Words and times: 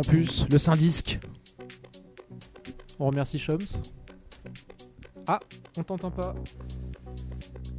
Campus, 0.00 0.46
le 0.50 0.58
Saint-Disque. 0.58 1.18
On 3.00 3.06
remercie 3.06 3.38
Choms. 3.38 3.56
Ah, 5.26 5.40
on 5.78 5.82
t'entend 5.84 6.10
pas. 6.10 6.34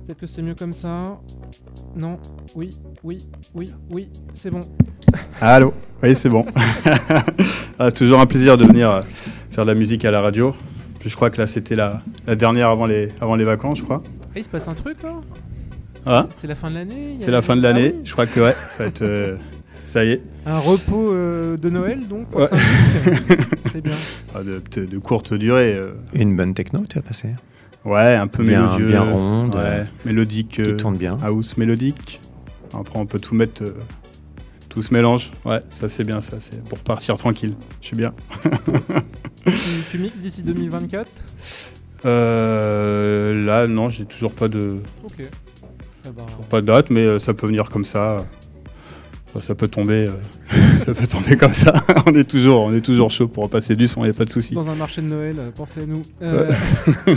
Peut-être 0.04 0.22
que 0.22 0.26
c'est 0.26 0.42
mieux 0.42 0.56
comme 0.56 0.74
ça. 0.74 1.20
Non, 1.96 2.18
oui, 2.56 2.72
oui, 3.04 3.20
oui, 3.54 3.72
oui, 3.92 4.10
c'est 4.34 4.50
bon. 4.50 4.62
Allô 5.40 5.76
Oui, 6.02 6.16
c'est 6.16 6.30
bon. 6.30 6.44
ah, 7.78 7.92
toujours 7.92 8.20
un 8.20 8.26
plaisir 8.26 8.58
de 8.58 8.66
venir 8.66 8.90
euh, 8.90 9.02
faire 9.52 9.66
de 9.66 9.70
la 9.70 9.76
musique 9.78 10.04
à 10.04 10.10
la 10.10 10.22
radio. 10.22 10.56
Puis 11.00 11.12
je 11.12 11.16
crois 11.16 11.30
que 11.30 11.38
là, 11.38 11.46
c'était 11.46 11.76
la, 11.76 12.02
la 12.26 12.36
dernière 12.36 12.70
avant 12.70 12.88
les, 12.88 13.12
avant 13.22 13.36
les 13.36 13.46
vacances, 13.46 13.78
je 13.78 13.84
crois. 13.84 14.02
Eh, 14.36 14.40
il 14.40 14.44
se 14.44 14.50
passe 14.50 14.68
un 14.68 14.74
truc 14.74 15.04
là? 15.04 15.14
Ah, 16.08 16.28
C'est 16.34 16.48
la 16.48 16.56
fin 16.56 16.72
de 16.72 16.76
l'année 16.76 17.18
c'est 17.20 17.30
la 17.30 17.44
fin 17.44 17.56
de 17.56 17.64
Ah 17.64 17.74
l'année. 17.74 17.94
Je 18.04 18.12
crois 18.12 18.26
que 18.26 18.40
ouais, 18.40 18.56
ça 18.72 18.78
va 18.80 18.86
être. 18.86 19.04
euh, 19.04 19.38
ça 19.88 20.06
y 20.06 20.12
est. 20.12 20.22
Un 20.46 20.60
repos 20.60 21.12
euh, 21.14 21.58
de 21.58 21.70
Noël 21.70 22.08
donc 22.08 22.34
Ouais. 22.36 22.46
C'est 23.72 23.82
bien. 23.82 23.96
Ah, 24.36 24.44
de, 24.44 24.62
de- 24.76 24.86
de 24.86 24.98
courte 25.00 25.34
durée. 25.34 25.74
euh, 25.76 25.94
Une 26.14 26.36
bonne 26.36 26.54
techno, 26.54 26.82
tu 26.90 26.98
as 26.98 27.02
passé 27.02 27.30
ouais, 27.86 28.16
un 28.16 28.28
peu 28.28 28.44
Bien- 28.44 28.64
mélodieux. 28.66 28.88
bien 28.88 29.02
ronde, 29.02 29.56
Ouais, 29.56 29.62
euh, 29.64 29.84
mélodique. 30.06 30.50
Qui 30.50 30.62
euh, 30.62 30.76
tourne 30.78 30.98
bien. 30.98 31.18
house 31.24 31.58
mélodique. 31.58 32.20
Après, 32.74 33.00
on 33.00 33.06
peut 33.06 33.20
tout 33.20 33.34
mettre. 33.34 33.64
euh, 33.64 33.74
tout 34.70 34.84
se 34.84 34.94
mélange. 34.94 35.32
Ouais, 35.46 35.60
ça 35.72 35.88
c'est 35.90 36.04
bien, 36.04 36.22
ça. 36.22 36.38
C'est 36.40 36.64
pour 36.66 36.80
partir 36.80 37.18
tranquille. 37.18 37.56
Je 37.82 37.88
suis 37.88 37.96
bien. 37.98 38.14
tu, 39.46 39.52
tu 39.92 39.98
mixes 40.00 40.20
d'ici 40.20 40.44
2024 40.44 41.08
Euh, 42.06 43.46
là, 43.46 43.68
non, 43.68 43.90
j'ai 43.90 44.06
toujours 44.06 44.34
pas 44.34 44.48
de, 44.48 44.78
Ok. 45.04 45.14
Eh 45.20 46.10
ben, 46.10 46.24
pas 46.50 46.62
de 46.62 46.68
date, 46.68 46.90
mais 46.90 47.02
euh, 47.02 47.20
ça 47.20 47.34
peut 47.34 47.48
venir 47.48 47.70
comme 47.70 47.86
ça. 47.86 48.24
Ça 49.42 49.54
peut 49.54 49.68
tomber, 49.68 50.08
euh, 50.08 50.12
ça 50.86 50.94
peut 50.96 51.06
tomber 51.06 51.36
comme 51.38 51.54
ça. 51.54 51.72
on 52.08 52.14
est 52.16 52.24
toujours, 52.28 52.62
on 52.64 52.74
est 52.74 52.82
toujours 52.82 53.12
chaud 53.12 53.28
pour 53.28 53.50
passer 53.50 53.76
du 53.76 53.88
son, 53.88 54.04
y 54.04 54.10
a 54.10 54.14
pas 54.14 54.26
de 54.26 54.32
souci. 54.32 54.56
dans 54.56 54.68
un 54.70 54.76
marché 54.76 55.02
de 55.02 55.08
Noël, 55.08 55.36
euh, 55.38 55.52
pensez 55.56 55.82
à 55.82 55.86
nous. 55.86 56.02
Euh, 56.24 56.52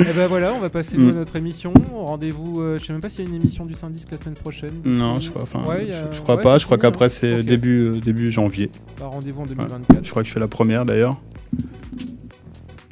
Et 0.00 0.04
ben 0.16 0.26
voilà, 0.26 0.52
on 0.54 0.58
va 0.58 0.70
passer 0.70 0.96
nous, 0.96 1.10
à 1.10 1.12
Mm. 1.12 1.16
notre 1.16 1.36
émission. 1.36 1.72
Rendez-vous, 1.94 2.60
euh, 2.62 2.78
je 2.78 2.86
sais 2.86 2.92
même 2.94 3.02
pas 3.02 3.10
s'il 3.10 3.24
y 3.24 3.28
a 3.28 3.30
une 3.30 3.36
émission 3.40 3.66
du 3.66 3.74
Syndic 3.74 4.10
la 4.10 4.16
semaine 4.16 4.34
prochaine. 4.34 4.72
Non, 4.86 5.20
je 5.20 5.28
crois, 5.30 5.42
enfin, 5.42 5.60
Ouais, 5.68 5.86
je, 5.86 5.92
a- 5.92 6.12
je 6.12 6.20
crois 6.22 6.36
ouais, 6.36 6.42
pas. 6.42 6.56
Je 6.58 6.64
crois 6.64 6.78
qu'après 6.78 7.04
hein. 7.04 7.10
c'est 7.10 7.42
début, 7.42 7.80
euh, 7.88 8.00
début 8.00 8.32
janvier. 8.32 8.70
Bah, 8.98 9.06
Rendez-vous 9.06 9.42
en 9.42 9.46
2024. 9.46 10.02
Je 10.02 10.10
crois 10.10 10.22
que 10.22 10.28
je 10.28 10.32
fais 10.34 10.40
la 10.40 10.48
première 10.48 10.86
d'ailleurs. 10.86 11.20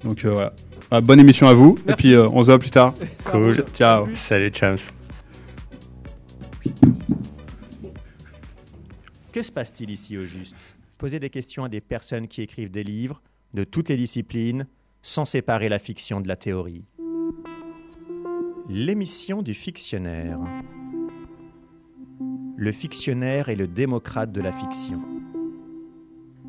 Donc 0.05 0.25
euh, 0.27 0.31
voilà. 0.31 0.53
Ah, 0.91 1.01
bonne 1.01 1.19
émission 1.21 1.49
à 1.49 1.55
vous. 1.55 1.79
Et 1.89 1.95
puis 1.95 2.13
euh, 2.13 2.29
on 2.29 2.43
se 2.43 2.47
voit 2.47 2.59
plus 2.59 2.71
tard. 2.71 2.93
Cool. 3.33 3.65
Ciao. 3.75 4.07
Salut, 4.13 4.53
Chams. 4.55 4.77
Que 9.33 9.43
se 9.43 9.53
passe-t-il 9.53 9.91
ici 9.91 10.19
au 10.19 10.25
juste? 10.25 10.57
Poser 10.99 11.21
des 11.21 11.31
questions 11.31 11.65
à 11.65 11.69
des 11.69 11.81
personnes 11.81 12.27
qui 12.27 12.43
écrivent 12.43 12.71
des 12.71 12.83
livres, 12.83 13.23
de 13.55 13.63
toutes 13.63 13.89
les 13.89 13.97
disciplines, 13.97 14.67
sans 15.03 15.25
séparer 15.25 15.69
la 15.69 15.79
fiction 15.79 16.21
de 16.21 16.27
la 16.27 16.37
théorie. 16.37 16.85
L'émission 18.69 19.43
du 19.43 19.55
fictionnaire. 19.55 20.41
Le 22.57 22.73
fictionnaire 22.73 23.49
est 23.49 23.57
le 23.57 23.69
démocrate 23.69 24.33
de 24.33 24.41
la 24.41 24.53
fiction. 24.53 25.01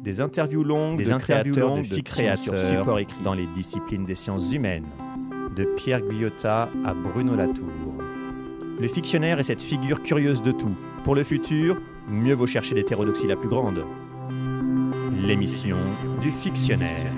Des 0.04 0.20
interviews 0.20 0.64
longues, 0.64 0.98
des 0.98 1.06
de 1.06 1.12
interviews 1.14 1.54
créateurs 1.54 1.76
longues 1.76 1.88
de 1.88 1.96
de 1.96 2.02
créateurs 2.02 2.58
support 2.58 3.00
écrit 3.00 3.24
dans 3.24 3.36
les 3.36 3.48
disciplines 3.56 4.06
des 4.06 4.16
sciences 4.16 4.52
humaines, 4.52 4.88
de 5.56 5.66
Pierre 5.78 6.02
Guyotat 6.02 6.68
à 6.84 6.94
Bruno 6.96 7.36
Latour. 7.36 7.70
Le 8.80 8.88
fictionnaire 8.88 9.40
est 9.40 9.44
cette 9.44 9.62
figure 9.62 10.02
curieuse 10.02 10.42
de 10.42 10.52
tout. 10.52 10.76
Pour 11.04 11.14
le 11.14 11.24
futur, 11.24 11.80
mieux 12.12 12.34
vaut 12.34 12.48
chercher 12.48 12.76
l'hétérodoxie 12.76 13.28
la 13.28 13.36
plus 13.36 13.50
grande. 13.50 13.86
L'émission 15.26 15.78
du 16.22 16.32
fictionnaire. 16.32 17.12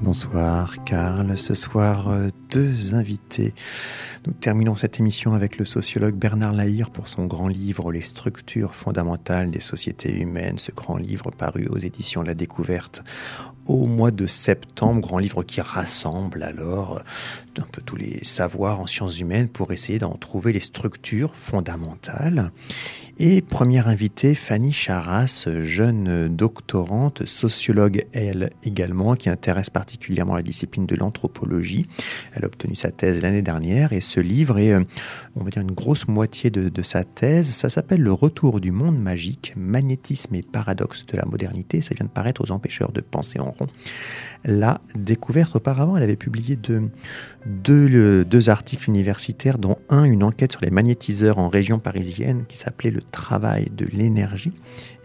Bonsoir, 0.00 0.84
Karl. 0.84 1.36
Ce 1.36 1.54
soir, 1.54 2.08
euh, 2.08 2.28
deux 2.52 2.94
invités. 2.94 3.54
Nous 4.26 4.32
terminons 4.32 4.76
cette 4.76 5.00
émission 5.00 5.34
avec 5.34 5.58
le 5.58 5.64
sociologue 5.64 6.14
Bernard 6.14 6.52
Lahire 6.52 6.90
pour 6.90 7.08
son 7.08 7.26
grand 7.26 7.48
livre 7.48 7.90
Les 7.90 8.00
structures 8.00 8.74
fondamentales 8.74 9.50
des 9.50 9.60
sociétés 9.60 10.16
humaines. 10.16 10.58
Ce 10.58 10.70
grand 10.70 10.96
livre 10.96 11.32
paru 11.32 11.66
aux 11.66 11.78
éditions 11.78 12.22
La 12.22 12.34
Découverte 12.34 13.02
au 13.66 13.86
mois 13.86 14.10
de 14.10 14.26
septembre. 14.26 15.00
Grand 15.00 15.18
livre 15.18 15.42
qui 15.42 15.60
rassemble 15.60 16.42
alors 16.42 17.02
un 17.58 17.66
peu 17.72 17.82
tous 17.82 17.96
les 17.96 18.24
savoirs 18.24 18.80
en 18.80 18.86
sciences 18.86 19.18
humaines 19.20 19.48
pour 19.48 19.72
essayer 19.72 19.98
d'en 19.98 20.14
trouver 20.14 20.52
les 20.52 20.60
structures 20.60 21.34
fondamentales. 21.34 22.50
Et 23.18 23.40
première 23.40 23.88
invitée, 23.88 24.34
Fanny 24.34 24.72
Charras, 24.72 25.48
jeune 25.60 26.28
doctorante, 26.28 27.24
sociologue 27.24 28.04
elle 28.12 28.50
également, 28.62 29.14
qui 29.14 29.30
intéresse 29.30 29.70
particulièrement 29.70 30.36
la 30.36 30.42
discipline 30.42 30.84
de 30.84 30.94
l'anthropologie. 30.96 31.86
Elle 32.34 32.44
a 32.44 32.46
obtenu 32.48 32.74
sa 32.74 32.90
thèse 32.90 33.22
l'année 33.22 33.40
dernière 33.40 33.94
et 33.94 34.02
ce 34.02 34.20
livre 34.20 34.58
est, 34.58 34.74
euh, 34.74 34.84
on 35.34 35.44
va 35.44 35.48
dire, 35.48 35.62
une 35.62 35.70
grosse 35.70 36.08
moitié 36.08 36.50
de, 36.50 36.68
de 36.68 36.82
sa 36.82 37.04
thèse. 37.04 37.46
Ça 37.46 37.70
s'appelle 37.70 38.02
Le 38.02 38.12
retour 38.12 38.60
du 38.60 38.70
monde 38.70 39.00
magique, 39.00 39.54
magnétisme 39.56 40.34
et 40.34 40.42
paradoxe 40.42 41.06
de 41.06 41.16
la 41.16 41.24
modernité. 41.24 41.80
Ça 41.80 41.94
vient 41.94 42.04
de 42.04 42.10
paraître 42.10 42.42
aux 42.42 42.50
empêcheurs 42.50 42.92
de 42.92 43.00
penser 43.00 43.40
en 43.40 43.50
rond. 43.50 43.68
La 44.44 44.80
découverte 44.94 45.56
auparavant, 45.56 45.96
elle 45.96 46.02
avait 46.02 46.16
publié 46.16 46.56
deux, 46.56 46.90
deux, 47.46 47.88
le- 47.88 48.24
deux 48.24 48.48
articles 48.48 48.88
universitaires, 48.88 49.58
dont 49.58 49.78
un, 49.88 50.04
une 50.04 50.22
enquête 50.22 50.52
sur 50.52 50.60
les 50.60 50.70
magnétiseurs 50.70 51.38
en 51.38 51.48
région 51.48 51.78
parisienne 51.78 52.44
qui 52.48 52.56
s'appelait 52.56 52.90
Le 52.90 53.02
travail 53.02 53.70
de 53.76 53.86
l'énergie. 53.86 54.52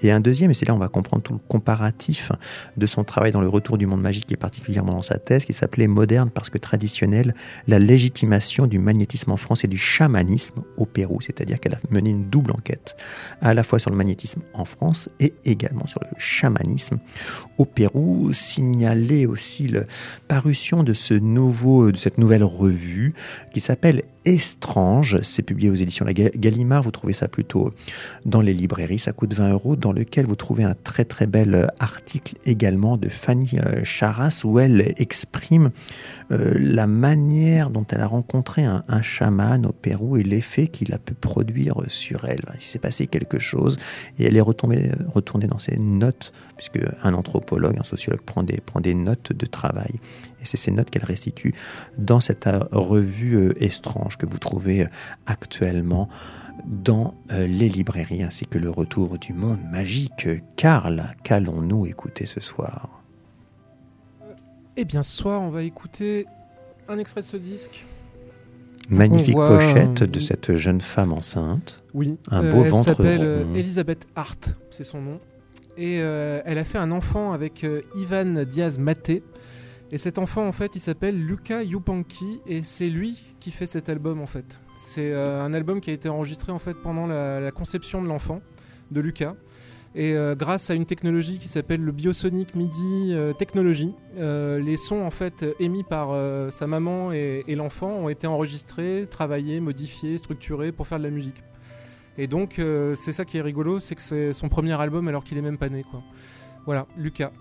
Et 0.01 0.11
un 0.11 0.19
deuxième, 0.19 0.51
et 0.51 0.53
c'est 0.53 0.67
là 0.67 0.75
on 0.75 0.79
va 0.79 0.87
comprendre 0.89 1.23
tout 1.23 1.33
le 1.33 1.39
comparatif 1.47 2.31
de 2.77 2.85
son 2.85 3.03
travail 3.03 3.31
dans 3.31 3.41
le 3.41 3.49
retour 3.49 3.77
du 3.77 3.85
monde 3.85 4.01
magique 4.01 4.31
et 4.31 4.37
particulièrement 4.37 4.93
dans 4.93 5.01
sa 5.01 5.17
thèse, 5.17 5.45
qui 5.45 5.53
s'appelait 5.53 5.87
Moderne 5.87 6.29
parce 6.33 6.49
que 6.49 6.57
traditionnel, 6.57 7.33
la 7.67 7.79
légitimation 7.79 8.67
du 8.67 8.79
magnétisme 8.79 9.31
en 9.31 9.37
France 9.37 9.63
et 9.63 9.67
du 9.67 9.77
chamanisme 9.77 10.63
au 10.77 10.85
Pérou. 10.85 11.19
C'est-à-dire 11.21 11.59
qu'elle 11.59 11.75
a 11.75 11.79
mené 11.89 12.09
une 12.11 12.29
double 12.29 12.51
enquête, 12.51 12.95
à 13.41 13.53
la 13.53 13.63
fois 13.63 13.79
sur 13.79 13.89
le 13.91 13.97
magnétisme 13.97 14.41
en 14.53 14.65
France 14.65 15.09
et 15.19 15.33
également 15.45 15.87
sur 15.87 16.01
le 16.01 16.09
chamanisme 16.17 16.99
au 17.57 17.65
Pérou. 17.65 18.31
Signaler 18.33 19.25
aussi 19.31 19.67
la 19.67 19.81
parution 20.27 20.83
de 20.83 20.93
ce 20.93 21.13
nouveau, 21.13 21.91
de 21.91 21.97
cette 21.97 22.17
nouvelle 22.17 22.43
revue 22.43 23.13
qui 23.53 23.59
s'appelle 23.59 24.03
Estrange. 24.25 25.19
C'est 25.23 25.41
publié 25.43 25.69
aux 25.69 25.75
éditions 25.75 26.05
La 26.05 26.13
Ga- 26.13 26.29
Gallimard. 26.35 26.81
Vous 26.83 26.91
trouvez 26.91 27.13
ça 27.13 27.27
plutôt 27.27 27.71
dans 28.25 28.41
les 28.41 28.53
librairies. 28.53 28.99
Ça 28.99 29.11
coûte 29.13 29.33
20 29.33 29.51
euros. 29.51 29.75
Dans 29.75 29.93
lequel 29.93 30.25
vous 30.25 30.35
trouvez 30.35 30.63
un 30.63 30.75
très 30.75 31.05
très 31.05 31.27
bel 31.27 31.55
euh, 31.55 31.67
article 31.79 32.35
également 32.45 32.97
de 32.97 33.09
Fanny 33.09 33.51
euh, 33.59 33.83
Charras 33.83 34.41
où 34.43 34.59
elle 34.59 34.93
exprime 34.97 35.71
euh, 36.31 36.53
la 36.59 36.87
manière 36.87 37.69
dont 37.69 37.85
elle 37.91 38.01
a 38.01 38.07
rencontré 38.07 38.63
un, 38.63 38.83
un 38.87 39.01
chaman 39.01 39.65
au 39.65 39.71
Pérou 39.71 40.17
et 40.17 40.23
l'effet 40.23 40.67
qu'il 40.67 40.93
a 40.93 40.97
pu 40.97 41.13
produire 41.13 41.75
sur 41.87 42.25
elle. 42.25 42.41
Il 42.55 42.61
s'est 42.61 42.79
passé 42.79 43.07
quelque 43.07 43.39
chose 43.39 43.77
et 44.19 44.25
elle 44.25 44.37
est 44.37 44.41
retombée, 44.41 44.91
retournée 45.13 45.47
dans 45.47 45.59
ses 45.59 45.77
notes, 45.77 46.33
puisque 46.57 46.79
un 47.03 47.13
anthropologue, 47.13 47.77
un 47.79 47.83
sociologue 47.83 48.21
prend 48.21 48.43
des 48.43 48.93
notes 48.93 49.33
de 49.33 49.45
travail. 49.45 49.93
Et 50.41 50.45
c'est 50.45 50.57
ces 50.57 50.71
notes 50.71 50.89
qu'elle 50.89 51.05
restitue 51.05 51.53
dans 51.97 52.19
cette 52.19 52.47
euh, 52.47 52.59
revue 52.71 53.35
euh, 53.35 53.63
Estrange 53.63 54.17
que 54.17 54.25
vous 54.25 54.39
trouvez 54.39 54.83
euh, 54.83 54.87
actuellement 55.27 56.09
dans 56.65 57.15
euh, 57.31 57.47
les 57.47 57.69
librairies, 57.69 58.23
ainsi 58.23 58.45
que 58.45 58.57
le 58.57 58.69
retour 58.69 59.17
du 59.17 59.33
monde 59.33 59.59
magique. 59.71 60.27
Karl, 60.55 61.15
qu'allons-nous 61.23 61.85
écouter 61.85 62.25
ce 62.25 62.39
soir? 62.39 63.01
Eh 64.77 64.85
bien, 64.85 65.03
ce 65.03 65.15
soir, 65.17 65.41
on 65.41 65.49
va 65.49 65.63
écouter 65.63 66.25
un 66.87 66.97
extrait 66.97 67.21
de 67.21 67.25
ce 67.25 67.37
disque. 67.37 67.85
Magnifique 68.89 69.35
voit, 69.35 69.47
pochette 69.47 70.01
euh, 70.01 70.07
de 70.07 70.19
cette 70.19 70.55
jeune 70.55 70.81
femme 70.81 71.13
enceinte. 71.13 71.83
Oui. 71.93 72.17
Un 72.29 72.41
beau 72.51 72.63
elle 72.63 72.71
ventre 72.71 72.83
s'appelle 72.83 73.21
euh, 73.23 73.43
rond. 73.43 73.55
Elisabeth 73.55 74.07
Hart, 74.15 74.53
c'est 74.69 74.83
son 74.83 75.01
nom. 75.01 75.19
Et 75.77 75.99
euh, 76.01 76.41
elle 76.45 76.57
a 76.57 76.63
fait 76.63 76.77
un 76.77 76.91
enfant 76.91 77.31
avec 77.31 77.63
euh, 77.63 77.81
Ivan 77.95 78.43
Diaz 78.43 78.77
Maté. 78.77 79.23
Et 79.93 79.97
cet 79.97 80.19
enfant, 80.19 80.47
en 80.47 80.53
fait, 80.53 80.75
il 80.75 80.79
s'appelle 80.79 81.19
Luca 81.19 81.63
Yupanqui. 81.63 82.39
Et 82.47 82.61
c'est 82.61 82.89
lui 82.89 83.35
qui 83.39 83.51
fait 83.51 83.65
cet 83.65 83.89
album, 83.89 84.21
en 84.21 84.25
fait. 84.25 84.59
C'est 84.77 85.11
euh, 85.11 85.43
un 85.43 85.53
album 85.53 85.81
qui 85.81 85.89
a 85.89 85.93
été 85.93 86.07
enregistré, 86.07 86.51
en 86.51 86.59
fait, 86.59 86.75
pendant 86.81 87.07
la, 87.07 87.51
conception 87.51 88.01
de 88.01 88.07
l'enfant, 88.07 88.41
de 88.91 89.01
Luca. 89.01 89.35
Et 89.93 90.13
euh, 90.13 90.35
grâce 90.35 90.69
à 90.69 90.73
une 90.75 90.85
technologie 90.85 91.37
qui 91.37 91.49
s'appelle 91.49 91.83
le 91.83 91.91
Biosonic 91.91 92.55
MIDI 92.55 93.11
euh, 93.11 93.33
Technology, 93.33 93.93
les 94.17 94.77
sons 94.77 95.01
en 95.01 95.11
fait 95.11 95.45
émis 95.59 95.83
par 95.83 96.15
sa 96.49 96.65
maman 96.65 97.11
et, 97.11 97.43
et 97.49 97.55
l'enfant 97.55 97.89
ont 97.89 98.07
été 98.07 98.25
enregistrés, 98.25 99.05
travaillés, 99.09 99.59
modifiés, 99.59 100.17
structurés 100.17 100.71
pour 100.71 100.87
faire 100.87 100.97
de 100.99 101.03
la 101.03 101.09
musique. 101.09 101.43
Et 102.17 102.27
donc 102.27 102.61
c'est 102.95 103.11
ça 103.11 103.25
qui 103.25 103.37
est 103.37 103.41
rigolo, 103.41 103.79
c'est 103.79 103.95
que 103.95 104.01
c'est 104.01 104.31
son 104.31 104.47
premier 104.47 104.79
album 104.79 105.09
alors 105.09 105.25
qu'il 105.25 105.37
est 105.37 105.41
même 105.41 105.57
pas 105.57 105.67
né 105.67 105.83
quoi. 105.83 106.01
Voilà, 106.65 106.85
Lucas. 106.97 107.31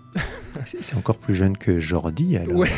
C'est 0.65 0.97
encore 0.97 1.17
plus 1.17 1.35
jeune 1.35 1.57
que 1.57 1.79
Jordi 1.79 2.35
alors. 2.37 2.55
Ouais. 2.57 2.69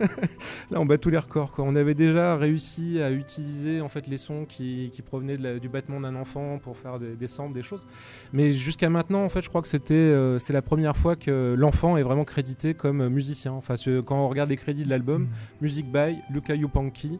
Là, 0.70 0.80
on 0.80 0.86
bat 0.86 0.96
tous 0.98 1.10
les 1.10 1.18
records. 1.18 1.52
Quoi. 1.52 1.64
On 1.66 1.76
avait 1.76 1.94
déjà 1.94 2.36
réussi 2.36 3.00
à 3.02 3.10
utiliser 3.10 3.80
en 3.82 3.88
fait 3.88 4.06
les 4.06 4.16
sons 4.16 4.46
qui, 4.48 4.88
qui 4.92 5.02
provenaient 5.02 5.36
de 5.36 5.42
la- 5.42 5.58
du 5.58 5.68
battement 5.68 6.00
d'un 6.00 6.16
enfant 6.16 6.58
pour 6.58 6.76
faire 6.78 6.98
des, 6.98 7.14
des 7.14 7.26
samples, 7.26 7.52
des 7.54 7.62
choses. 7.62 7.86
Mais 8.32 8.52
jusqu'à 8.52 8.88
maintenant, 8.88 9.22
en 9.24 9.28
fait, 9.28 9.42
je 9.42 9.48
crois 9.50 9.60
que 9.62 9.68
c'était 9.68 9.94
euh, 9.94 10.38
c'est 10.38 10.54
la 10.54 10.62
première 10.62 10.96
fois 10.96 11.16
que 11.16 11.54
l'enfant 11.56 11.96
est 11.98 12.02
vraiment 12.02 12.24
crédité 12.24 12.72
comme 12.74 13.06
musicien. 13.08 13.52
Enfin, 13.52 13.74
quand 14.06 14.16
on 14.24 14.28
regarde 14.28 14.48
les 14.50 14.56
crédits 14.56 14.84
de 14.84 14.90
l'album, 14.90 15.28
Music 15.60 15.86
by 15.92 16.16
Luca 16.30 16.54
Yupanqui. 16.54 17.18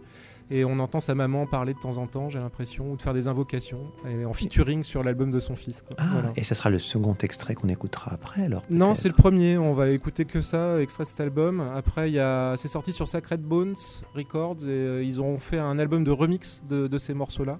Et 0.52 0.64
on 0.64 0.80
entend 0.80 0.98
sa 0.98 1.14
maman 1.14 1.46
parler 1.46 1.74
de 1.74 1.78
temps 1.78 1.98
en 1.98 2.06
temps, 2.08 2.28
j'ai 2.28 2.40
l'impression, 2.40 2.90
ou 2.90 2.96
de 2.96 3.02
faire 3.02 3.14
des 3.14 3.28
invocations, 3.28 3.92
et 4.08 4.24
en 4.24 4.32
featuring 4.32 4.82
sur 4.82 5.02
l'album 5.02 5.30
de 5.30 5.38
son 5.38 5.54
fils. 5.54 5.82
quoi. 5.82 5.96
Ah, 5.98 6.06
Voilà. 6.12 6.32
et 6.34 6.42
ce 6.42 6.54
sera 6.56 6.70
le 6.70 6.78
second 6.80 7.14
extrait 7.22 7.54
qu'on 7.54 7.68
écoutera 7.68 8.12
après 8.12 8.42
alors 8.44 8.64
Non, 8.68 8.94
c'est 8.96 9.08
le 9.08 9.14
premier. 9.14 9.58
On 9.58 9.74
va 9.74 9.88
écouter 9.90 10.24
que 10.24 10.40
ça, 10.40 10.80
extrait 10.80 11.04
de 11.04 11.08
cet 11.08 11.20
album. 11.20 11.60
Après, 11.76 12.18
a... 12.18 12.54
c'est 12.56 12.68
sorti 12.68 12.92
sur 12.92 13.06
Sacred 13.06 13.40
Bones 13.42 13.76
Records 14.14 14.66
et 14.66 14.70
euh, 14.70 15.04
ils 15.04 15.20
ont 15.20 15.38
fait 15.38 15.58
un 15.58 15.78
album 15.78 16.02
de 16.02 16.10
remix 16.10 16.62
de, 16.68 16.88
de 16.88 16.98
ces 16.98 17.14
morceaux-là. 17.14 17.58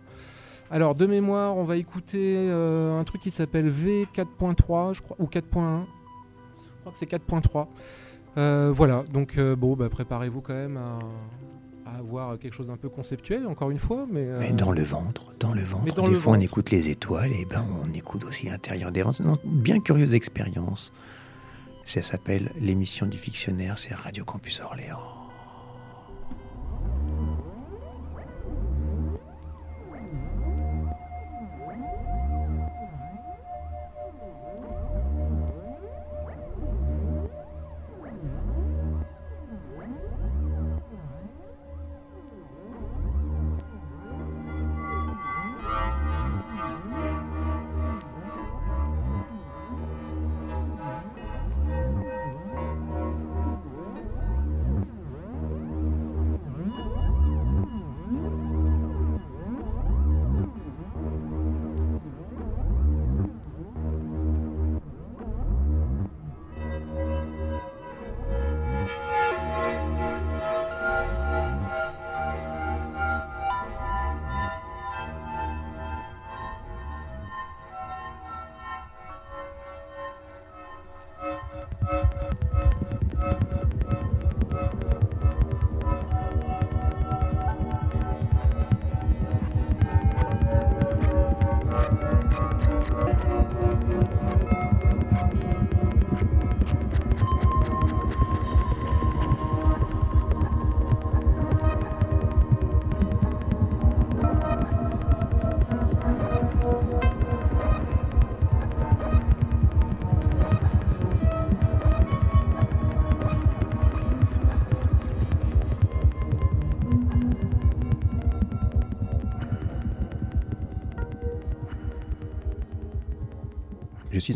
Alors, 0.73 0.95
de 0.95 1.07
mémoire, 1.07 1.57
on 1.57 1.65
va 1.65 1.77
écouter 1.77 2.37
euh, 2.39 2.99
un 2.99 3.05
truc 3.05 3.21
qui 3.23 3.31
s'appelle 3.31 3.71
V4.3, 3.71 4.95
je 4.95 5.01
crois, 5.03 5.17
ou 5.19 5.27
4.1. 5.27 5.83
Je 6.59 6.81
crois 6.81 6.93
que 6.93 6.99
c'est 6.99 7.11
4.3. 7.11 7.67
Euh, 8.39 8.71
voilà, 8.73 9.03
donc 9.13 9.37
euh, 9.39 9.57
bon, 9.57 9.75
bah, 9.75 9.89
préparez-vous 9.89 10.41
quand 10.41 10.55
même 10.55 10.77
à, 10.77 10.99
à 11.95 11.99
avoir 11.99 12.39
quelque 12.39 12.55
chose 12.55 12.69
d'un 12.69 12.77
peu 12.77 12.89
conceptuel, 12.89 13.47
encore 13.47 13.71
une 13.71 13.79
fois. 13.79 14.07
Mais, 14.11 14.25
euh, 14.25 14.39
Mais 14.41 14.53
dans 14.53 14.73
le 14.73 14.83
ventre, 14.83 15.33
dans 15.39 15.55
le 15.55 15.63
ventre. 15.63 15.95
Dans 15.95 16.05
Des 16.05 16.13
le 16.13 16.19
fois, 16.19 16.35
on 16.35 16.41
écoute 16.41 16.71
les 16.71 16.91
étoiles, 16.91 17.33
et 17.33 17.45
ben 17.45 17.65
on 17.83 17.93
écoute 17.93 18.25
aussi 18.25 18.47
l'intérieur 18.47 18.93
des 18.93 19.03
rangs. 19.03 19.13
Non, 19.23 19.37
Bien 19.45 19.81
curieuse 19.81 20.15
expérience. 20.15 20.93
Ça 21.85 22.03
s'appelle 22.03 22.51
l'émission 22.61 23.07
du 23.07 23.19
fictionnaire, 23.19 23.79
c'est 23.79 23.95
Radio 23.95 24.25
Campus 24.25 24.61
Orléans. 24.61 25.20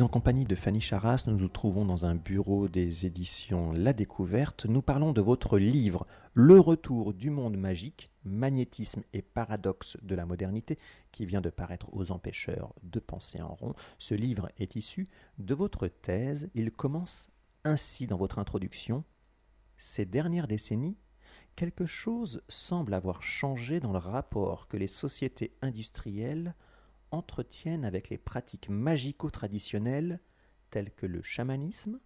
En 0.02 0.08
compagnie 0.08 0.44
de 0.44 0.54
Fanny 0.54 0.80
Charas. 0.80 1.24
Nous 1.26 1.36
nous 1.36 1.48
trouvons 1.48 1.84
dans 1.84 2.04
un 2.04 2.14
bureau 2.16 2.68
des 2.68 3.06
éditions 3.06 3.72
La 3.72 3.92
Découverte. 3.92 4.66
Nous 4.66 4.82
parlons 4.82 5.12
de 5.12 5.20
votre 5.20 5.58
livre 5.58 6.06
Le 6.32 6.58
retour 6.58 7.14
du 7.14 7.30
monde 7.30 7.56
magique, 7.56 8.10
magnétisme 8.24 9.02
et 9.12 9.22
paradoxe 9.22 9.96
de 10.02 10.14
la 10.14 10.26
modernité, 10.26 10.78
qui 11.12 11.26
vient 11.26 11.40
de 11.40 11.50
paraître 11.50 11.88
aux 11.92 12.10
empêcheurs 12.10 12.74
de 12.82 12.98
penser 12.98 13.40
en 13.40 13.54
rond. 13.54 13.74
Ce 13.98 14.14
livre 14.14 14.50
est 14.58 14.74
issu 14.74 15.08
de 15.38 15.54
votre 15.54 15.86
thèse. 15.86 16.48
Il 16.54 16.72
commence 16.72 17.28
ainsi 17.62 18.06
dans 18.06 18.16
votre 18.16 18.38
introduction. 18.38 19.04
Ces 19.76 20.06
dernières 20.06 20.48
décennies, 20.48 20.96
quelque 21.54 21.86
chose 21.86 22.42
semble 22.48 22.94
avoir 22.94 23.22
changé 23.22 23.78
dans 23.78 23.92
le 23.92 23.98
rapport 23.98 24.66
que 24.66 24.76
les 24.76 24.88
sociétés 24.88 25.54
industrielles 25.62 26.54
entretiennent 27.14 27.84
avec 27.84 28.10
les 28.10 28.18
pratiques 28.18 28.68
magico-traditionnelles 28.68 30.20
telles 30.70 30.92
que 30.92 31.06
le 31.06 31.22
chamanisme, 31.22 32.00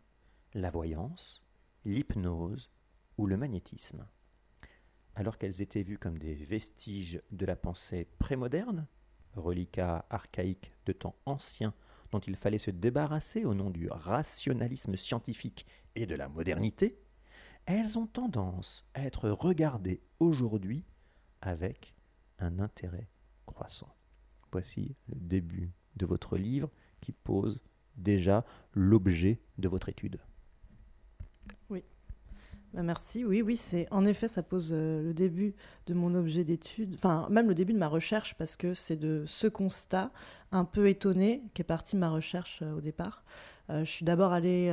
la 0.54 0.70
voyance, 0.70 1.42
l'hypnose 1.84 2.70
ou 3.16 3.26
le 3.26 3.36
magnétisme. 3.36 4.06
Alors 5.14 5.38
qu'elles 5.38 5.62
étaient 5.62 5.82
vues 5.82 5.98
comme 5.98 6.18
des 6.18 6.34
vestiges 6.34 7.22
de 7.32 7.46
la 7.46 7.56
pensée 7.56 8.06
prémoderne, 8.18 8.86
reliquats 9.34 10.06
archaïques 10.10 10.70
de 10.86 10.92
temps 10.92 11.16
anciens 11.26 11.74
dont 12.10 12.20
il 12.20 12.36
fallait 12.36 12.58
se 12.58 12.70
débarrasser 12.70 13.44
au 13.44 13.54
nom 13.54 13.70
du 13.70 13.88
rationalisme 13.90 14.96
scientifique 14.96 15.66
et 15.94 16.06
de 16.06 16.14
la 16.14 16.28
modernité, 16.28 16.98
elles 17.66 17.98
ont 17.98 18.06
tendance 18.06 18.86
à 18.94 19.02
être 19.02 19.28
regardées 19.28 20.02
aujourd'hui 20.20 20.84
avec 21.40 21.94
un 22.38 22.58
intérêt 22.60 23.08
croissant. 23.44 23.98
Voici 24.52 24.95
le 25.09 25.17
début 25.21 25.71
de 25.97 26.07
votre 26.07 26.37
livre 26.37 26.71
qui 27.00 27.12
pose 27.12 27.61
déjà 27.97 28.45
l'objet 28.75 29.40
de 29.59 29.69
votre 29.69 29.88
étude. 29.88 30.19
Bah, 32.75 32.83
merci. 32.83 33.25
Oui, 33.25 33.40
oui, 33.40 33.57
c'est 33.57 33.87
en 33.90 34.05
effet, 34.05 34.28
ça 34.28 34.43
pose 34.43 34.71
euh, 34.73 35.02
le 35.02 35.14
début 35.14 35.55
de 35.87 35.95
mon 35.95 36.14
objet 36.14 36.45
d'étude, 36.45 36.95
enfin 36.97 37.26
même 37.31 37.49
le 37.49 37.55
début 37.55 37.73
de 37.73 37.78
ma 37.78 37.88
recherche, 37.88 38.35
parce 38.37 38.57
que 38.57 38.75
c'est 38.75 38.97
de 38.97 39.25
ce 39.26 39.47
constat 39.47 40.11
un 40.52 40.64
peu 40.64 40.88
étonné 40.88 41.43
qu'est 41.55 41.64
partie 41.64 41.97
ma 41.97 42.11
recherche 42.11 42.61
euh, 42.62 42.76
au 42.76 42.81
départ. 42.81 43.25
Euh, 43.71 43.85
je 43.85 43.90
suis 43.90 44.05
d'abord 44.05 44.33
allée 44.33 44.71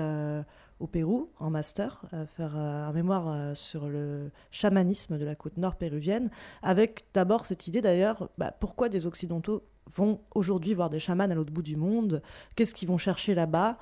au 0.79 0.87
Pérou 0.87 1.29
en 1.39 1.49
master, 1.49 2.01
euh, 2.13 2.25
faire 2.25 2.53
euh, 2.57 2.87
un 2.87 2.91
mémoire 2.91 3.27
euh, 3.27 3.55
sur 3.55 3.87
le 3.87 4.31
chamanisme 4.51 5.17
de 5.17 5.25
la 5.25 5.35
côte 5.35 5.57
nord 5.57 5.75
péruvienne, 5.75 6.29
avec 6.61 7.05
d'abord 7.13 7.45
cette 7.45 7.67
idée 7.67 7.81
d'ailleurs, 7.81 8.29
bah, 8.37 8.51
pourquoi 8.51 8.89
des 8.89 9.07
Occidentaux 9.07 9.63
vont 9.95 10.19
aujourd'hui 10.33 10.73
voir 10.73 10.89
des 10.89 10.99
chamans 10.99 11.25
à 11.25 11.35
l'autre 11.35 11.53
bout 11.53 11.61
du 11.61 11.75
monde? 11.75 12.21
Qu'est-ce 12.55 12.73
qu'ils 12.73 12.87
vont 12.87 12.97
chercher 12.97 13.35
là-bas? 13.35 13.77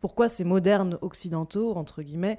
Pourquoi 0.00 0.28
ces 0.28 0.44
modernes 0.44 0.96
occidentaux, 1.00 1.74
entre 1.74 2.02
guillemets, 2.02 2.38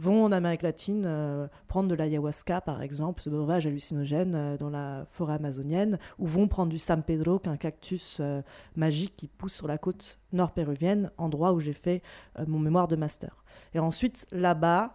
vont 0.00 0.24
en 0.24 0.32
Amérique 0.32 0.62
latine 0.62 1.04
euh, 1.06 1.46
prendre 1.68 1.88
de 1.88 1.94
l'ayahuasca, 1.94 2.60
par 2.60 2.80
exemple, 2.80 3.20
ce 3.20 3.28
breuvage 3.28 3.66
hallucinogène 3.66 4.34
euh, 4.34 4.56
dans 4.56 4.70
la 4.70 5.04
forêt 5.10 5.34
amazonienne, 5.34 5.98
ou 6.18 6.26
vont 6.26 6.48
prendre 6.48 6.70
du 6.70 6.78
San 6.78 7.02
Pedro, 7.02 7.38
qui 7.38 7.48
un 7.50 7.56
cactus 7.56 8.18
euh, 8.20 8.40
magique 8.76 9.14
qui 9.16 9.28
pousse 9.28 9.52
sur 9.52 9.68
la 9.68 9.76
côte 9.76 10.18
nord 10.32 10.52
péruvienne, 10.52 11.10
endroit 11.18 11.52
où 11.52 11.60
j'ai 11.60 11.72
fait 11.72 12.02
mon 12.46 12.58
mémoire 12.58 12.88
de 12.88 12.96
master. 12.96 13.44
Et 13.74 13.78
ensuite, 13.78 14.26
là-bas, 14.32 14.94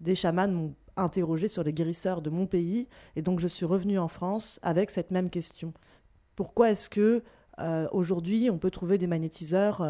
des 0.00 0.14
chamans 0.14 0.48
m'ont 0.48 0.74
interrogé 0.96 1.46
sur 1.46 1.62
les 1.62 1.72
guérisseurs 1.72 2.22
de 2.22 2.30
mon 2.30 2.46
pays, 2.46 2.88
et 3.14 3.22
donc 3.22 3.38
je 3.38 3.48
suis 3.48 3.64
revenue 3.64 3.98
en 3.98 4.08
France 4.08 4.58
avec 4.62 4.90
cette 4.90 5.10
même 5.10 5.30
question. 5.30 5.72
Pourquoi 6.34 6.70
est-ce 6.70 6.90
que 6.90 7.22
aujourd'hui 7.92 8.50
on 8.50 8.58
peut 8.58 8.70
trouver 8.70 8.98
des 8.98 9.06
magnétiseurs 9.06 9.80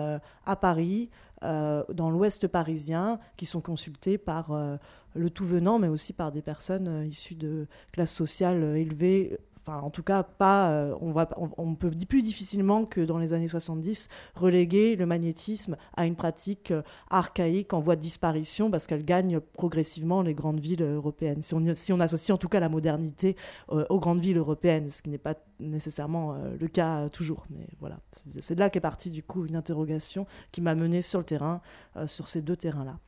à 0.45 0.57
Paris, 0.57 1.11
euh, 1.43 1.85
dans 1.93 2.11
l'ouest 2.11 2.49
parisien, 2.49 3.19
qui 3.37 3.45
sont 3.45 3.61
consultés 3.61 4.17
par 4.17 4.53
euh, 4.53 4.77
le 5.15 5.29
tout 5.29 5.45
venant, 5.45 5.79
mais 5.79 5.89
aussi 5.89 6.13
par 6.13 6.33
des 6.33 6.41
personnes 6.41 6.89
euh, 6.89 7.05
issues 7.05 7.35
de 7.35 7.67
classes 7.93 8.15
sociales 8.15 8.77
élevées, 8.77 9.39
en 9.69 9.91
tout 9.91 10.03
cas 10.03 10.23
pas, 10.23 10.71
euh, 10.73 10.95
on, 11.01 11.75
peut 11.75 11.91
plus 11.91 12.23
difficilement 12.23 12.85
que 12.85 13.01
dans 13.01 13.19
les 13.19 13.33
années 13.33 13.49
70 13.49 14.09
reléguer 14.35 14.97
le 14.97 15.07
magnétisme 15.07 15.77
à 15.97 16.07
une 16.07 16.17
pratique 16.17 16.71
euh, 16.71 16.83
archaïque 17.11 17.73
en 17.73 17.81
voie 17.81 17.97
de 17.97 18.01
disparition 18.01 18.71
parce 18.71 18.87
qu'elle 18.87 19.05
gagne 19.05 19.41
progressivement 19.41 20.23
les 20.23 20.35
grandes 20.35 20.61
villes 20.61 20.83
européennes. 20.83 21.43
Si 21.43 21.55
on, 21.93 22.01
associe 22.01 22.35
en 22.35 22.39
tout 22.39 22.49
cas 22.49 22.61
la 22.61 22.69
modernité 22.69 23.37
euh, 23.73 23.85
aux 23.89 23.99
grandes 23.99 24.21
villes 24.21 24.39
européennes, 24.39 24.89
ce 24.89 25.03
qui 25.03 25.11
n'est 25.11 25.19
pas 25.19 25.35
nécessairement 25.59 26.37
le 26.59 26.69
cas 26.69 27.09
toujours. 27.09 27.47
Mais 27.51 27.67
voilà, 27.81 27.99
c'est 28.41 28.55
de 28.55 28.61
là 28.61 28.71
qu'est 28.71 28.81
partie 28.81 29.11
du 29.11 29.23
coup 29.23 29.47
une 29.47 29.57
interrogation 29.57 30.27
qui 30.53 30.61
m'a 30.61 30.75
mené 30.75 31.03
sur 31.03 31.19
le 31.19 31.25
terrain, 31.25 31.61
sur 32.07 32.29
ces 32.29 32.43
deux 32.43 32.57
terrains-là. 32.57 32.99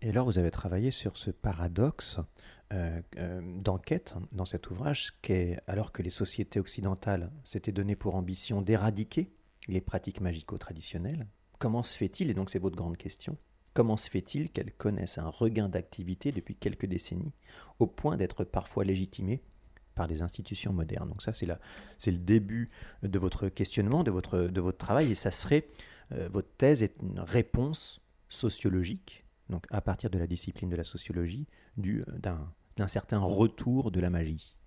Et 0.00 0.10
alors, 0.10 0.26
vous 0.26 0.38
avez 0.38 0.50
travaillé 0.50 0.90
sur 0.90 1.16
ce 1.16 1.30
paradoxe 1.30 2.20
euh, 2.72 3.00
euh, 3.16 3.40
d'enquête 3.60 4.14
dans 4.32 4.44
cet 4.44 4.70
ouvrage, 4.70 5.14
qu'est 5.22 5.58
alors 5.66 5.90
que 5.90 6.02
les 6.02 6.10
sociétés 6.10 6.60
occidentales 6.60 7.32
s'étaient 7.42 7.72
donné 7.72 7.96
pour 7.96 8.14
ambition 8.14 8.60
d'éradiquer 8.60 9.32
les 9.68 9.80
pratiques 9.80 10.20
magico-traditionnelles, 10.20 11.26
comment 11.58 11.82
se 11.82 11.96
fait-il, 11.96 12.30
et 12.30 12.34
donc 12.34 12.50
c'est 12.50 12.58
votre 12.58 12.76
grande 12.76 12.96
question, 12.96 13.38
comment 13.72 13.96
se 13.96 14.10
fait-il 14.10 14.50
qu'elles 14.50 14.72
connaissent 14.72 15.18
un 15.18 15.28
regain 15.28 15.68
d'activité 15.68 16.30
depuis 16.30 16.56
quelques 16.56 16.86
décennies, 16.86 17.32
au 17.78 17.86
point 17.86 18.16
d'être 18.16 18.44
parfois 18.44 18.84
légitimées 18.84 19.42
par 19.94 20.06
des 20.06 20.20
institutions 20.20 20.72
modernes? 20.72 21.08
Donc 21.08 21.22
ça, 21.22 21.32
c'est, 21.32 21.48
c'est 21.96 22.10
le 22.10 22.18
début 22.18 22.68
de 23.02 23.18
votre 23.18 23.48
questionnement, 23.48 24.04
de 24.04 24.10
votre, 24.10 24.40
de 24.40 24.60
votre 24.60 24.78
travail, 24.78 25.10
et 25.10 25.14
ça 25.14 25.30
serait, 25.30 25.68
euh, 26.12 26.28
votre 26.30 26.54
thèse 26.56 26.82
est 26.82 26.96
une 27.02 27.20
réponse 27.20 28.02
sociologique 28.28 29.24
donc 29.48 29.64
à 29.70 29.80
partir 29.80 30.10
de 30.10 30.18
la 30.18 30.26
discipline 30.26 30.68
de 30.68 30.76
la 30.76 30.84
sociologie, 30.84 31.46
d'un 31.76 32.52
d'un 32.78 32.88
certain 32.88 33.18
retour 33.18 33.90
de 33.90 34.00
la 34.00 34.10
magie 34.10 34.58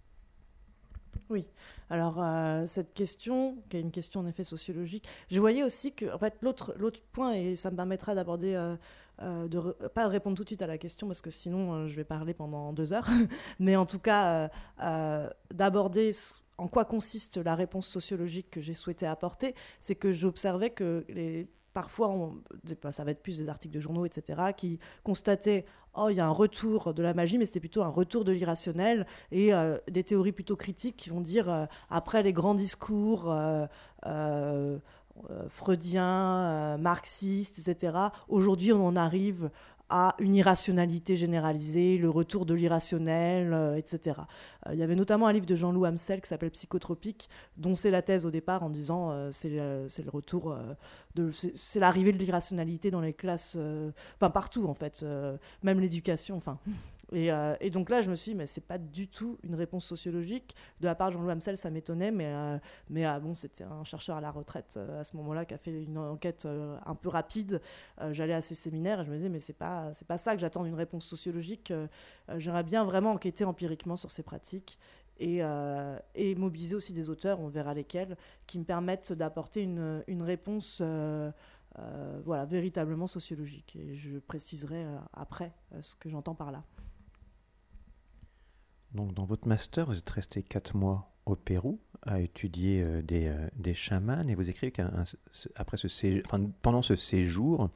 oui. 1.30 1.48
Alors, 1.90 2.22
euh, 2.22 2.66
cette 2.68 2.94
question, 2.94 3.58
qui 3.70 3.78
est 3.78 3.82
une 3.82 3.92
question 3.92 4.20
en 4.20 4.28
effet 4.28 4.44
sociologique, 4.44 5.08
je 5.30 5.40
voyais 5.40 5.64
aussi 5.64 5.94
que, 5.94 6.14
en 6.14 6.18
fait, 6.18 6.38
l'autre 6.42 6.74
point, 7.12 7.34
et 7.34 7.56
ça 7.56 7.72
me 7.72 7.76
permettra 7.76 8.16
d'aborder, 8.16 8.54
euh, 8.54 8.76
euh, 9.22 9.48
de 9.48 9.60
pas 9.90 10.06
de 10.06 10.12
répondre 10.12 10.36
tout 10.36 10.44
de 10.44 10.50
suite 10.50 10.62
à 10.62 10.68
la 10.68 10.78
question, 10.78 11.08
parce 11.08 11.22
que 11.22 11.30
sinon, 11.30 11.88
je 11.88 11.96
vais 11.96 12.04
parler 12.04 12.34
pendant 12.34 12.74
deux 12.74 12.94
heures, 12.94 13.08
mais 13.60 13.76
en 13.76 13.86
tout 13.86 14.00
cas, 14.00 14.50
d'aborder 15.54 16.12
en 16.58 16.68
quoi 16.68 16.86
consiste 16.86 17.38
la 17.38 17.56
réponse 17.56 17.88
sociologique 17.88 18.52
que 18.52 18.62
j'ai 18.62 18.74
souhaité 18.74 19.06
apporter, 19.08 19.56
c'est 19.80 19.96
que 19.96 20.12
j'observais 20.12 20.70
que 20.70 21.06
les 21.10 21.48
parfois, 21.74 22.32
ça 22.92 23.04
va 23.04 23.12
être 23.12 23.22
plus 23.22 23.38
des 23.38 23.50
articles 23.50 23.74
de 23.74 23.80
journaux, 23.80 24.06
etc., 24.06 24.42
qui 24.56 24.80
constataient 25.04 25.66
oh, 25.96 26.08
il 26.10 26.16
y 26.16 26.20
a 26.20 26.26
un 26.26 26.32
retour 26.32 26.94
de 26.94 27.04
la 27.04 27.14
magie, 27.14 27.38
mais 27.38 27.46
c'était 27.46 27.60
plutôt 27.60 27.84
un 27.84 27.90
retour 27.90 28.24
de 28.24 28.32
l'irrationnel, 28.32 29.06
et 29.32 29.54
euh, 29.54 29.78
des 29.90 30.04
théories 30.04 30.32
plutôt 30.32 30.56
critiques 30.56 30.98
qui 30.98 31.10
vont 31.10 31.22
dire, 31.22 31.50
euh, 31.50 31.66
après 31.90 32.24
les 32.24 32.34
grands 32.34 32.56
discours 32.56 33.32
euh, 34.06 34.78
freudiens, 35.50 36.78
marxistes, 36.78 37.60
etc., 37.60 37.98
aujourd'hui 38.28 38.74
on 38.74 38.88
en 38.88 38.96
arrive 38.96 39.52
à 39.92 40.16
une 40.20 40.36
irrationalité 40.36 41.18
généralisée, 41.18 41.98
le 41.98 42.10
retour 42.10 42.46
de 42.46 42.54
l'irrationnel, 42.54 43.54
euh, 43.54 43.76
etc. 43.76 44.22
Euh, 44.66 44.74
il 44.74 44.80
y 44.80 44.84
avait 44.84 44.96
notamment 44.96 45.28
un 45.28 45.34
livre 45.34 45.46
de 45.46 45.56
Jean-Loup 45.56 45.86
Hamsel 45.86 46.22
qui 46.22 46.30
s'appelle 46.30 46.52
Psychotropique, 46.52 47.30
dont 47.58 47.76
c'est 47.76 47.92
la 47.92 48.02
thèse 48.02 48.26
au 48.26 48.32
départ 48.32 48.64
en 48.64 48.70
disant 48.70 49.12
euh, 49.12 49.30
c'est 49.32 49.50
le 49.50 50.10
retour 50.10 50.56
c'est 51.54 51.82
l'arrivée 51.82 52.14
de 52.14 52.18
l'irrationalité 52.18 52.90
dans 52.90 53.02
les 53.02 53.12
classes, 53.12 53.58
enfin 54.16 54.30
partout 54.30 54.66
en 54.66 54.74
fait, 54.74 55.06
même 55.62 55.82
l'éducation, 55.82 56.38
enfin 56.38 56.58
euh, 57.14 57.56
et, 57.60 57.70
donc 57.70 57.90
là, 57.90 58.02
je 58.02 58.10
me 58.10 58.16
suis 58.16 58.32
dit, 58.32 58.38
mais 58.38 58.46
c'est 58.46 58.66
pas 58.66 58.78
du 58.78 59.08
tout 59.08 59.38
une 59.44 59.56
réponse 59.56 59.86
sociologique. 59.86 60.56
De 60.80 60.86
la 60.86 60.96
part 60.96 61.10
de 61.10 61.14
Jean-Louis 61.14 61.32
Hamsel, 61.32 61.58
ça 61.58 61.70
m'étonnait, 61.70 62.12
mais, 62.12 62.28
euh, 62.28 62.58
mais 62.90 63.06
ah, 63.06 63.20
bon, 63.20 63.34
c'était 63.34 63.64
un 63.64 63.84
chercheur 63.84 64.18
à 64.18 64.22
la 64.22 64.32
retraite 64.32 64.76
euh, 64.78 65.02
à 65.02 65.04
ce 65.04 65.16
moment-là 65.18 65.46
qui 65.46 65.54
a 65.54 65.58
fait 65.58 65.84
une 65.84 65.98
enquête 65.98 66.48
un 66.86 66.96
peu 66.96 67.10
rapide. 67.10 67.62
J'allais 68.12 68.34
à 68.34 68.42
ses 68.42 68.56
séminaires 68.56 69.02
et 69.02 69.06
je 69.06 69.12
me 69.12 69.18
disais, 69.18 69.30
mais 69.30 69.40
c'est 69.40 69.54
pas, 69.54 69.92
pas 70.08 70.18
ça 70.18 70.34
que 70.34 70.40
j'attends 70.40 70.64
d'une 70.64 70.76
réponse 70.76 71.06
sociologique. 71.06 71.74
J'aimerais 72.38 72.64
bien 72.64 72.84
vraiment 72.84 73.12
enquêter 73.12 73.44
empiriquement 73.44 73.98
sur 73.98 74.12
ces 74.12 74.24
pratiques. 74.24 74.80
Et, 75.20 75.44
mobiliser 76.36 76.76
aussi 76.76 76.94
des 76.94 77.10
auteurs, 77.10 77.40
on 77.40 77.48
verra 77.48 77.74
lesquels, 77.74 78.18
qui 78.48 78.60
me 78.60 78.64
permettent 78.64 79.14
d'apporter 79.14 79.62
une, 79.62 80.04
une 80.08 80.24
réponse 80.24 80.82
voilà, 82.26 82.46
véritablement 82.46 83.08
sociologique. 83.08 83.76
Et 83.76 83.96
je 83.96 84.18
préciserai 84.20 84.86
après 85.14 85.52
ce 85.82 85.96
que 85.96 86.10
j'entends 86.10 86.36
par 86.36 86.52
là. 86.52 86.64
Donc, 88.94 89.14
dans 89.14 89.26
votre 89.26 89.48
master, 89.48 89.86
vous 89.86 89.98
êtes 89.98 90.10
resté 90.10 90.44
quatre 90.44 90.76
mois 90.76 91.12
au 91.26 91.36
Pérou 91.36 91.80
à 92.04 92.20
étudier 92.20 92.82
euh, 92.82 93.02
des, 93.02 93.28
euh, 93.28 93.48
des, 93.56 93.74
chamans 93.74 94.28
et 94.28 94.36
vous 94.36 94.50
écrivez 94.50 94.72
qu'après 94.72 95.78
ce 95.78 96.22
pendant 96.62 96.82
ce 96.82 96.96
séjour, 96.96 97.70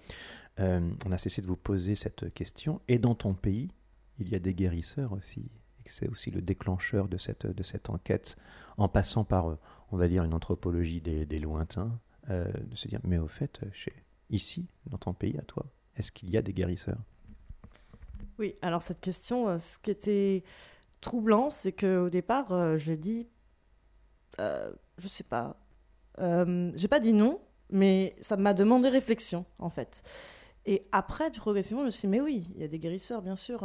euh, 0.59 0.89
on 1.05 1.11
a 1.11 1.17
cessé 1.17 1.41
de 1.41 1.47
vous 1.47 1.55
poser 1.55 1.95
cette 1.95 2.33
question. 2.33 2.81
Et 2.87 2.97
dans 2.97 3.15
ton 3.15 3.33
pays, 3.33 3.69
il 4.17 4.29
y 4.29 4.35
a 4.35 4.39
des 4.39 4.53
guérisseurs 4.53 5.11
aussi. 5.13 5.51
C'est 5.85 6.09
aussi 6.09 6.31
le 6.31 6.41
déclencheur 6.41 7.07
de 7.07 7.17
cette, 7.17 7.45
de 7.45 7.63
cette 7.63 7.91
enquête, 7.91 8.35
en 8.77 8.89
passant 8.89 9.23
par, 9.23 9.57
on 9.91 9.97
va 9.97 10.07
dire, 10.07 10.23
une 10.23 10.33
anthropologie 10.33 10.99
des, 10.99 11.27
des 11.27 11.37
lointains, 11.37 11.99
de 12.27 12.73
se 12.75 12.87
dire, 12.87 12.99
mais 13.03 13.19
au 13.19 13.27
fait, 13.27 13.61
chez, 13.71 13.93
ici, 14.31 14.67
dans 14.87 14.97
ton 14.97 15.13
pays, 15.13 15.37
à 15.37 15.43
toi, 15.43 15.67
est-ce 15.95 16.11
qu'il 16.11 16.31
y 16.31 16.37
a 16.37 16.41
des 16.41 16.53
guérisseurs? 16.53 16.97
Oui, 18.39 18.55
alors 18.63 18.81
cette 18.81 18.99
question, 18.99 19.59
ce 19.59 19.77
qui 19.77 19.91
était 19.91 20.43
troublant, 21.05 21.49
c'est 21.49 21.71
qu'au 21.71 22.09
départ, 22.09 22.51
euh, 22.51 22.77
j'ai 22.77 22.97
dit, 22.97 23.27
euh, 24.39 24.71
je 24.97 25.07
sais 25.07 25.23
pas, 25.23 25.55
euh, 26.19 26.71
j'ai 26.75 26.87
pas 26.87 26.99
dit 26.99 27.13
non, 27.13 27.39
mais 27.69 28.15
ça 28.21 28.37
m'a 28.37 28.53
demandé 28.53 28.89
réflexion, 28.89 29.45
en 29.59 29.69
fait. 29.69 30.03
Et 30.65 30.87
après, 30.91 31.29
progressivement, 31.31 31.83
je 31.83 31.87
me 31.87 31.91
suis 31.91 32.01
dit, 32.01 32.07
mais 32.07 32.21
oui, 32.21 32.47
il 32.55 32.61
y 32.61 32.63
a 32.63 32.67
des 32.67 32.79
guérisseurs, 32.79 33.21
bien 33.21 33.35
sûr. 33.35 33.61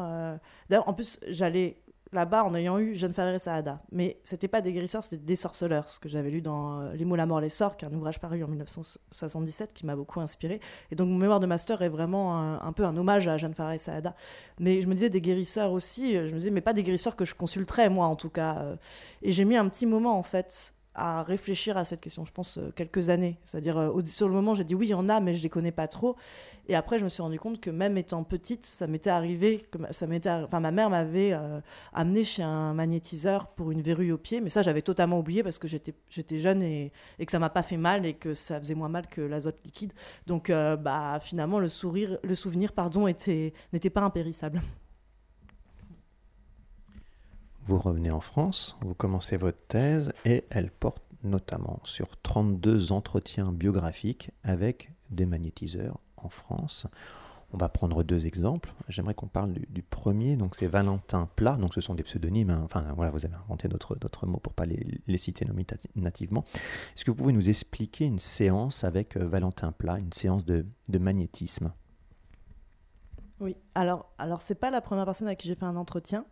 D'ailleurs, 0.69 0.87
en 0.87 0.93
plus, 0.93 1.19
j'allais 1.29 1.83
là-bas 2.13 2.45
en 2.45 2.55
ayant 2.55 2.79
eu 2.79 2.97
Jeanne 2.97 3.15
et 3.19 3.39
Saada. 3.39 3.83
Mais 3.93 4.19
c'était 4.25 4.49
pas 4.49 4.61
des 4.61 4.73
guérisseurs, 4.73 5.05
c'était 5.05 5.23
des 5.23 5.37
sorceleurs, 5.37 5.89
ce 5.89 5.99
que 5.99 6.09
j'avais 6.09 6.31
lu 6.31 6.41
dans 6.41 6.81
euh, 6.81 6.93
Les 6.95 7.05
mots, 7.05 7.17
la 7.17 7.27
mort, 7.27 7.41
les 7.41 7.49
sorts, 7.49 7.77
qui 7.77 7.85
est 7.85 7.89
un 7.89 7.95
ouvrage 7.95 8.21
paru 8.21 8.43
en 8.43 8.49
1977 8.49 9.73
qui 9.73 9.87
m'a 9.87 9.97
beaucoup 9.97 10.21
inspiré. 10.21 10.61
Et 10.91 10.97
donc 10.97 11.09
mon 11.09 11.19
mémoire 11.19 11.41
de 11.41 11.47
master 11.47 11.83
est 11.83 11.89
vraiment 11.89 12.61
un, 12.61 12.73
peu 12.73 12.85
un 12.85 12.97
hommage 12.97 13.29
à 13.29 13.37
Jeanne 13.37 13.55
et 13.73 13.79
Saada. 13.79 14.15
Mais 14.59 14.83
je 14.83 14.89
me 14.89 14.95
disais 14.95 15.11
des 15.11 15.21
guérisseurs 15.21 15.73
aussi, 15.73 16.15
je 16.15 16.33
me 16.33 16.39
disais, 16.39 16.51
mais 16.51 16.61
pas 16.61 16.73
des 16.73 16.83
guérisseurs 16.83 17.17
que 17.17 17.25
je 17.25 17.35
consulterais, 17.35 17.89
moi 17.89 18.07
en 18.07 18.17
tout 18.17 18.31
cas. 18.31 18.59
Euh. 18.59 18.77
Et 19.23 19.33
j'ai 19.33 19.45
mis 19.45 19.57
un 19.57 19.69
petit 19.69 19.87
moment 19.87 20.19
en 20.19 20.23
fait 20.23 20.75
à 20.95 21.23
réfléchir 21.23 21.77
à 21.77 21.85
cette 21.85 22.01
question, 22.01 22.25
je 22.25 22.33
pense, 22.33 22.59
euh, 22.59 22.73
quelques 22.75 23.11
années. 23.11 23.39
C'est-à-dire, 23.45 23.79
euh, 23.79 24.03
sur 24.07 24.29
le 24.29 24.35
moment, 24.35 24.55
j'ai 24.55 24.65
dit 24.65 24.75
oui, 24.75 24.89
il 24.89 24.91
y 24.91 24.95
en 24.95 25.09
a, 25.09 25.21
mais 25.21 25.35
je 25.35 25.43
les 25.43 25.49
connais 25.49 25.71
pas 25.71 25.87
trop. 25.87 26.17
Et 26.69 26.75
après, 26.75 26.99
je 26.99 27.05
me 27.05 27.09
suis 27.09 27.23
rendu 27.23 27.39
compte 27.39 27.61
que 27.61 27.71
même 27.71 27.97
étant 27.97 28.25
petite, 28.25 28.67
ça 28.67 28.87
m'était 28.87 29.11
arrivé, 29.11 29.67
ça 29.91 30.07
enfin, 30.45 30.61
ma 30.61 30.71
mère 30.71 30.91
m'avait 30.91 31.33
euh, 31.33 31.61
amené 31.93 32.25
chez 32.25 32.43
un 32.43 32.75
magnétiseur 32.75 33.49
pour 33.49 33.71
une 33.71 33.83
verrue 33.83 34.13
au 34.13 34.19
pied, 34.19 34.41
mais 34.41 34.51
ça, 34.51 34.63
j'avais 34.63 34.83
totalement 34.83 35.19
oublié 35.19 35.43
parce 35.43 35.59
que 35.59 35.69
j'étais, 35.69 35.95
jeune 36.39 36.63
et, 36.63 36.93
et 37.19 37.27
que 37.27 37.33
ça 37.33 37.39
m'a 37.39 37.51
pas 37.51 37.63
fait 37.63 37.77
mal 37.77 38.05
et 38.05 38.15
que 38.15 38.35
ça 38.35 38.59
faisait 38.59 38.75
moins 38.75 38.89
mal 38.89 39.07
que 39.07 39.21
l'azote 39.21 39.59
liquide. 39.65 39.93
Donc, 40.27 40.51
bah, 40.51 41.19
finalement, 41.21 41.59
le 41.59 41.69
sourire, 41.69 42.19
le 42.23 42.35
souvenir, 42.35 42.73
pardon, 42.73 43.07
était, 43.07 43.53
n'était 43.73 43.91
pas 43.91 44.03
impérissable. 44.03 44.61
Vous 47.71 47.79
revenez 47.79 48.11
en 48.11 48.19
France, 48.19 48.77
vous 48.81 48.95
commencez 48.95 49.37
votre 49.37 49.65
thèse 49.69 50.13
et 50.25 50.43
elle 50.51 50.73
porte 50.73 51.05
notamment 51.23 51.79
sur 51.85 52.21
32 52.21 52.91
entretiens 52.91 53.53
biographiques 53.53 54.33
avec 54.43 54.91
des 55.11 55.25
magnétiseurs 55.25 56.01
en 56.17 56.31
France. 56.31 56.89
On 57.53 57.59
va 57.59 57.69
prendre 57.69 58.03
deux 58.03 58.27
exemples. 58.27 58.75
J'aimerais 58.89 59.15
qu'on 59.15 59.29
parle 59.29 59.53
du, 59.53 59.83
premier, 59.85 60.35
donc 60.35 60.57
c'est 60.57 60.67
Valentin 60.67 61.29
Plat. 61.37 61.53
Donc 61.53 61.73
ce 61.73 61.81
sont 61.81 61.95
des 61.95 62.03
pseudonymes. 62.03 62.51
Hein. 62.51 62.63
Enfin 62.65 62.83
voilà, 62.97 63.13
vous 63.13 63.25
avez 63.25 63.37
inventé 63.37 63.69
d'autres 63.69 64.27
mots 64.27 64.41
pour 64.41 64.53
pas 64.53 64.67
les, 64.67 64.85
les 65.07 65.19
citer 65.19 65.47
nativement. 65.95 66.43
Est-ce 66.97 67.05
que 67.05 67.13
vous 67.13 67.17
pouvez 67.19 67.33
nous 67.33 67.51
expliquer 67.51 68.05
une 68.05 68.19
séance 68.19 68.83
avec 68.83 69.17
euh, 69.17 69.29
Valentin 69.29 69.71
Plat, 69.71 70.01
une 70.01 70.13
séance 70.13 70.45
de, 70.45 70.67
de 70.89 70.99
magnétisme? 70.99 71.71
Oui. 73.39 73.57
Alors 73.77 74.11
alors 74.19 74.41
c'est 74.41 74.57
pas 74.57 74.71
la 74.71 74.81
première 74.81 75.05
personne 75.05 75.29
à 75.29 75.37
qui 75.37 75.47
j'ai 75.47 75.55
fait 75.55 75.67
un 75.67 75.77
entretien. 75.77 76.27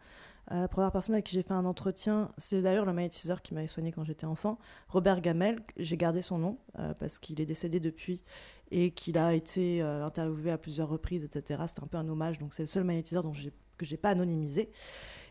Euh, 0.51 0.63
la 0.63 0.69
première 0.69 0.93
personne 0.93 1.15
avec 1.15 1.27
qui 1.27 1.35
j'ai 1.35 1.43
fait 1.43 1.53
un 1.53 1.65
entretien, 1.65 2.31
c'est 2.39 2.63
d'ailleurs 2.63 2.87
le 2.87 2.93
magnétiseur 2.93 3.43
qui 3.43 3.55
m'avait 3.55 3.67
soigné 3.67 3.93
quand 3.93 4.05
j'étais 4.05 4.25
enfant, 4.25 4.59
Robert 4.89 5.21
Gamel. 5.21 5.61
J'ai 5.77 5.97
gardé 5.97 6.23
son 6.23 6.39
nom 6.39 6.59
euh, 6.79 6.95
parce 6.99 7.19
qu'il 7.19 7.41
est 7.41 7.47
décédé 7.47 7.81
depuis 7.81 8.23
et 8.71 8.91
qu'il 8.91 9.19
a 9.19 9.35
été 9.35 9.83
euh, 9.83 10.05
interviewé 10.05 10.51
à 10.51 10.59
plusieurs 10.59 10.89
reprises, 10.89 11.25
etc. 11.25 11.63
C'était 11.67 11.83
un 11.83 11.87
peu 11.87 11.99
un 11.99 12.09
hommage, 12.09 12.39
donc 12.39 12.55
c'est 12.55 12.63
le 12.63 12.67
seul 12.67 12.85
magnétiseur 12.85 13.23
dont 13.23 13.33
que 13.33 13.87
j'ai 13.87 13.97
pas 13.97 14.11
anonymisé. 14.11 14.71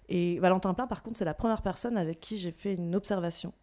Et 0.10 0.40
Valentin 0.40 0.74
Plein, 0.74 0.88
par 0.88 1.04
contre, 1.04 1.18
c'est 1.18 1.26
la 1.26 1.34
première 1.34 1.62
personne 1.62 1.98
avec 1.98 2.20
qui 2.20 2.38
j'ai 2.38 2.52
fait 2.52 2.74
une 2.74 2.96
observation. 2.96 3.54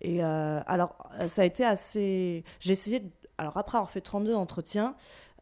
Et 0.00 0.20
alors, 0.22 0.96
ça 1.28 1.42
a 1.42 1.44
été 1.44 1.64
assez. 1.64 2.44
J'ai 2.58 2.72
essayé. 2.72 3.12
Alors, 3.38 3.56
après 3.56 3.76
avoir 3.78 3.90
fait 3.90 4.00
32 4.00 4.34
entretiens, 4.34 4.96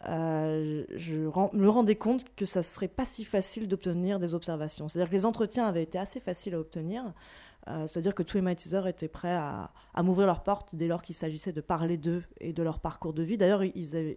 euh, 0.09 0.85
je 0.95 1.17
me 1.17 1.69
rendais 1.69 1.97
compte 1.97 2.25
que 2.35 2.47
ça 2.47 2.63
serait 2.63 2.89
pas 2.89 3.05
si 3.05 3.25
facile 3.25 3.69
d'obtenir 3.69 4.19
des 4.19 4.35
observations. 4.35 4.89
C'est-à-dire 4.89 5.11
que 5.11 5.15
les 5.15 5.27
entretiens 5.27 5.67
avaient 5.67 5.83
été 5.83 5.99
assez 5.99 6.21
faciles 6.21 6.55
à 6.55 6.61
obtenir. 6.61 7.13
Euh, 7.69 7.87
c'est-à-dire 7.87 8.15
que 8.15 8.23
tous 8.23 8.39
les 8.39 8.41
magnétiseurs 8.41 8.87
étaient 8.87 9.09
prêts 9.09 9.35
à, 9.35 9.71
m'ouvrir 10.03 10.27
leurs 10.27 10.43
portes 10.43 10.75
dès 10.75 10.87
lors 10.87 11.03
qu'il 11.03 11.15
s'agissait 11.15 11.53
de 11.53 11.61
parler 11.61 11.99
d'eux 11.99 12.23
et 12.41 12.55
de 12.55 12.63
leur 12.63 12.81
parcours 12.81 13.13
de 13.13 13.23
vie. 13.23 13.37
D'ailleurs, 13.37 13.63
ils, 13.63 14.17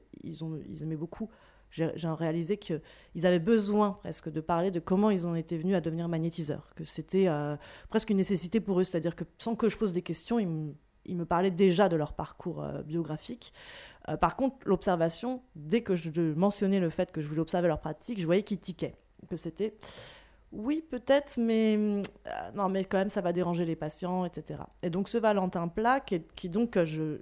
aimaient 0.82 0.96
beaucoup. 0.96 1.30
J'ai 1.70 1.90
réalisé 2.04 2.58
qu'ils 2.58 3.26
avaient 3.26 3.40
besoin 3.40 3.98
presque 4.04 4.32
de 4.32 4.40
parler 4.40 4.72
de 4.72 4.80
comment 4.80 5.10
ils 5.10 5.26
en 5.26 5.36
étaient 5.36 5.58
venus 5.58 5.76
à 5.76 5.82
devenir 5.82 6.08
magnétiseurs, 6.08 6.72
que 6.76 6.84
c'était 6.84 7.28
euh, 7.28 7.58
presque 7.90 8.12
une 8.12 8.18
nécessité 8.18 8.60
pour 8.62 8.80
eux. 8.80 8.84
C'est-à-dire 8.86 9.16
que 9.16 9.26
sans 9.40 9.56
que 9.56 9.68
je 9.68 9.78
pose 9.78 9.92
des 9.92 10.04
questions, 10.04 10.40
ils 10.40 11.16
me 11.18 11.26
parlaient 11.26 11.52
déjà 11.52 11.90
de 11.90 11.98
leur 11.98 12.14
parcours 12.14 12.64
biographique. 12.86 13.52
Euh, 14.10 14.18
par 14.18 14.36
contre, 14.36 14.58
l'observation, 14.66 15.42
dès 15.56 15.82
que 15.82 15.96
je 15.96 16.10
mentionnais 16.34 16.80
le 16.80 16.90
fait 16.90 17.12
que 17.12 17.22
je 17.22 17.28
voulais 17.28 17.42
observer 17.42 17.68
leur 17.68 17.80
pratique, 17.80 18.20
je 18.20 18.26
voyais 18.26 18.44
qu'ils 18.44 18.60
tiquaient. 18.60 18.96
Que 19.30 19.38
c'était 19.38 19.74
oui, 20.54 20.84
peut-être, 20.88 21.40
mais 21.40 21.76
euh, 21.76 22.02
non, 22.54 22.70
mais 22.70 22.84
quand 22.84 23.00
même, 23.00 23.10
ça 23.10 23.22
va 23.22 23.34
déranger 23.34 23.66
les 23.66 23.76
patients, 23.76 24.24
etc. 24.24 24.60
Et 24.84 24.92
donc, 24.92 25.10
ce 25.10 25.18
Valentin 25.18 25.68
Plat, 25.68 26.00
qui, 26.00 26.48
donc, 26.48 26.78
je, 26.84 27.18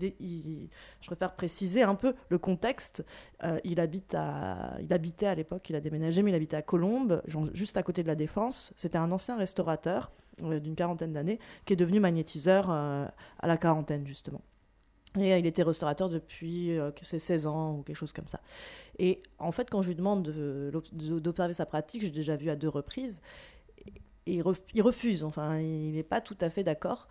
je 0.00 1.06
préfère 1.06 1.34
préciser 1.36 1.82
un 1.82 1.94
peu 1.94 2.14
le 2.30 2.38
contexte. 2.38 3.04
Euh, 3.44 3.60
il, 3.64 3.80
habite 3.80 4.14
à, 4.14 4.78
il 4.80 4.90
habitait 4.94 5.26
à 5.26 5.34
l'époque, 5.34 5.68
il 5.68 5.76
a 5.76 5.80
déménagé, 5.80 6.22
mais 6.22 6.30
il 6.30 6.34
habitait 6.34 6.56
à 6.56 6.62
Colombes, 6.62 7.20
juste 7.52 7.76
à 7.76 7.82
côté 7.82 8.02
de 8.02 8.08
la 8.08 8.14
Défense. 8.14 8.72
C'était 8.76 8.98
un 8.98 9.12
ancien 9.12 9.36
restaurateur 9.36 10.10
d'une 10.40 10.74
quarantaine 10.74 11.12
d'années 11.12 11.38
qui 11.66 11.74
est 11.74 11.76
devenu 11.76 12.00
magnétiseur 12.00 12.70
à 12.70 13.12
la 13.42 13.58
quarantaine, 13.58 14.06
justement. 14.06 14.40
Et 15.18 15.36
il 15.38 15.46
était 15.46 15.62
restaurateur 15.62 16.08
depuis 16.08 16.78
euh, 16.78 16.92
que 16.92 17.04
c'est 17.04 17.18
16 17.18 17.46
ans 17.46 17.78
ou 17.78 17.82
quelque 17.82 17.96
chose 17.96 18.12
comme 18.12 18.28
ça. 18.28 18.40
Et 18.98 19.22
en 19.38 19.50
fait, 19.50 19.68
quand 19.68 19.82
je 19.82 19.88
lui 19.88 19.96
demande 19.96 20.22
d'observer 20.92 21.52
sa 21.52 21.66
pratique, 21.66 22.02
j'ai 22.02 22.10
déjà 22.10 22.36
vu 22.36 22.50
à 22.50 22.56
deux 22.56 22.68
reprises, 22.68 23.20
il 24.26 24.42
refuse, 24.42 25.24
enfin, 25.24 25.58
il 25.58 25.92
n'est 25.92 26.04
pas 26.04 26.20
tout 26.20 26.36
à 26.40 26.50
fait 26.50 26.62
d'accord. 26.62 27.08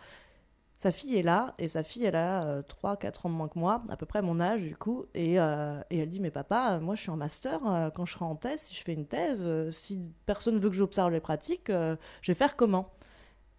Sa 0.77 0.93
fille 0.93 1.17
est 1.17 1.23
là, 1.23 1.55
et 1.57 1.67
sa 1.67 1.83
fille, 1.83 2.05
elle 2.05 2.15
a 2.15 2.61
3-4 2.61 2.65
euh, 2.85 3.09
ans 3.23 3.29
de 3.29 3.35
moins 3.35 3.49
que 3.49 3.59
moi, 3.59 3.83
à 3.89 3.97
peu 3.97 4.05
près 4.05 4.21
mon 4.21 4.39
âge 4.39 4.61
du 4.61 4.77
coup, 4.77 5.07
et, 5.13 5.37
euh, 5.37 5.81
et 5.89 5.97
elle 5.97 6.07
dit, 6.07 6.21
mais 6.21 6.31
papa, 6.31 6.79
moi 6.79 6.95
je 6.95 7.01
suis 7.01 7.09
en 7.09 7.17
master, 7.17 7.59
quand 7.93 8.05
je 8.05 8.13
serai 8.13 8.23
en 8.23 8.37
thèse, 8.37 8.61
si 8.61 8.75
je 8.75 8.81
fais 8.81 8.93
une 8.93 9.05
thèse, 9.05 9.45
si 9.71 9.99
personne 10.25 10.57
veut 10.57 10.69
que 10.69 10.75
j'observe 10.75 11.11
les 11.11 11.19
pratiques, 11.19 11.67
je 11.67 11.97
vais 12.31 12.33
faire 12.33 12.55
comment? 12.55 12.93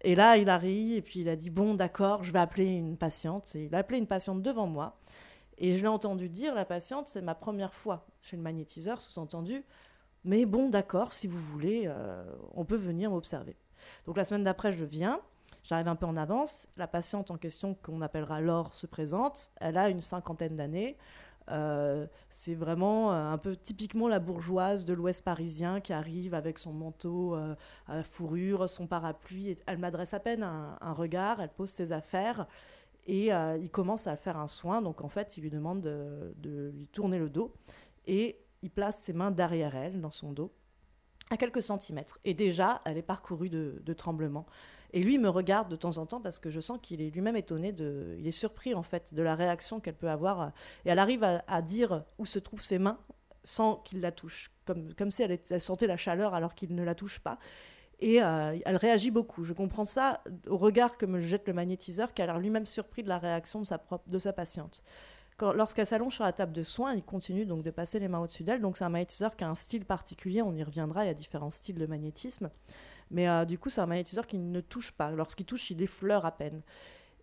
Et 0.03 0.15
là, 0.15 0.37
il 0.37 0.49
a 0.49 0.57
ri 0.57 0.95
et 0.95 1.01
puis 1.01 1.21
il 1.21 1.29
a 1.29 1.35
dit 1.35 1.49
Bon, 1.49 1.73
d'accord, 1.75 2.23
je 2.23 2.31
vais 2.31 2.39
appeler 2.39 2.65
une 2.65 2.97
patiente. 2.97 3.55
Et 3.55 3.65
il 3.65 3.75
a 3.75 3.79
appelé 3.79 3.99
une 3.99 4.07
patiente 4.07 4.41
devant 4.41 4.67
moi. 4.67 4.97
Et 5.57 5.73
je 5.73 5.81
l'ai 5.81 5.87
entendu 5.87 6.29
dire 6.29 6.55
La 6.55 6.65
patiente, 6.65 7.07
c'est 7.07 7.21
ma 7.21 7.35
première 7.35 7.73
fois 7.73 8.05
chez 8.21 8.35
le 8.35 8.41
magnétiseur, 8.41 9.01
sous-entendu. 9.01 9.63
Mais 10.23 10.45
bon, 10.45 10.69
d'accord, 10.69 11.13
si 11.13 11.27
vous 11.27 11.39
voulez, 11.39 11.83
euh, 11.85 12.23
on 12.53 12.65
peut 12.65 12.75
venir 12.75 13.09
m'observer. 13.09 13.55
Donc 14.05 14.17
la 14.17 14.25
semaine 14.25 14.43
d'après, 14.43 14.71
je 14.71 14.85
viens. 14.85 15.19
J'arrive 15.63 15.87
un 15.87 15.95
peu 15.95 16.05
en 16.05 16.17
avance. 16.17 16.67
La 16.77 16.87
patiente 16.87 17.29
en 17.29 17.37
question, 17.37 17.75
qu'on 17.75 18.01
appellera 18.01 18.41
Laure, 18.41 18.73
se 18.73 18.87
présente. 18.87 19.51
Elle 19.59 19.77
a 19.77 19.89
une 19.89 20.01
cinquantaine 20.01 20.55
d'années. 20.55 20.97
Euh, 21.51 22.07
c'est 22.29 22.55
vraiment 22.55 23.11
euh, 23.11 23.31
un 23.31 23.37
peu 23.37 23.55
typiquement 23.55 24.07
la 24.07 24.19
bourgeoise 24.19 24.85
de 24.85 24.93
l'Ouest 24.93 25.23
parisien 25.23 25.81
qui 25.81 25.91
arrive 25.91 26.33
avec 26.33 26.57
son 26.57 26.71
manteau 26.71 27.35
euh, 27.35 27.55
à 27.87 28.03
fourrure, 28.03 28.69
son 28.69 28.87
parapluie. 28.87 29.57
Elle 29.65 29.77
m'adresse 29.77 30.13
à 30.13 30.19
peine 30.19 30.43
un, 30.43 30.93
regard, 30.93 31.41
elle 31.41 31.49
pose 31.49 31.69
ses 31.69 31.91
affaires 31.91 32.47
et 33.07 33.29
il 33.29 33.69
commence 33.71 34.07
à 34.07 34.15
faire 34.15 34.37
un 34.37 34.47
soin. 34.47 34.81
Donc 34.81 35.01
en 35.01 35.09
fait, 35.09 35.37
il 35.37 35.41
lui 35.41 35.49
demande 35.49 35.81
de, 35.81 36.71
lui 36.73 36.87
tourner 36.87 37.19
le 37.19 37.29
dos 37.29 37.53
et 38.05 38.37
il 38.61 38.69
place 38.69 38.97
ses 38.97 39.13
mains 39.13 39.31
derrière 39.31 39.75
elle, 39.75 39.99
dans 40.01 40.11
son 40.11 40.31
dos, 40.31 40.53
à 41.29 41.37
quelques 41.37 41.63
centimètres. 41.63 42.19
Et 42.25 42.33
déjà, 42.33 42.81
elle 42.85 42.97
est 42.97 43.01
parcourue 43.01 43.49
de 43.49 43.93
tremblements. 43.93 44.45
Et 44.93 45.01
lui 45.01 45.17
me 45.17 45.29
regarde 45.29 45.69
de 45.69 45.75
temps 45.75 45.97
en 45.97 46.05
temps 46.05 46.19
parce 46.19 46.39
que 46.39 46.49
je 46.49 46.59
sens 46.59 46.79
qu'il 46.81 47.01
est 47.01 47.09
lui-même 47.09 47.37
étonné, 47.37 47.73
il 48.17 48.27
est 48.27 48.31
surpris 48.31 48.73
en 48.73 48.83
fait 48.83 49.13
de 49.13 49.21
la 49.21 49.35
réaction 49.35 49.79
qu'elle 49.79 49.95
peut 49.95 50.09
avoir. 50.09 50.51
Et 50.85 50.89
elle 50.89 50.99
arrive 50.99 51.23
à, 51.23 51.61
dire 51.61 52.03
où 52.17 52.25
se 52.25 52.39
trouvent 52.39 52.61
ses 52.61 52.79
mains 52.79 52.99
sans 53.43 53.77
qu'il 53.77 54.01
la 54.01 54.11
touche, 54.11 54.51
comme, 54.65 54.93
comme 54.93 55.09
si 55.09 55.23
elle, 55.23 55.39
elle 55.49 55.61
sentait 55.61 55.87
la 55.87 55.97
chaleur 55.97 56.33
alors 56.33 56.53
qu'il 56.53 56.75
ne 56.75 56.83
la 56.83 56.93
touche 56.93 57.19
pas. 57.19 57.39
Et 58.01 58.21
euh, 58.21 58.57
elle 58.65 58.75
réagit 58.77 59.11
beaucoup. 59.11 59.43
Je 59.43 59.53
comprends 59.53 59.83
ça 59.83 60.23
au 60.47 60.57
regard 60.57 60.97
que 60.97 61.05
me 61.05 61.19
jette 61.19 61.47
le 61.47 61.53
magnétiseur, 61.53 62.13
qui 62.13 62.21
a 62.21 62.25
l'air 62.25 62.39
lui-même 62.39 62.65
surpris 62.65 63.03
de 63.03 63.09
la 63.09 63.19
réaction 63.19 63.61
de 63.61 63.65
sa, 63.65 63.77
propre, 63.77 64.09
de 64.09 64.17
sa 64.17 64.33
patiente. 64.33 64.83
Lorsqu'elle 65.39 65.87
s'allonge 65.87 66.13
sur 66.13 66.23
la 66.23 66.33
table 66.33 66.51
de 66.51 66.61
soins, 66.61 66.93
il 66.93 67.03
continue 67.03 67.45
donc 67.45 67.63
de 67.63 67.71
passer 67.71 67.99
les 67.99 68.07
mains 68.07 68.19
au-dessus 68.19 68.43
d'elle. 68.43 68.61
Donc 68.61 68.77
c'est 68.77 68.83
un 68.83 68.89
magnétiseur 68.89 69.35
qui 69.35 69.43
a 69.43 69.49
un 69.49 69.55
style 69.55 69.85
particulier, 69.85 70.41
on 70.43 70.53
y 70.53 70.63
reviendra, 70.63 71.03
il 71.03 71.07
y 71.07 71.11
a 71.11 71.15
différents 71.15 71.49
styles 71.49 71.79
de 71.79 71.85
magnétisme. 71.87 72.51
Mais 73.11 73.29
euh, 73.29 73.45
du 73.45 73.59
coup, 73.59 73.69
c'est 73.69 73.81
un 73.81 73.85
magnétiseur 73.85 74.25
qui 74.25 74.37
ne 74.37 74.61
touche 74.61 74.91
pas. 74.91 75.11
Lorsqu'il 75.11 75.45
touche, 75.45 75.69
il 75.69 75.81
effleure 75.81 76.25
à 76.25 76.31
peine. 76.31 76.61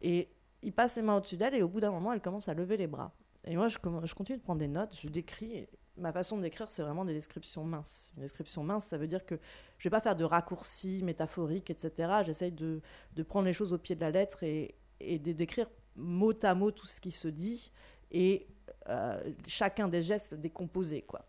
Et 0.00 0.28
il 0.62 0.72
passe 0.72 0.94
ses 0.94 1.02
mains 1.02 1.16
au-dessus 1.16 1.36
d'elle 1.36 1.54
et 1.54 1.62
au 1.62 1.68
bout 1.68 1.80
d'un 1.80 1.90
moment, 1.90 2.12
elle 2.12 2.20
commence 2.20 2.48
à 2.48 2.54
lever 2.54 2.76
les 2.76 2.86
bras. 2.86 3.12
Et 3.44 3.56
moi, 3.56 3.68
je, 3.68 3.78
continue 3.78 4.38
de 4.38 4.42
prendre 4.42 4.58
des 4.60 4.68
notes, 4.68 4.96
je 5.00 5.08
décris. 5.08 5.66
Ma 5.96 6.12
façon 6.12 6.38
d'écrire, 6.38 6.70
c'est 6.70 6.82
vraiment 6.82 7.04
des 7.04 7.14
descriptions 7.14 7.64
minces. 7.64 8.12
Une 8.16 8.22
description 8.22 8.62
mince, 8.62 8.86
ça 8.86 8.98
veut 8.98 9.08
dire 9.08 9.24
que 9.24 9.34
je 9.78 9.88
ne 9.88 9.90
vais 9.90 9.96
pas 9.96 10.00
faire 10.00 10.14
de 10.14 10.24
raccourcis 10.24 11.02
métaphoriques, 11.02 11.70
etc. 11.70 12.20
J'essaye 12.24 12.52
de, 12.52 12.80
de, 13.16 13.22
prendre 13.22 13.46
les 13.46 13.52
choses 13.52 13.72
au 13.72 13.78
pied 13.78 13.96
de 13.96 14.00
la 14.00 14.10
lettre 14.10 14.44
et, 14.44 14.76
et 15.00 15.18
d'écrire 15.18 15.68
mot 15.96 16.34
à 16.44 16.54
mot 16.54 16.70
tout 16.70 16.86
ce 16.86 17.00
qui 17.00 17.10
se 17.10 17.26
dit 17.26 17.72
et 18.12 18.46
euh, 18.88 19.20
chacun 19.46 19.88
des 19.88 20.02
gestes 20.02 20.34
décomposés, 20.34 21.02
quoi. 21.02 21.26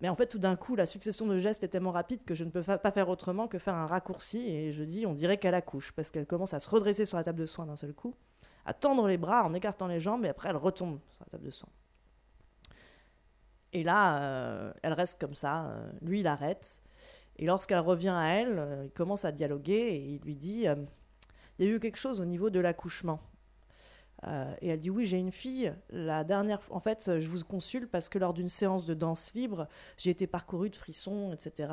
Mais 0.00 0.08
en 0.08 0.14
fait, 0.14 0.26
tout 0.26 0.38
d'un 0.38 0.54
coup, 0.54 0.76
la 0.76 0.86
succession 0.86 1.26
de 1.26 1.38
gestes 1.38 1.64
est 1.64 1.68
tellement 1.68 1.90
rapide 1.90 2.24
que 2.24 2.34
je 2.34 2.44
ne 2.44 2.50
peux 2.50 2.62
pas 2.62 2.90
faire 2.92 3.08
autrement 3.08 3.48
que 3.48 3.58
faire 3.58 3.74
un 3.74 3.86
raccourci. 3.86 4.38
Et 4.46 4.72
je 4.72 4.84
dis, 4.84 5.06
on 5.06 5.12
dirait 5.12 5.38
qu'elle 5.38 5.54
accouche, 5.54 5.92
parce 5.92 6.10
qu'elle 6.10 6.26
commence 6.26 6.54
à 6.54 6.60
se 6.60 6.70
redresser 6.70 7.04
sur 7.04 7.16
la 7.16 7.24
table 7.24 7.40
de 7.40 7.46
soins 7.46 7.66
d'un 7.66 7.76
seul 7.76 7.92
coup, 7.92 8.14
à 8.64 8.74
tendre 8.74 9.08
les 9.08 9.16
bras 9.18 9.44
en 9.44 9.54
écartant 9.54 9.88
les 9.88 10.00
jambes, 10.00 10.24
et 10.24 10.28
après, 10.28 10.50
elle 10.50 10.56
retombe 10.56 11.00
sur 11.10 11.24
la 11.24 11.30
table 11.30 11.44
de 11.44 11.50
soins. 11.50 11.70
Et 13.72 13.82
là, 13.82 14.22
euh, 14.22 14.72
elle 14.82 14.92
reste 14.92 15.20
comme 15.20 15.34
ça. 15.34 15.66
Euh, 15.66 15.90
lui, 16.00 16.20
il 16.20 16.26
arrête. 16.26 16.80
Et 17.36 17.46
lorsqu'elle 17.46 17.80
revient 17.80 18.14
à 18.14 18.28
elle, 18.34 18.58
euh, 18.58 18.84
il 18.84 18.90
commence 18.90 19.24
à 19.24 19.32
dialoguer 19.32 19.74
et 19.74 20.14
il 20.14 20.20
lui 20.22 20.36
dit 20.36 20.66
Il 21.58 21.66
y 21.66 21.68
a 21.68 21.70
eu 21.70 21.78
quelque 21.80 21.98
chose 21.98 22.20
au 22.20 22.24
niveau 22.24 22.50
de 22.50 22.60
l'accouchement. 22.60 23.20
Euh, 24.26 24.52
et 24.60 24.68
elle 24.68 24.80
dit 24.80 24.90
oui, 24.90 25.06
j'ai 25.06 25.18
une 25.18 25.30
fille. 25.30 25.72
La 25.90 26.24
dernière, 26.24 26.60
en 26.70 26.80
fait, 26.80 27.20
je 27.20 27.28
vous 27.28 27.44
consulte 27.44 27.90
parce 27.90 28.08
que 28.08 28.18
lors 28.18 28.34
d'une 28.34 28.48
séance 28.48 28.86
de 28.86 28.94
danse 28.94 29.32
libre, 29.34 29.68
j'ai 29.96 30.10
été 30.10 30.26
parcourue 30.26 30.70
de 30.70 30.76
frissons, 30.76 31.32
etc. 31.32 31.72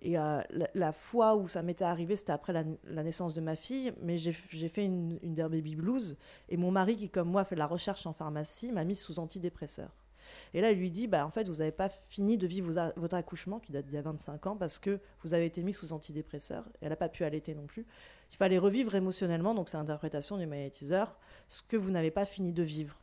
et 0.00 0.18
euh, 0.18 0.40
euh, 0.40 0.66
la, 0.74 0.92
fois 0.92 1.36
où 1.36 1.48
ça 1.48 1.62
m'était 1.62 1.84
arrivé, 1.84 2.16
c'était 2.16 2.32
après 2.32 2.52
la, 2.52 3.02
naissance 3.02 3.34
de 3.34 3.40
ma 3.40 3.56
fille, 3.56 3.92
mais 4.02 4.16
j'ai 4.16 4.32
fait 4.32 4.84
une, 4.84 5.18
une 5.22 5.34
baby 5.34 5.76
blues. 5.76 6.16
Et 6.48 6.56
mon 6.56 6.70
mari, 6.70 6.96
qui 6.96 7.10
comme 7.10 7.28
moi 7.28 7.44
fait 7.44 7.56
de 7.56 7.60
la 7.60 7.66
recherche 7.66 8.06
en 8.06 8.12
pharmacie, 8.12 8.72
m'a 8.72 8.84
mise 8.84 9.00
sous 9.00 9.18
antidépresseur. 9.18 9.90
Et 10.54 10.60
là, 10.60 10.70
il 10.70 10.78
lui 10.78 10.90
dit, 10.90 11.06
bah, 11.06 11.26
en 11.26 11.30
fait, 11.30 11.48
vous 11.48 11.56
n'avez 11.56 11.72
pas 11.72 11.88
fini 12.08 12.38
de 12.38 12.46
vivre 12.46 12.92
votre 12.96 13.16
accouchement, 13.16 13.58
qui 13.58 13.72
date 13.72 13.86
d'il 13.86 13.94
y 13.94 13.98
a 13.98 14.02
25 14.02 14.46
ans, 14.46 14.56
parce 14.56 14.78
que 14.78 15.00
vous 15.22 15.34
avez 15.34 15.46
été 15.46 15.62
mis 15.62 15.72
sous 15.72 15.92
antidépresseur. 15.92 16.64
Et 16.80 16.84
elle 16.84 16.90
n'a 16.90 16.96
pas 16.96 17.08
pu 17.08 17.24
allaiter 17.24 17.54
non 17.54 17.66
plus. 17.66 17.86
Il 18.32 18.36
fallait 18.36 18.58
revivre 18.58 18.94
émotionnellement, 18.94 19.54
donc 19.54 19.68
c'est 19.68 19.76
l'interprétation 19.76 20.38
du 20.38 20.46
magnétiseur, 20.46 21.16
ce 21.50 21.62
que 21.62 21.76
vous 21.76 21.90
n'avez 21.90 22.10
pas 22.10 22.24
fini 22.24 22.52
de 22.52 22.62
vivre. 22.62 22.96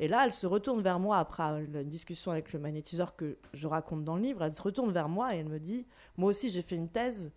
Et 0.00 0.08
là, 0.08 0.24
elle 0.24 0.32
se 0.32 0.46
retourne 0.46 0.82
vers 0.82 0.98
moi 0.98 1.18
après 1.18 1.64
une 1.64 1.84
discussion 1.84 2.32
avec 2.32 2.52
le 2.52 2.58
magnétiseur 2.58 3.14
que 3.14 3.38
je 3.52 3.68
raconte 3.68 4.02
dans 4.04 4.16
le 4.16 4.22
livre. 4.22 4.42
Elle 4.42 4.52
se 4.52 4.60
retourne 4.60 4.92
vers 4.92 5.08
moi 5.08 5.34
et 5.34 5.38
elle 5.38 5.48
me 5.48 5.60
dit 5.60 5.86
Moi 6.16 6.30
aussi, 6.30 6.50
j'ai 6.50 6.62
fait 6.62 6.74
une 6.74 6.88
thèse. 6.88 7.32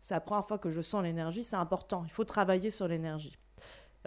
C'est 0.00 0.14
la 0.14 0.20
première 0.20 0.46
fois 0.46 0.58
que 0.58 0.70
je 0.70 0.80
sens 0.80 1.02
l'énergie. 1.02 1.44
C'est 1.44 1.56
important. 1.56 2.04
Il 2.04 2.10
faut 2.10 2.24
travailler 2.24 2.70
sur 2.70 2.88
l'énergie. 2.88 3.36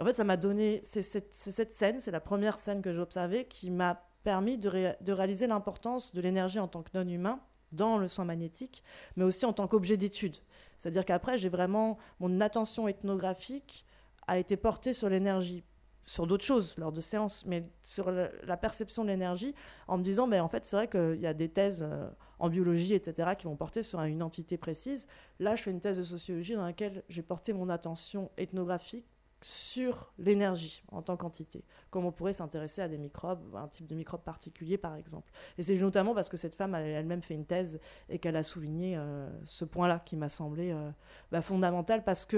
En 0.00 0.04
fait, 0.04 0.14
ça 0.14 0.24
m'a 0.24 0.36
donné. 0.36 0.80
C'est 0.82 1.02
cette, 1.02 1.72
scène, 1.72 2.00
c'est 2.00 2.10
la 2.10 2.20
première 2.20 2.58
scène 2.58 2.82
que 2.82 2.92
j'ai 2.92 2.98
observée 2.98 3.44
qui 3.44 3.70
m'a 3.70 4.02
permis 4.24 4.56
de, 4.58 4.94
de 5.00 5.12
réaliser 5.12 5.46
l'importance 5.46 6.14
de 6.14 6.20
l'énergie 6.20 6.58
en 6.58 6.68
tant 6.68 6.82
que 6.82 6.90
non-humain 6.94 7.40
dans 7.72 7.96
le 7.96 8.08
soin 8.08 8.24
magnétique, 8.24 8.82
mais 9.16 9.24
aussi 9.24 9.46
en 9.46 9.52
tant 9.52 9.66
qu'objet 9.66 9.96
d'étude. 9.96 10.36
C'est-à-dire 10.78 11.04
qu'après, 11.04 11.38
j'ai 11.38 11.48
vraiment 11.48 11.98
mon 12.20 12.40
attention 12.40 12.86
ethnographique 12.88 13.86
a 14.26 14.38
été 14.38 14.56
portée 14.56 14.92
sur 14.92 15.08
l'énergie, 15.08 15.64
sur 16.12 16.26
d'autres 16.26 16.44
choses 16.44 16.74
lors 16.76 16.92
de 16.92 17.00
séances, 17.00 17.46
mais 17.46 17.64
sur 17.80 18.10
la 18.10 18.56
perception 18.58 19.02
de 19.02 19.08
l'énergie, 19.08 19.54
en 19.88 19.96
me 19.96 20.02
disant, 20.02 20.28
ben, 20.28 20.42
en 20.42 20.48
fait, 20.48 20.66
c'est 20.66 20.76
vrai 20.76 20.86
qu'il 20.86 21.18
y 21.18 21.26
a 21.26 21.32
des 21.32 21.48
thèses 21.48 21.82
euh, 21.82 22.06
en 22.38 22.50
biologie, 22.50 22.92
etc., 22.92 23.30
qui 23.38 23.46
vont 23.46 23.56
porter 23.56 23.82
sur 23.82 23.98
une 24.02 24.22
entité 24.22 24.58
précise. 24.58 25.08
Là, 25.40 25.54
je 25.54 25.62
fais 25.62 25.70
une 25.70 25.80
thèse 25.80 25.96
de 25.96 26.02
sociologie 26.02 26.54
dans 26.54 26.66
laquelle 26.66 27.02
j'ai 27.08 27.22
porté 27.22 27.54
mon 27.54 27.70
attention 27.70 28.30
ethnographique 28.36 29.06
sur 29.40 30.12
l'énergie 30.18 30.84
en 30.92 31.00
tant 31.00 31.16
qu'entité, 31.16 31.64
comme 31.88 32.04
on 32.04 32.12
pourrait 32.12 32.34
s'intéresser 32.34 32.82
à 32.82 32.88
des 32.88 32.98
microbes, 32.98 33.56
un 33.56 33.66
type 33.66 33.86
de 33.86 33.94
microbe 33.94 34.20
particulier 34.20 34.76
par 34.76 34.94
exemple. 34.94 35.32
Et 35.56 35.62
c'est 35.62 35.74
notamment 35.76 36.14
parce 36.14 36.28
que 36.28 36.36
cette 36.36 36.54
femme 36.54 36.74
elle-même 36.74 37.22
fait 37.22 37.34
une 37.34 37.46
thèse 37.46 37.80
et 38.08 38.20
qu'elle 38.20 38.36
a 38.36 38.44
souligné 38.44 38.96
euh, 38.96 39.28
ce 39.46 39.64
point-là 39.64 40.00
qui 40.04 40.14
m'a 40.16 40.28
semblé 40.28 40.70
euh, 40.70 40.90
bah, 41.32 41.40
fondamental 41.40 42.04
parce 42.04 42.24
que 42.24 42.36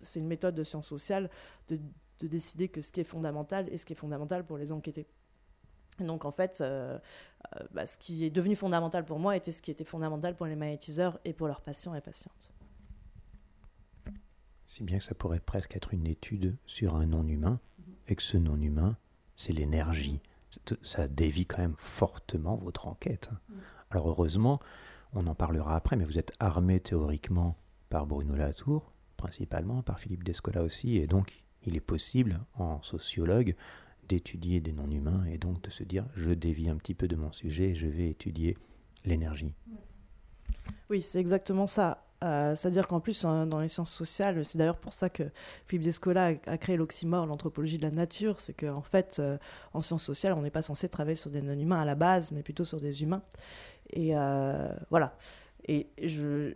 c'est 0.00 0.20
une 0.20 0.26
méthode 0.28 0.54
de 0.54 0.64
sciences 0.64 0.88
sociales 0.88 1.28
de, 1.68 1.78
décider 2.26 2.68
que 2.68 2.80
ce 2.80 2.92
qui 2.92 3.00
est 3.00 3.04
fondamental 3.04 3.68
est 3.68 3.76
ce 3.76 3.86
qui 3.86 3.92
est 3.92 3.96
fondamental 3.96 4.44
pour 4.44 4.58
les 4.58 4.72
enquêter. 4.72 5.06
donc 6.00 6.24
en 6.24 6.30
fait, 6.30 6.62
bah, 7.72 7.86
ce 7.86 7.98
qui 7.98 8.24
est 8.24 8.30
devenu 8.30 8.56
fondamental 8.56 9.04
pour 9.04 9.18
moi 9.18 9.36
était 9.36 9.52
ce 9.52 9.62
qui 9.62 9.70
était 9.70 9.84
fondamental 9.84 10.36
pour 10.36 10.46
les 10.46 10.56
magnétiseurs 10.56 11.18
et 11.24 11.32
pour 11.32 11.46
leurs 11.46 11.60
patients 11.60 11.94
et 11.94 12.00
patientes. 12.00 12.52
Si 14.66 14.84
bien 14.84 14.98
que 14.98 15.04
ça 15.04 15.14
pourrait 15.14 15.40
presque 15.40 15.76
être 15.76 15.94
une 15.94 16.06
étude 16.06 16.56
sur 16.66 16.94
un 16.94 17.06
non-humain, 17.06 17.60
et 18.08 18.16
que 18.16 18.22
ce 18.22 18.36
non-humain, 18.36 18.96
c'est 19.36 19.52
l'énergie. 19.52 20.20
Ça 20.82 21.08
dévie 21.08 21.46
quand 21.46 21.58
même 21.58 21.76
fortement 21.76 22.56
votre 22.56 22.88
enquête. 22.88 23.30
Alors 23.90 24.08
heureusement, 24.08 24.60
on 25.12 25.26
en 25.26 25.34
parlera 25.34 25.76
après, 25.76 25.96
mais 25.96 26.04
vous 26.04 26.18
êtes 26.18 26.32
armé 26.40 26.80
théoriquement 26.80 27.56
par 27.90 28.06
Bruno 28.06 28.34
Latour, 28.34 28.92
principalement, 29.16 29.82
par 29.82 30.00
Philippe 30.00 30.24
Descola 30.24 30.62
aussi, 30.62 30.96
et 30.96 31.06
donc 31.06 31.44
il 31.66 31.76
est 31.76 31.80
possible, 31.80 32.40
en 32.54 32.82
sociologue, 32.82 33.54
d'étudier 34.08 34.60
des 34.60 34.72
non-humains 34.72 35.24
et 35.26 35.38
donc 35.38 35.60
de 35.62 35.70
se 35.70 35.84
dire 35.84 36.06
je 36.14 36.30
dévie 36.30 36.70
un 36.70 36.76
petit 36.76 36.94
peu 36.94 37.08
de 37.08 37.16
mon 37.16 37.32
sujet 37.32 37.70
et 37.70 37.74
je 37.74 37.86
vais 37.86 38.08
étudier 38.08 38.56
l'énergie. 39.04 39.52
Oui, 40.90 41.02
c'est 41.02 41.20
exactement 41.20 41.66
ça. 41.66 42.04
Euh, 42.24 42.56
c'est-à-dire 42.56 42.88
qu'en 42.88 42.98
plus, 42.98 43.22
dans 43.22 43.60
les 43.60 43.68
sciences 43.68 43.92
sociales, 43.92 44.44
c'est 44.44 44.58
d'ailleurs 44.58 44.78
pour 44.78 44.92
ça 44.92 45.08
que 45.08 45.24
Philippe 45.66 45.84
Descola 45.84 46.32
a, 46.46 46.58
créé 46.58 46.76
l'oxymore, 46.76 47.26
l'anthropologie 47.26 47.78
de 47.78 47.82
la 47.82 47.90
nature. 47.90 48.40
C'est 48.40 48.54
qu'en 48.54 48.82
fait, 48.82 49.18
euh, 49.18 49.38
en 49.72 49.82
sciences 49.82 50.02
sociales, 50.02 50.32
on 50.32 50.42
n'est 50.42 50.50
pas 50.50 50.62
censé 50.62 50.88
travailler 50.88 51.16
sur 51.16 51.30
des 51.30 51.42
non-humains 51.42 51.80
à 51.80 51.84
la 51.84 51.94
base, 51.94 52.32
mais 52.32 52.42
plutôt 52.42 52.64
sur 52.64 52.80
des 52.80 53.02
humains. 53.02 53.22
Et 53.90 54.16
euh, 54.16 54.68
voilà. 54.90 55.16
Et 55.68 55.88
je, 56.02 56.54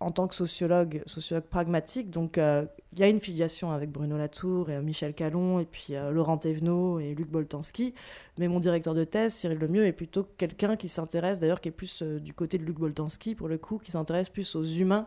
en 0.00 0.10
tant 0.10 0.26
que 0.26 0.34
sociologue, 0.34 1.02
sociologue 1.06 1.44
pragmatique. 1.44 2.10
Donc, 2.10 2.36
euh, 2.36 2.66
il 2.92 2.98
y 2.98 3.02
a 3.02 3.08
une 3.08 3.20
filiation 3.20 3.70
avec 3.70 3.90
Bruno 3.90 4.16
Latour 4.16 4.68
et 4.68 4.76
euh, 4.76 4.82
Michel 4.82 5.14
Calon, 5.14 5.60
et 5.60 5.64
puis 5.64 5.94
euh, 5.94 6.10
Laurent 6.10 6.36
Thévenot 6.36 6.98
et 6.98 7.14
Luc 7.14 7.30
Boltanski. 7.30 7.94
Mais 8.38 8.48
mon 8.48 8.60
directeur 8.60 8.94
de 8.94 9.04
thèse, 9.04 9.34
Cyril 9.34 9.58
Lemieux, 9.58 9.86
est 9.86 9.92
plutôt 9.92 10.26
quelqu'un 10.36 10.76
qui 10.76 10.88
s'intéresse, 10.88 11.38
d'ailleurs, 11.40 11.60
qui 11.60 11.68
est 11.68 11.72
plus 11.72 12.02
du 12.02 12.34
côté 12.34 12.58
de 12.58 12.64
Luc 12.64 12.78
Boltanski, 12.78 13.34
pour 13.34 13.48
le 13.48 13.56
coup, 13.56 13.78
qui 13.78 13.92
s'intéresse 13.92 14.28
plus 14.28 14.56
aux 14.56 14.64
humains 14.64 15.06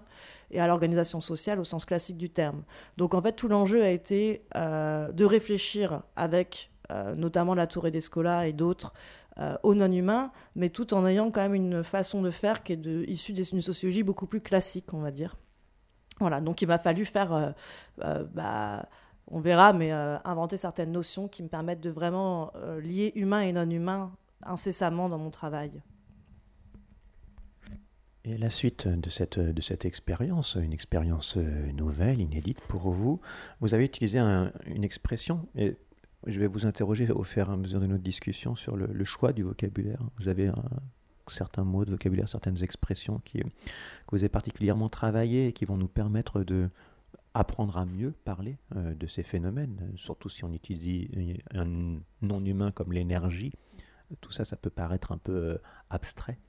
et 0.51 0.61
à 0.61 0.67
l'organisation 0.67 1.19
sociale 1.19 1.59
au 1.59 1.65
sens 1.65 1.83
classique 1.83 2.17
du 2.17 2.29
terme. 2.29 2.63
Donc, 2.95 3.13
en 3.13 3.21
fait, 3.21 3.33
tout 3.33 3.49
l'enjeu 3.49 3.83
a 3.83 3.89
été 3.89 4.43
de 4.55 5.25
réfléchir 5.25 6.03
avec 6.15 6.71
notamment 7.17 7.53
Latour 7.53 7.85
et 7.85 7.91
Descola 7.91 8.47
et 8.47 8.53
d'autres, 8.53 8.93
euh, 9.39 9.55
aux 9.61 9.75
non-humains, 9.75 10.31
mais 10.55 10.69
tout 10.69 10.95
en 10.95 11.05
ayant 11.05 11.29
quand 11.29 11.41
même 11.41 11.53
une 11.53 11.83
façon 11.83 12.23
de 12.23 12.31
faire 12.31 12.63
qui 12.63 12.73
est 12.73 12.77
de, 12.77 13.03
issue 13.07 13.33
d'une 13.33 13.61
sociologie 13.61 14.01
beaucoup 14.01 14.25
plus 14.25 14.41
classique, 14.41 14.91
on 14.95 14.99
va 14.99 15.11
dire. 15.11 15.35
Voilà, 16.19 16.41
donc 16.41 16.63
il 16.63 16.67
m'a 16.67 16.79
fallu 16.79 17.05
faire, 17.05 17.31
euh, 17.31 17.51
euh, 18.03 18.23
bah, 18.33 18.89
on 19.27 19.39
verra, 19.39 19.73
mais 19.73 19.91
inventer 19.91 20.57
certaines 20.57 20.91
notions 20.91 21.27
qui 21.27 21.43
me 21.43 21.49
permettent 21.49 21.81
de 21.81 21.91
vraiment 21.91 22.51
lier 22.81 23.11
humain 23.13 23.41
et 23.41 23.51
non-humain 23.51 24.11
incessamment 24.41 25.09
dans 25.09 25.19
mon 25.19 25.29
travail. 25.29 25.83
Et 28.23 28.37
la 28.37 28.49
suite 28.49 28.87
de 28.87 29.09
cette, 29.09 29.37
de 29.37 29.61
cette 29.61 29.85
expérience, 29.85 30.55
une 30.55 30.73
expérience 30.73 31.37
nouvelle, 31.37 32.21
inédite 32.21 32.61
pour 32.61 32.89
vous, 32.89 33.19
vous 33.59 33.73
avez 33.73 33.85
utilisé 33.85 34.17
une 34.17 34.83
expression, 34.83 35.47
et 35.55 35.75
je 36.25 36.39
vais 36.39 36.47
vous 36.47 36.65
interroger 36.65 37.09
au 37.11 37.23
fur 37.23 37.49
et 37.49 37.53
à 37.53 37.57
mesure 37.57 37.79
de 37.79 37.87
notre 37.87 38.03
discussion 38.03 38.55
sur 38.55 38.75
le, 38.75 39.03
choix 39.03 39.33
du 39.33 39.43
vocabulaire. 39.43 40.01
Vous 40.17 40.27
avez 40.27 40.47
un, 40.47 40.63
certains 41.27 41.63
mots 41.63 41.85
de 41.85 41.91
vocabulaire, 41.91 42.27
certaines 42.27 42.63
expressions 42.63 43.21
qui, 43.23 43.39
que 43.39 44.11
vous 44.11 44.19
avez 44.19 44.29
particulièrement 44.29 44.89
travaillées 44.89 45.47
et 45.47 45.53
qui 45.53 45.65
vont 45.65 45.77
nous 45.77 45.87
permettre 45.87 46.43
de 46.43 46.69
apprendre 47.33 47.77
à 47.77 47.85
mieux 47.85 48.13
parler 48.25 48.57
euh, 48.75 48.95
de 48.95 49.05
ces 49.05 49.21
phénomènes, 49.21 49.91
surtout 49.95 50.27
si 50.27 50.43
on 50.43 50.51
utilise 50.51 51.07
un 51.53 51.99
non 52.21 52.43
humain 52.43 52.71
comme 52.71 52.93
l'énergie 52.93 53.51
tout 54.21 54.31
ça, 54.31 54.45
ça 54.45 54.55
peut 54.55 54.69
paraître 54.69 55.11
un 55.11 55.17
peu 55.17 55.33
euh, 55.33 55.57
abstrait. 55.89 56.39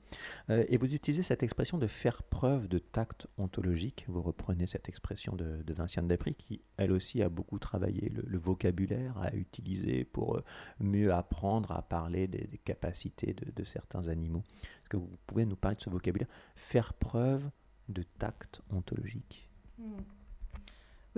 Euh, 0.49 0.63
et 0.69 0.77
vous 0.77 0.93
utilisez 0.93 1.23
cette 1.23 1.43
expression 1.43 1.77
de 1.77 1.87
faire 1.87 2.23
preuve 2.23 2.67
de 2.67 2.79
tact 2.79 3.27
ontologique. 3.37 4.05
Vous 4.07 4.21
reprenez 4.21 4.65
cette 4.65 4.87
expression 4.89 5.35
de, 5.35 5.61
de 5.63 5.73
Vinciane 5.73 6.07
Despris, 6.07 6.35
qui 6.35 6.61
elle 6.77 6.91
aussi 6.91 7.21
a 7.21 7.29
beaucoup 7.29 7.59
travaillé 7.59 8.09
le, 8.09 8.37
vocabulaire 8.37 9.17
à 9.17 9.33
utiliser 9.35 10.05
pour 10.05 10.37
euh, 10.37 10.43
mieux 10.79 11.13
apprendre 11.13 11.71
à 11.71 11.81
parler 11.81 12.27
des, 12.27 12.47
capacités 12.63 13.33
de, 13.33 13.63
certains 13.63 14.07
animaux. 14.07 14.43
Est-ce 14.81 14.89
que 14.89 14.97
vous 14.97 15.17
pouvez 15.27 15.45
nous 15.45 15.55
parler 15.55 15.75
de 15.75 15.81
ce 15.81 15.89
vocabulaire? 15.89 16.29
Faire 16.55 16.93
preuve 16.93 17.49
de 17.89 18.03
tact 18.03 18.61
ontologique. 18.71 19.49
Hmm. 19.77 19.97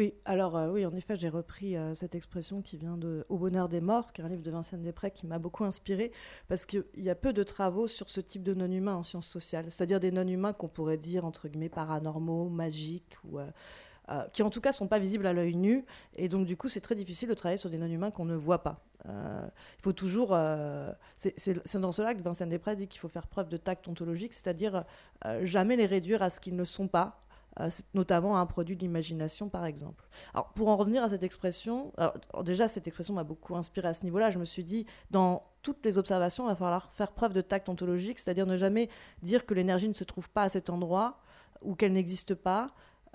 Oui, 0.02 0.16
alors 0.26 0.58
euh, 0.58 0.72
oui, 0.72 0.84
en 0.84 0.96
effet, 0.96 1.16
j'ai 1.16 1.30
repris 1.30 1.78
euh, 1.78 1.94
cette 1.94 2.16
expression 2.16 2.64
qui 2.64 2.76
vient 2.76 2.98
de 2.98 3.24
Au 3.30 3.38
bonheur 3.38 3.70
des 3.70 3.82
morts, 3.82 4.14
qui 4.14 4.22
est 4.22 4.24
un 4.24 4.30
livre 4.30 4.42
de 4.42 4.50
Vincent 4.50 4.76
Després 4.78 5.12
qui 5.12 5.28
m'a 5.28 5.38
beaucoup 5.38 5.64
inspiré, 5.64 6.12
parce 6.48 6.66
qu'il 6.66 6.84
y 6.96 7.12
a 7.12 7.14
peu 7.14 7.34
de 7.34 7.44
travaux 7.44 7.88
sur 7.88 8.10
ce 8.10 8.20
type 8.20 8.42
de 8.42 8.56
non-humains 8.56 8.96
en 8.96 9.04
sciences 9.04 9.28
sociales, 9.28 9.66
c'est-à-dire 9.66 10.00
des 10.00 10.12
non-humains 10.12 10.54
qu'on 10.54 10.70
pourrait 10.70 10.98
dire, 10.98 11.24
entre 11.24 11.48
guillemets, 11.48 11.70
paranormaux, 11.70 12.50
magiques, 12.50 13.16
ou, 13.26 13.38
euh, 13.38 14.24
qui 14.34 14.42
en 14.42 14.50
tout 14.50 14.60
cas 14.60 14.72
sont 14.72 14.88
pas 14.88 14.98
visibles 14.98 15.28
à 15.28 15.34
l'œil 15.34 15.56
nu, 15.56 15.86
et 16.16 16.30
donc 16.30 16.48
du 16.48 16.58
coup, 16.58 16.68
c'est 16.68 16.82
très 16.82 16.96
difficile 16.96 17.30
de 17.30 17.36
travailler 17.36 17.58
sur 17.58 17.70
des 17.70 17.78
non-humains 17.78 18.10
qu'on 18.10 18.26
ne 18.26 18.34
voit 18.34 18.64
pas. 18.64 18.84
il 19.06 19.82
faut 19.84 19.94
toujours. 19.94 20.36
c'est 21.18 21.78
dans 21.78 21.92
cela 21.92 22.16
que 22.16 22.24
Vincent 22.24 22.48
Després 22.48 22.76
dit 22.76 22.88
qu'il 22.88 23.00
faut 23.00 23.08
faire 23.08 23.28
preuve 23.28 23.50
de 23.50 23.58
tact 23.58 23.88
ontologique, 23.88 24.34
c'est-à-dire 24.34 24.84
jamais 25.44 25.76
les 25.76 25.86
réduire 25.86 26.24
à 26.24 26.32
ce 26.32 26.40
qu'ils 26.40 26.56
ne 26.56 26.64
sont 26.64 26.88
pas, 26.88 27.22
euh, 27.60 27.70
notamment 27.94 28.38
un 28.38 28.46
produit 28.46 28.76
de 28.76 28.82
l'imagination, 28.82 29.50
par 29.50 29.66
exemple. 29.66 30.08
Alors, 30.34 30.50
pour 30.54 30.70
en 30.70 30.78
revenir 30.78 31.04
à 31.04 31.10
cette 31.10 31.24
expression, 31.24 31.92
déjà, 32.44 32.68
cette 32.68 32.88
expression 32.88 33.14
m'a 33.14 33.24
beaucoup 33.24 33.56
inspiré 33.56 33.88
à 33.88 33.94
ce 33.94 34.04
niveau-là. 34.04 34.30
Je 34.30 34.40
me 34.40 34.46
suis 34.46 34.64
dit, 34.64 34.86
dans 35.10 35.44
toutes 35.62 35.84
les 35.86 35.98
observations, 35.98 36.46
il 36.46 36.50
va 36.50 36.56
falloir 36.56 36.92
faire 36.94 37.12
preuve 37.12 37.34
de 37.34 37.42
tact 37.42 37.70
ontologique, 37.70 38.20
c'est-à-dire 38.20 38.46
ne 38.46 38.58
jamais 38.58 38.90
dire 39.22 39.46
que 39.46 39.54
l'énergie 39.54 39.90
ne 39.90 39.94
se 39.94 40.04
trouve 40.04 40.30
pas 40.30 40.44
à 40.44 40.50
cet 40.50 40.70
endroit 40.70 41.20
ou 41.62 41.76
qu'elle 41.76 41.94
n'existe 41.94 42.36
pas. 42.36 42.68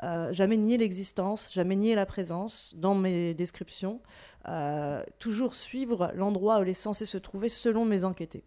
Euh, 0.02 0.32
jamais 0.32 0.58
nier 0.58 0.76
l'existence, 0.76 1.50
jamais 1.52 1.76
nier 1.76 1.94
la 1.94 2.04
présence 2.04 2.74
dans 2.76 2.94
mes 2.94 3.32
descriptions, 3.32 4.02
euh, 4.48 5.02
toujours 5.18 5.54
suivre 5.54 6.12
l'endroit 6.14 6.58
où 6.58 6.62
elle 6.62 6.68
est 6.68 6.74
censée 6.74 7.06
se 7.06 7.16
trouver 7.16 7.48
selon 7.48 7.84
mes 7.86 8.04
enquêtés. 8.04 8.44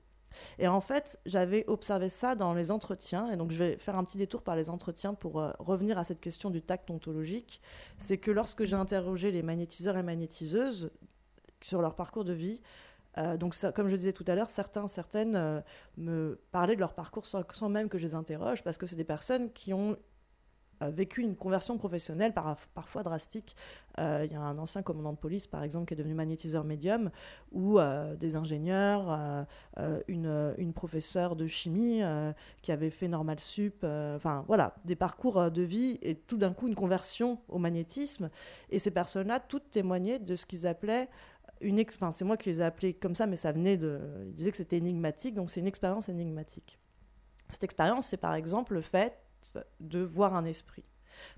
Et 0.58 0.68
en 0.68 0.82
fait, 0.82 1.20
j'avais 1.26 1.66
observé 1.68 2.10
ça 2.10 2.36
dans 2.36 2.54
les 2.54 2.72
entretiens, 2.72 3.32
et 3.32 3.38
donc 3.38 3.52
je 3.52 3.58
vais 3.58 3.78
faire 3.78 3.98
un 3.98 4.04
petit 4.04 4.18
détour 4.18 4.42
par 4.42 4.56
les 4.56 4.70
entretiens 4.70 5.14
pour 5.14 5.40
euh, 5.40 5.52
revenir 5.60 5.98
à 5.98 6.04
cette 6.04 6.20
question 6.20 6.50
du 6.50 6.62
tact 6.62 6.90
ontologique. 6.90 7.62
C'est 7.98 8.18
que 8.18 8.32
lorsque 8.32 8.64
j'ai 8.64 8.76
interrogé 8.76 9.32
les 9.32 9.44
magnétiseurs 9.44 9.98
et 9.98 10.04
magnétiseuses 10.04 10.92
sur 11.62 11.82
leur 11.82 11.96
parcours 11.96 12.24
de 12.24 12.34
vie, 12.34 12.62
euh, 13.18 13.38
donc, 13.38 13.56
comme 13.76 13.88
je 13.88 13.96
disais 13.96 14.14
tout 14.14 14.26
à 14.28 14.36
l'heure, 14.36 14.50
certains, 14.50 14.88
certaines 14.88 15.36
euh, 15.36 15.62
me 15.98 16.40
parlaient 16.52 16.76
de 16.76 16.80
leur 16.80 16.94
parcours 16.94 17.26
sans, 17.26 17.70
même 17.70 17.90
que 17.90 17.98
je 17.98 18.06
les 18.06 18.16
interroge, 18.16 18.64
parce 18.64 18.78
que 18.78 18.86
c'est 18.86 18.96
des 18.96 19.04
personnes 19.04 19.52
qui 19.52 19.74
ont 19.74 19.98
vécu 20.82 21.22
une 21.22 21.36
conversion 21.36 21.78
professionnelle 21.78 22.34
parfois 22.34 23.04
drastique. 23.04 23.56
Euh, 24.00 24.26
il 24.26 24.32
y 24.32 24.36
a 24.36 24.42
un 24.42 24.58
ancien 24.58 24.82
commandant 24.82 25.12
de 25.12 25.18
police, 25.18 25.48
par 25.48 25.64
exemple, 25.64 25.88
qui 25.88 25.94
est 25.94 25.98
devenu 25.98 26.14
magnétiseur 26.14 26.64
médium, 26.64 27.12
ou 27.52 27.80
euh, 27.80 28.16
des 28.16 28.36
ingénieurs, 28.36 29.46
euh, 29.78 30.00
une, 30.08 30.54
une, 30.58 30.74
professeure 30.74 31.36
de 31.36 31.48
chimie 31.48 32.02
qui 32.62 32.72
avait 32.72 32.90
fait 32.90 33.08
normal 33.08 33.40
sup, 33.40 33.84
enfin 33.84 34.44
voilà, 34.48 34.76
des 34.86 34.96
parcours 34.96 35.52
de 35.52 35.62
vie 35.62 35.98
et 36.02 36.16
tout 36.16 36.38
d'un 36.38 36.54
coup 36.54 36.68
une 36.68 36.76
conversion 36.76 37.40
au 37.50 37.58
magnétisme. 37.58 38.30
Et 38.70 38.80
ces 38.80 38.92
personnes-là, 38.92 39.40
toutes 39.40 39.72
témoignaient 39.72 40.20
de 40.20 40.36
ce 40.36 40.46
qu'ils 40.46 40.68
appelaient 40.68 41.10
une, 41.62 41.82
enfin 41.82 42.12
c'est 42.12 42.24
moi 42.24 42.38
qui 42.38 42.50
les 42.50 42.62
ai 42.62 42.64
appelés 42.64 42.94
comme 42.94 43.16
ça, 43.16 43.26
mais 43.26 43.36
ça 43.36 43.52
venait 43.52 43.76
de, 43.76 44.00
ils 44.28 44.36
disaient 44.36 44.52
que 44.52 44.58
c'était 44.58 44.78
énigmatique, 44.78 45.36
donc 45.36 45.50
c'est 45.50 45.60
une 45.60 45.68
expérience 45.68 46.08
énigmatique. 46.08 46.80
Cette 47.50 47.64
expérience, 47.64 48.08
c'est 48.08 48.18
par 48.18 48.36
exemple 48.36 48.76
le 48.76 48.82
fait 48.82 49.18
de 49.80 50.00
voir 50.00 50.36
un 50.36 50.46
esprit. 50.46 50.84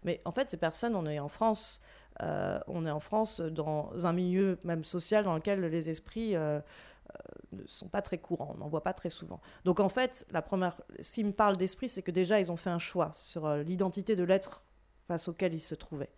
Mais 0.04 0.22
en 0.26 0.32
fait, 0.32 0.50
ces 0.50 0.58
personnes, 0.58 0.96
on 0.96 1.06
est 1.06 1.20
en 1.20 1.28
France, 1.28 1.80
euh, 2.22 2.60
on 2.68 2.86
est 2.86 2.92
en 2.92 3.00
France 3.00 3.40
dans 3.42 3.92
un 4.06 4.14
milieu 4.14 4.60
même 4.64 4.84
social 4.84 5.24
dans 5.24 5.36
lequel 5.36 5.62
les 5.62 5.90
esprits 5.90 6.36
euh, 6.36 6.60
euh, 6.60 7.18
ne 7.54 7.66
sont 7.68 7.88
pas 7.88 8.02
très 8.02 8.18
courants, 8.18 8.54
on 8.56 8.60
n'en 8.60 8.68
voit 8.68 8.84
pas 8.84 8.94
très 8.94 9.10
souvent. 9.10 9.42
Donc 9.66 9.80
en 9.80 9.90
fait, 9.90 10.26
la 10.32 10.42
première, 10.42 10.80
s'ils 11.00 11.26
me 11.26 11.32
parlent 11.32 11.58
d'esprit, 11.58 11.90
c'est 11.90 12.02
que 12.02 12.12
déjà 12.12 12.40
ils 12.40 12.52
ont 12.52 12.58
fait 12.58 12.70
un 12.70 12.80
choix 12.80 13.12
sur 13.14 13.50
l'identité 13.56 14.16
de 14.16 14.24
l'être 14.24 14.64
face 15.08 15.28
auquel 15.28 15.54
ils 15.54 15.62
se 15.62 15.76
trouvaient. 15.76 16.12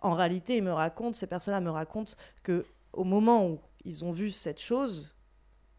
En 0.00 0.14
réalité, 0.14 0.56
ils 0.56 0.62
me 0.62 0.72
racontent, 0.72 1.14
ces 1.14 1.26
personnes-là 1.26 1.60
me 1.60 1.70
racontent 1.70 2.14
que 2.42 2.66
au 2.92 3.04
moment 3.04 3.46
où 3.46 3.60
ils 3.84 4.04
ont 4.04 4.12
vu 4.12 4.30
cette 4.30 4.60
chose, 4.60 5.14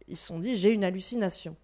ils 0.08 0.18
se 0.18 0.28
sont 0.28 0.40
dit 0.40 0.56
j'ai 0.56 0.74
une 0.74 0.84
hallucination. 0.84 1.56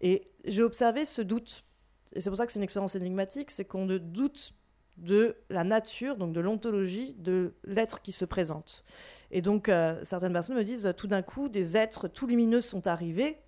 Et 0.00 0.30
j'ai 0.46 0.62
observé 0.62 1.04
ce 1.04 1.20
doute 1.20 1.64
et 2.14 2.20
c'est 2.20 2.30
pour 2.30 2.36
ça 2.36 2.46
que 2.46 2.52
c'est 2.52 2.58
une 2.58 2.64
expérience 2.64 2.94
énigmatique, 2.94 3.50
c'est 3.50 3.64
qu'on 3.64 3.86
ne 3.86 3.98
doute 3.98 4.54
de 4.96 5.36
la 5.48 5.64
nature, 5.64 6.16
donc 6.16 6.32
de 6.32 6.40
l'ontologie 6.40 7.14
de 7.18 7.54
l'être 7.64 8.02
qui 8.02 8.12
se 8.12 8.24
présente. 8.24 8.84
Et 9.30 9.40
donc, 9.42 9.68
euh, 9.68 9.98
certaines 10.02 10.32
personnes 10.32 10.56
me 10.56 10.64
disent, 10.64 10.92
tout 10.96 11.06
d'un 11.06 11.22
coup, 11.22 11.48
des 11.48 11.76
êtres 11.76 12.08
tout 12.08 12.26
lumineux 12.26 12.60
sont 12.60 12.86
arrivés. 12.86 13.38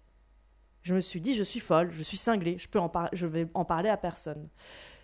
Je 0.82 0.94
me 0.94 1.00
suis 1.00 1.20
dit, 1.20 1.34
je 1.34 1.42
suis 1.42 1.60
folle, 1.60 1.90
je 1.92 2.02
suis 2.02 2.16
cinglée, 2.16 2.56
je, 2.58 2.68
peux 2.68 2.78
en 2.78 2.90
je 3.12 3.26
vais 3.26 3.48
en 3.54 3.64
parler 3.64 3.88
à 3.88 3.96
personne. 3.96 4.48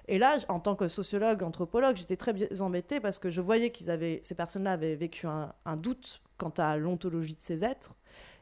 Et 0.07 0.19
là, 0.19 0.39
en 0.49 0.59
tant 0.59 0.75
que 0.75 0.89
sociologue, 0.89 1.43
anthropologue, 1.43 1.97
j'étais 1.97 2.17
très 2.17 2.33
embêtée 2.63 2.99
parce 2.99 3.19
que 3.19 3.29
je 3.29 3.43
voyais 3.43 3.71
qu'ils 3.71 3.91
avaient, 3.91 4.21
ces 4.23 4.35
personnes-là 4.35 4.73
avaient 4.73 4.97
vécu 4.97 5.27
un 5.27 5.77
doute 5.77 6.23
quant 6.39 6.53
à 6.57 6.79
l'ontologie 6.79 7.35
de 7.35 7.43
ces 7.43 7.63
êtres. 7.63 7.95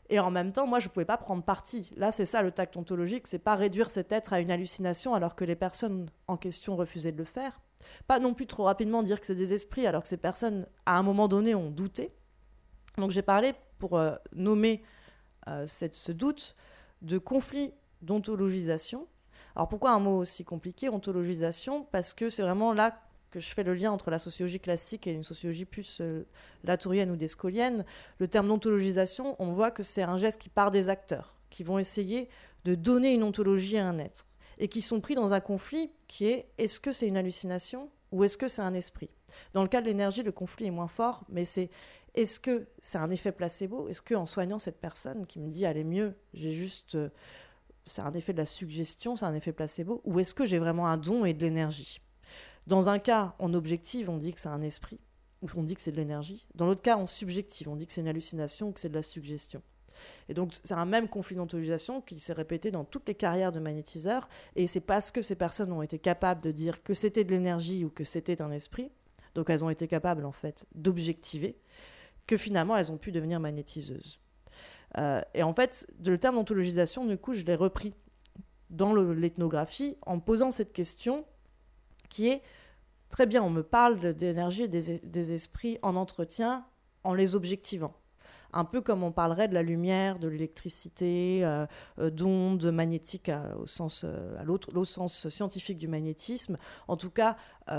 Et 0.09 0.21
en 0.21 0.31
même 0.31 0.53
temps, 0.53 0.67
moi, 0.67 0.79
je 0.79 0.89
ne 0.89 0.93
pouvais 0.93 1.05
pas 1.05 1.17
prendre 1.17 1.43
parti. 1.43 1.91
Là, 1.97 2.13
c'est 2.13 2.27
ça 2.27 2.43
le 2.43 2.53
tact 2.53 2.77
ontologique, 2.77 3.27
c'est 3.27 3.39
pas 3.39 3.57
réduire 3.57 3.91
cet 3.91 4.13
être 4.13 4.33
à 4.33 4.41
une 4.41 4.51
hallucination 4.51 5.15
alors 5.15 5.35
que 5.35 5.45
les 5.45 5.57
personnes 5.57 6.09
en 6.29 6.37
question 6.37 6.77
refusaient 6.77 7.13
de 7.13 7.19
le 7.19 7.25
faire. 7.25 7.61
Pas 8.07 8.21
non 8.21 8.35
plus 8.35 8.47
trop 8.47 8.65
rapidement 8.65 9.03
dire 9.03 9.21
que 9.21 9.27
c'est 9.27 9.35
des 9.35 9.53
esprits 9.53 9.87
alors 9.87 10.03
que 10.03 10.09
ces 10.09 10.17
personnes, 10.17 10.67
à 10.87 10.99
un 10.99 11.03
moment 11.03 11.29
donné, 11.29 11.55
ont 11.55 11.71
douté. 11.71 12.13
Donc 12.99 13.11
j'ai 13.11 13.23
parlé, 13.23 13.55
pour 13.79 13.99
euh, 13.99 14.15
nommer 14.33 14.83
euh, 15.49 15.67
ce 15.67 16.13
doute, 16.13 16.57
de 17.03 17.19
conflit 17.19 17.73
d'ontologisation. 18.03 19.07
Alors 19.55 19.69
pourquoi 19.69 19.93
un 19.93 19.99
mot 19.99 20.19
aussi 20.19 20.45
compliqué, 20.45 20.89
ontologisation? 20.89 21.85
Parce 21.85 22.15
que 22.15 22.29
c'est 22.31 22.43
vraiment 22.43 22.73
là 22.73 23.01
que 23.37 23.41
je 23.41 23.53
fais 23.53 23.65
le 23.65 23.75
lien 23.75 23.93
entre 23.93 24.11
la 24.11 24.19
sociologie 24.19 24.61
classique 24.61 25.07
et 25.07 25.13
une 25.13 25.23
sociologie 25.23 25.67
plus 25.67 25.99
euh, 26.01 26.25
latourienne 26.65 27.11
ou 27.11 27.17
descolienne. 27.17 27.85
Le 28.19 28.29
terme 28.29 28.49
d'ontologisation, 28.49 29.37
on 29.39 29.53
voit 29.53 29.71
que 29.71 29.83
c'est 29.83 30.03
un 30.03 30.17
geste 30.17 30.41
qui 30.41 30.49
part 30.49 30.71
des 30.71 30.89
acteurs, 30.89 31.35
qui 31.51 31.63
vont 31.63 31.79
essayer 31.79 32.31
de 32.65 32.75
donner 32.75 33.13
une 33.13 33.23
ontologie 33.23 33.77
à 33.77 33.87
un 33.87 33.99
être, 33.99 34.25
et 34.57 34.69
qui 34.69 34.81
sont 34.81 35.03
pris 35.03 35.15
dans 35.15 35.35
un 35.35 35.41
conflit 35.41 35.93
qui 36.09 36.25
est 36.25 36.47
est-ce 36.57 36.81
que 36.81 36.93
c'est 36.93 37.07
une 37.07 37.19
hallucination 37.19 37.91
ou 38.11 38.25
est-ce 38.25 38.39
que 38.39 38.49
c'est 38.49 38.63
un 38.63 38.73
esprit? 38.73 39.11
Dans 39.53 39.61
le 39.61 39.69
cas 39.69 39.83
de 39.83 39.87
l'énergie, 39.87 40.23
le 40.23 40.33
conflit 40.33 40.69
est 40.69 40.71
moins 40.71 40.89
fort, 40.89 41.23
mais 41.29 41.45
c'est 41.45 41.69
est-ce 42.15 42.41
que 42.41 42.67
c'est 42.81 42.97
un 42.97 43.11
effet 43.11 43.33
placebo? 43.33 43.87
Est-ce 43.91 44.01
qu'en 44.01 44.25
soignant 44.25 44.59
cette 44.59 44.81
personne 44.81 45.27
qui 45.27 45.41
me 45.41 45.51
dit 45.51 45.67
allez 45.67 45.85
mieux, 45.85 46.15
j'ai 46.33 46.53
juste. 46.53 46.95
Euh, 46.95 47.11
c'est 47.85 48.01
un 48.01 48.15
effet 48.15 48.33
de 48.33 48.39
la 48.39 48.47
suggestion, 48.47 49.15
c'est 49.15 49.27
un 49.27 49.35
effet 49.35 49.53
placebo? 49.53 50.01
Ou 50.05 50.21
est-ce 50.21 50.33
que 50.33 50.47
j'ai 50.47 50.59
vraiment 50.59 50.87
un 50.87 50.97
don 50.97 51.27
et 51.27 51.35
de 51.35 51.45
l'énergie? 51.45 52.01
Dans 52.67 52.89
un 52.89 52.99
cas, 52.99 53.35
en 53.39 53.55
objective, 53.55 54.11
on 54.11 54.17
dit 54.17 54.35
que 54.35 54.41
c'est 54.41 54.49
un 54.49 54.63
esprit, 54.63 54.99
ou 55.43 55.47
on 55.57 55.63
dit 55.63 55.75
que 55.75 55.81
c'est 55.81 55.93
de 55.93 55.97
l'énergie. 55.97 56.47
Dans 56.55 56.67
l'autre 56.67 56.83
cas, 56.83 56.97
en 56.97 57.07
subjective, 57.07 57.69
on 57.69 57.77
dit 57.77 57.87
que 57.87 57.93
c'est 57.93 58.01
une 58.01 58.09
hallucination 58.09 58.69
ou 58.69 58.73
que 58.73 58.81
c'est 58.81 58.89
de 58.89 58.95
la 58.95 59.03
suggestion. 59.03 59.63
Et 60.29 60.35
donc, 60.35 60.53
c'est 60.63 60.75
un 60.75 60.85
même 60.85 61.09
conflit 61.09 61.37
d'ontologisation 61.37 62.01
qui 62.01 62.21
s'est 62.21 62.33
répété 62.33 62.71
dans 62.71 62.85
toutes 62.85 63.09
les 63.09 63.15
carrières 63.15 63.53
de 63.53 63.61
magnétiseurs. 63.61 64.29
Et 64.55 64.67
c'est 64.67 64.81
parce 64.81 65.11
que 65.11 65.23
ces 65.23 65.37
personnes 65.37 65.73
ont 65.73 65.83
été 65.83 65.99
capables 65.99 66.43
de 66.43 66.51
dire 66.51 66.83
que 66.83 66.93
c'était 66.93 67.25
de 67.25 67.31
l'énergie 67.31 67.85
ou 67.85 67.91
que 67.91 68.05
c'était 68.05 68.43
un 68.43 68.51
esprit, 68.51 68.91
donc 69.35 69.49
elles 69.49 69.65
ont 69.65 69.71
été 69.71 69.87
capables, 69.87 70.25
en 70.25 70.33
fait, 70.33 70.67
d'objectiver, 70.75 71.57
que 72.27 72.37
finalement 72.37 72.77
elles 72.77 72.91
ont 72.91 72.99
pu 72.99 73.13
devenir 73.13 73.41
magnétiseuses. 73.41 74.19
Euh, 74.99 75.21
et 75.35 75.43
en 75.43 75.53
fait, 75.53 75.87
le 76.05 76.19
terme 76.19 76.37
d'ontologisation, 76.37 77.05
du 77.05 77.19
coup, 77.19 77.35
je 77.35 77.45
l'ai 77.45 77.55
repris 77.55 77.95
dans 78.71 78.95
l'ethnographie 78.95 79.97
en 80.03 80.19
posant 80.19 80.51
cette 80.51 80.73
question 80.73 81.25
qui 82.09 82.29
est 82.29 82.43
très 83.09 83.27
bien, 83.27 83.43
on 83.43 83.51
me 83.51 83.63
parle 83.63 84.15
d'énergie 84.15 84.63
et 84.65 84.69
des, 84.69 85.33
esprits 85.33 85.79
en 85.83 85.97
entretien 85.97 86.65
en 87.05 87.15
les 87.15 87.35
objectivant. 87.35 87.95
Un 88.53 88.65
peu 88.65 88.81
comme 88.81 89.03
on 89.03 89.13
parlerait 89.13 89.49
de 89.49 89.55
la 89.55 89.63
lumière, 89.63 90.19
de 90.19 90.29
l'électricité, 90.29 91.45
euh, 91.45 91.67
euh, 91.99 92.11
d'ondes 92.11 92.67
magnétiques 92.67 93.31
au 93.59 93.67
sens, 93.67 95.29
scientifique 95.29 95.79
du 95.79 95.89
magnétisme, 95.89 96.57
en 96.89 96.97
tout 96.97 97.11
cas 97.11 97.37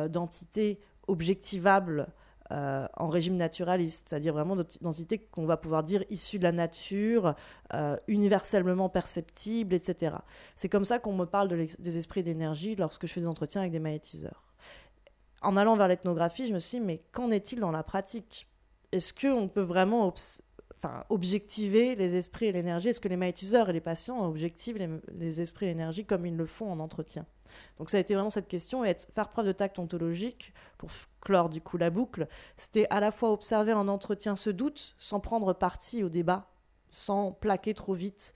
d'entités 0.09 0.79
objectivables 1.07 2.07
euh, 2.51 2.87
en 2.95 3.09
régime 3.09 3.35
naturaliste, 3.35 4.07
c'est-à-dire 4.07 4.31
vraiment 4.31 4.55
d'entités 4.79 5.17
qu'on 5.19 5.45
va 5.45 5.57
pouvoir 5.57 5.83
dire 5.83 6.05
issues 6.09 6.37
de 6.37 6.43
la 6.43 6.53
nature, 6.53 7.35
euh, 7.73 7.97
universellement 8.07 8.87
perceptibles, 8.87 9.73
etc. 9.73 10.15
C'est 10.55 10.69
comme 10.69 10.85
ça 10.85 10.97
qu'on 10.97 11.13
me 11.13 11.25
parle 11.25 11.49
des 11.49 11.97
esprits 11.97 12.23
d'énergie 12.23 12.77
lorsque 12.77 13.05
je 13.05 13.11
fais 13.11 13.19
des 13.19 13.27
entretiens 13.27 13.61
avec 13.61 13.73
des 13.73 13.79
magnétiseurs. 13.79 14.46
En 15.41 15.55
allant 15.57 15.75
vers 15.75 15.87
l'ethnographie, 15.87 16.47
je 16.47 16.53
me 16.53 16.59
suis 16.59 16.79
dit, 16.79 16.85
mais 16.85 17.01
qu'en 17.11 17.31
est-il 17.31 17.59
dans 17.59 17.71
la 17.71 17.83
pratique? 17.83 18.47
Est-ce 18.91 19.13
qu'on 19.13 19.47
peut 19.47 19.61
vraiment 19.61 20.13
objectiver 21.09 21.95
les 21.95 22.15
esprits 22.15 22.45
et 22.47 22.51
l'énergie? 22.51 22.89
Est-ce 22.89 23.01
que 23.01 23.07
les 23.07 23.17
magnétiseurs 23.17 23.69
et 23.69 23.73
les 23.73 23.81
patients 23.81 24.25
objectivent 24.25 24.77
les, 24.77 24.89
les 25.13 25.41
esprits 25.41 25.65
et 25.65 25.69
l'énergie 25.69 26.05
comme 26.05 26.25
ils 26.25 26.35
le 26.35 26.45
font 26.45 26.71
en 26.71 26.79
entretien? 26.79 27.25
Donc 27.77 27.89
ça 27.89 27.97
a 27.97 27.99
été 27.99 28.13
vraiment 28.13 28.29
cette 28.29 28.47
question 28.47 28.83
et 28.83 28.95
faire 29.13 29.29
preuve 29.29 29.47
de 29.47 29.51
tact 29.51 29.79
ontologique 29.79 30.53
pour 30.77 30.89
clore 31.21 31.49
du 31.49 31.61
coup 31.61 31.77
la 31.77 31.89
boucle, 31.89 32.27
c'était 32.57 32.87
à 32.89 32.99
la 32.99 33.11
fois 33.11 33.31
observer 33.31 33.73
en 33.73 33.87
entretien 33.87 34.35
ce 34.35 34.49
doute 34.49 34.95
sans 34.97 35.19
prendre 35.19 35.53
parti 35.53 36.03
au 36.03 36.09
débat, 36.09 36.49
sans 36.89 37.31
plaquer 37.31 37.73
trop 37.73 37.93
vite 37.93 38.35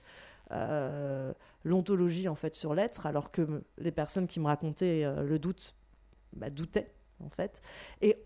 euh, 0.51 1.33
l'ontologie 1.63 2.27
en 2.27 2.35
fait 2.35 2.55
sur 2.55 2.73
l'être, 2.73 3.05
alors 3.05 3.31
que 3.31 3.63
les 3.77 3.91
personnes 3.91 4.27
qui 4.27 4.39
me 4.39 4.47
racontaient 4.47 5.03
euh, 5.05 5.23
le 5.23 5.39
doute 5.39 5.75
bah, 6.33 6.49
doutaient 6.49 6.93
en 7.23 7.29
fait, 7.29 7.61
et 8.01 8.17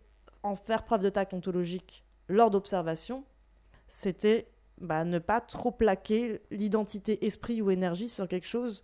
en 0.44 0.56
faire 0.56 0.86
preuve 0.86 1.02
de 1.02 1.10
tact 1.10 1.34
ontologique 1.34 2.06
lors 2.28 2.50
d'observation, 2.50 3.24
c'était 3.88 4.48
bah, 4.80 5.04
ne 5.04 5.20
pas 5.20 5.42
trop 5.42 5.72
plaquer 5.72 6.42
l'identité 6.52 7.26
esprit 7.26 7.62
ou 7.62 7.72
énergie 7.72 8.10
sur 8.10 8.28
quelque 8.28 8.48
chose 8.48 8.84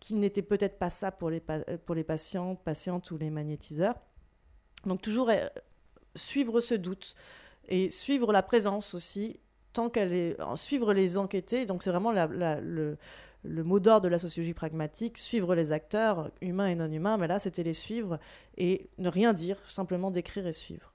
qui 0.00 0.14
n'était 0.14 0.42
peut-être 0.42 0.78
pas 0.78 0.90
ça 0.90 1.10
pour 1.10 1.30
les, 1.30 1.40
pour 1.40 1.94
les 1.94 2.04
patients, 2.04 2.54
patientes 2.54 3.10
ou 3.10 3.18
les 3.18 3.30
magnétiseurs. 3.30 3.96
Donc 4.86 5.02
toujours 5.02 5.30
euh, 5.30 5.48
suivre 6.14 6.60
ce 6.60 6.74
doute 6.74 7.14
et 7.66 7.90
suivre 7.90 8.32
la 8.32 8.42
présence 8.42 8.94
aussi, 8.94 9.40
tant 9.72 9.90
qu'elle 9.90 10.12
est, 10.12 10.36
suivre 10.56 10.92
les 10.92 11.18
enquêtés. 11.18 11.66
Donc 11.66 11.82
c'est 11.82 11.90
vraiment 11.90 12.12
le, 12.12 12.96
mot 13.44 13.80
d'ordre 13.80 14.04
de 14.04 14.08
la 14.08 14.18
sociologie 14.18 14.54
pragmatique, 14.54 15.18
suivre 15.18 15.54
les 15.54 15.72
acteurs, 15.72 16.30
humains 16.40 16.68
et 16.68 16.74
non 16.74 16.90
humains, 16.90 17.16
mais 17.16 17.26
là 17.26 17.38
c'était 17.38 17.62
les 17.62 17.72
suivre 17.72 18.18
et 18.56 18.88
ne 18.98 19.08
rien 19.08 19.32
dire, 19.32 19.58
simplement 19.68 20.10
décrire 20.10 20.46
et 20.46 20.52
suivre. 20.52 20.92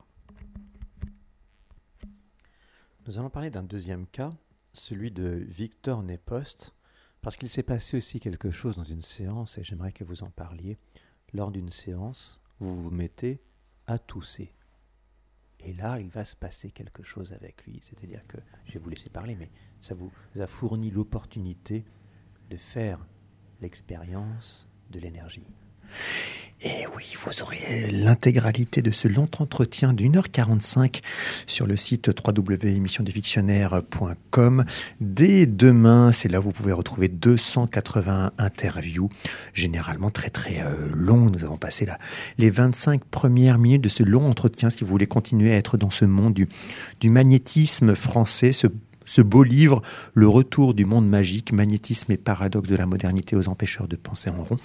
Nous 3.06 3.20
allons 3.20 3.30
parler 3.30 3.50
d'un 3.50 3.64
deuxième 3.64 4.08
cas, 4.08 4.32
celui 4.74 5.12
de 5.12 5.44
Victor 5.48 6.04
Nepost, 6.04 6.74
parce 7.22 7.36
qu'il 7.38 7.50
s'est 7.50 7.64
passé 7.64 7.98
aussi 7.98 8.20
quelque 8.20 8.52
chose 8.52 8.78
dans 8.78 8.84
une 8.84 9.02
séance, 9.02 9.58
et 9.58 9.64
j'aimerais 9.64 9.92
que 9.92 10.04
vous 10.04 10.24
en 10.24 10.30
parliez. 10.30 10.78
Lors 11.34 11.52
d'une 11.52 11.70
séance, 11.70 12.40
vous 12.60 12.82
vous 12.82 12.92
mettez 12.92 13.42
à 13.88 13.98
tousser. 14.00 14.54
Et 15.66 15.74
là, 15.74 16.00
il 16.00 16.10
va 16.10 16.26
se 16.26 16.36
passer 16.36 16.72
quelque 16.72 17.04
chose 17.04 17.34
avec 17.34 17.66
lui. 17.66 17.80
C'est-à-dire 17.82 18.22
que, 18.28 18.38
je 18.66 18.74
vais 18.74 18.80
vous 18.80 18.90
laisser 18.90 19.10
parler, 19.10 19.36
mais 19.36 19.50
ça 19.80 19.96
vous 19.96 20.12
a 20.40 20.48
fourni 20.48 20.92
l'opportunité 20.92 21.86
de 22.50 22.58
faire 22.58 23.06
l'expérience 23.62 24.70
de 24.92 25.00
l'énergie. 25.00 25.48
Et 26.66 26.88
oui, 26.96 27.04
vous 27.18 27.42
aurez 27.42 27.92
l'intégralité 27.92 28.82
de 28.82 28.92
ce 28.92 29.10
long 29.10 29.28
entretien 29.40 29.92
d'une 29.92 30.16
heure 30.16 30.32
45 30.32 31.02
sur 31.46 31.68
le 31.68 31.76
site 31.76 32.10
www.émissiondesfictionnaires.com. 32.26 34.64
Dès 35.02 35.46
demain, 35.46 36.14
c'est 36.14 36.30
là 36.30 36.40
où 36.40 36.44
vous 36.44 36.54
pouvez 36.54 36.72
retrouver 36.72 37.10
280 37.10 38.32
interviews, 38.38 39.10
généralement 39.54 40.10
très 40.10 40.30
très 40.30 40.62
euh, 40.62 40.90
longs. 40.94 41.30
Nous 41.30 41.44
avons 41.44 41.58
passé 41.58 41.86
là 41.86 41.98
les 42.38 42.50
25 42.50 43.04
premières 43.04 43.58
minutes 43.58 43.84
de 43.84 43.90
ce 43.90 44.04
long 44.04 44.30
entretien. 44.30 44.70
Si 44.70 44.86
vous 44.86 44.90
voulez 44.90 45.08
continuer 45.08 45.52
à 45.52 45.58
être 45.58 45.76
dans 45.76 45.90
ce 45.90 46.06
monde 46.06 46.34
du, 46.34 46.48
magnétisme 47.10 47.94
français, 47.94 48.54
ce 49.06 49.22
beau 49.22 49.44
livre, 49.44 49.82
Le 50.14 50.28
retour 50.28 50.74
du 50.74 50.86
monde 50.86 51.08
magique, 51.08 51.54
magnétisme 51.54 52.12
et 52.12 52.18
paradoxe 52.18 52.70
de 52.70 52.76
la 52.76 52.86
modernité 52.86 53.36
aux 53.36 53.48
empêcheurs 53.50 53.88
de 53.88 53.96
penser 53.96 54.30
en 54.30 54.44
rond, 54.44 54.58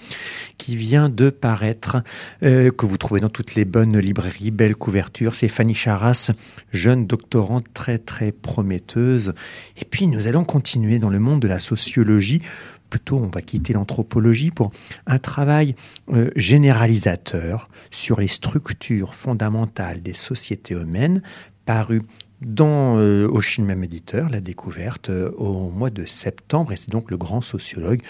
qui 0.57 0.75
vient 0.75 1.09
de 1.09 1.29
paraître, 1.29 1.97
euh, 2.43 2.71
que 2.71 2.85
vous 2.85 2.97
trouvez 2.97 3.19
dans 3.19 3.29
toutes 3.29 3.55
les 3.55 3.65
bonnes 3.65 3.97
librairies, 3.97 4.51
belle 4.51 4.75
couverture. 4.75 5.35
C'est 5.35 5.47
Fanny 5.47 5.73
Charras, 5.73 6.31
jeune 6.71 7.07
doctorante 7.07 7.65
très 7.73 7.97
très 7.97 8.31
prometteuse. 8.31 9.33
Et 9.77 9.85
puis 9.85 10.07
nous 10.07 10.27
allons 10.27 10.43
continuer 10.43 10.99
dans 10.99 11.09
le 11.09 11.19
monde 11.19 11.41
de 11.41 11.47
la 11.47 11.59
sociologie 11.59 12.41
plutôt 12.89 13.17
on 13.17 13.27
va 13.27 13.41
quitter 13.41 13.73
l'anthropologie 13.73 14.51
pour 14.51 14.71
un 15.05 15.19
travail 15.19 15.75
euh, 16.11 16.31
généralisateur 16.35 17.69
sur 17.91 18.19
les 18.19 18.27
structures 18.27 19.15
fondamentales 19.15 20.01
des 20.01 20.13
sociétés 20.13 20.73
humaines 20.73 21.21
paru 21.65 22.01
dans 22.41 22.97
euh, 22.97 23.27
au 23.27 23.41
même 23.61 23.83
éditeur, 23.83 24.29
la 24.29 24.39
découverte 24.39 25.09
euh, 25.09 25.31
au 25.31 25.69
mois 25.69 25.89
de 25.89 26.05
septembre, 26.05 26.71
et 26.71 26.75
c'est 26.75 26.91
donc 26.91 27.11
le 27.11 27.17
grand 27.17 27.41
sociologue 27.41 28.01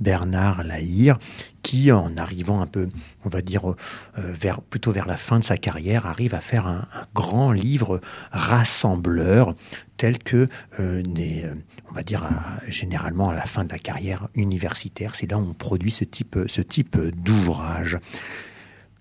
Bernard 0.00 0.62
Lahire 0.62 1.18
qui, 1.62 1.90
en 1.92 2.16
arrivant 2.16 2.60
un 2.60 2.66
peu, 2.66 2.88
on 3.24 3.28
va 3.28 3.40
dire, 3.40 3.70
euh, 3.70 3.74
vers, 4.16 4.60
plutôt 4.60 4.92
vers 4.92 5.06
la 5.06 5.16
fin 5.16 5.38
de 5.38 5.44
sa 5.44 5.56
carrière, 5.56 6.06
arrive 6.06 6.34
à 6.34 6.40
faire 6.40 6.66
un, 6.66 6.86
grand 7.14 7.52
livre 7.52 8.00
rassembleur 8.30 9.54
tel 9.96 10.18
que, 10.18 10.46
on 10.78 11.92
va 11.92 12.02
dire, 12.02 12.24
généralement 12.68 13.30
à 13.30 13.34
la 13.34 13.44
fin 13.44 13.64
de 13.64 13.70
la 13.70 13.78
carrière 13.78 14.28
universitaire, 14.34 15.14
c'est 15.14 15.30
là 15.30 15.38
où 15.38 15.42
on 15.42 15.54
produit 15.54 15.90
ce 15.90 16.04
type 16.04 16.98
d'ouvrage. 17.22 17.98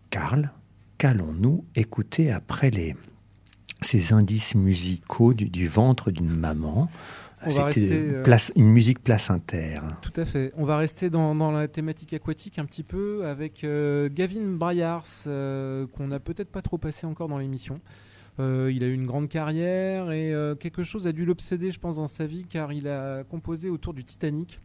Karl, 0.09 0.51
qu'allons-nous 0.97 1.63
écouter 1.75 2.31
après 2.31 2.71
les 2.71 2.95
ces 3.81 4.13
indices 4.13 4.55
musicaux 4.55 5.33
du, 5.33 5.67
ventre 5.67 6.11
d'une 6.11 6.29
maman. 6.29 6.89
C'était 7.47 7.91
euh, 7.91 8.37
une 8.55 8.71
musique 8.71 9.03
placentaire. 9.03 9.83
Tout 10.01 10.13
à 10.15 10.25
fait. 10.25 10.51
On 10.57 10.65
va 10.65 10.77
rester 10.77 11.09
dans, 11.09 11.51
la 11.51 11.67
thématique 11.67 12.13
aquatique 12.13 12.57
un 12.57 12.65
petit 12.65 12.83
peu 12.83 13.25
avec 13.25 13.63
euh, 13.63 14.09
Gavin 14.11 14.55
Bryars, 14.55 15.05
euh, 15.27 15.85
qu'on 15.87 16.07
n'a 16.07 16.19
peut-être 16.19 16.49
pas 16.49 16.63
trop 16.63 16.77
passé 16.77 17.05
encore 17.05 17.27
dans 17.27 17.37
l'émission. 17.37 17.79
Euh, 18.39 18.71
il 18.71 18.83
a 18.83 18.87
eu 18.87 18.93
une 18.93 19.05
grande 19.05 19.29
carrière 19.29 20.11
et 20.11 20.33
quelque 20.59 20.83
chose 20.83 21.07
a 21.07 21.11
dû 21.11 21.25
l'obséder, 21.25 21.71
je 21.71 21.79
pense, 21.79 21.97
dans 21.97 22.07
sa 22.07 22.25
vie, 22.25 22.45
car 22.49 22.73
il 22.73 22.87
a 22.87 23.23
composé 23.23 23.69
autour 23.69 23.93
du 23.93 24.03
Titanic 24.03 24.59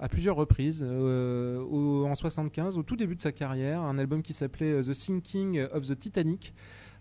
à 0.00 0.08
plusieurs 0.08 0.36
reprises. 0.36 0.82
au- 0.82 2.06
en 2.06 2.14
75, 2.14 2.78
au 2.78 2.82
tout 2.82 2.96
début 2.96 3.16
de 3.16 3.20
sa 3.20 3.32
carrière, 3.32 3.82
un 3.82 3.98
album 3.98 4.22
qui 4.22 4.32
s'appelait 4.32 4.80
The 4.80 4.94
Sinking 4.94 5.66
of 5.72 5.84
the 5.88 5.98
Titanic, 5.98 6.54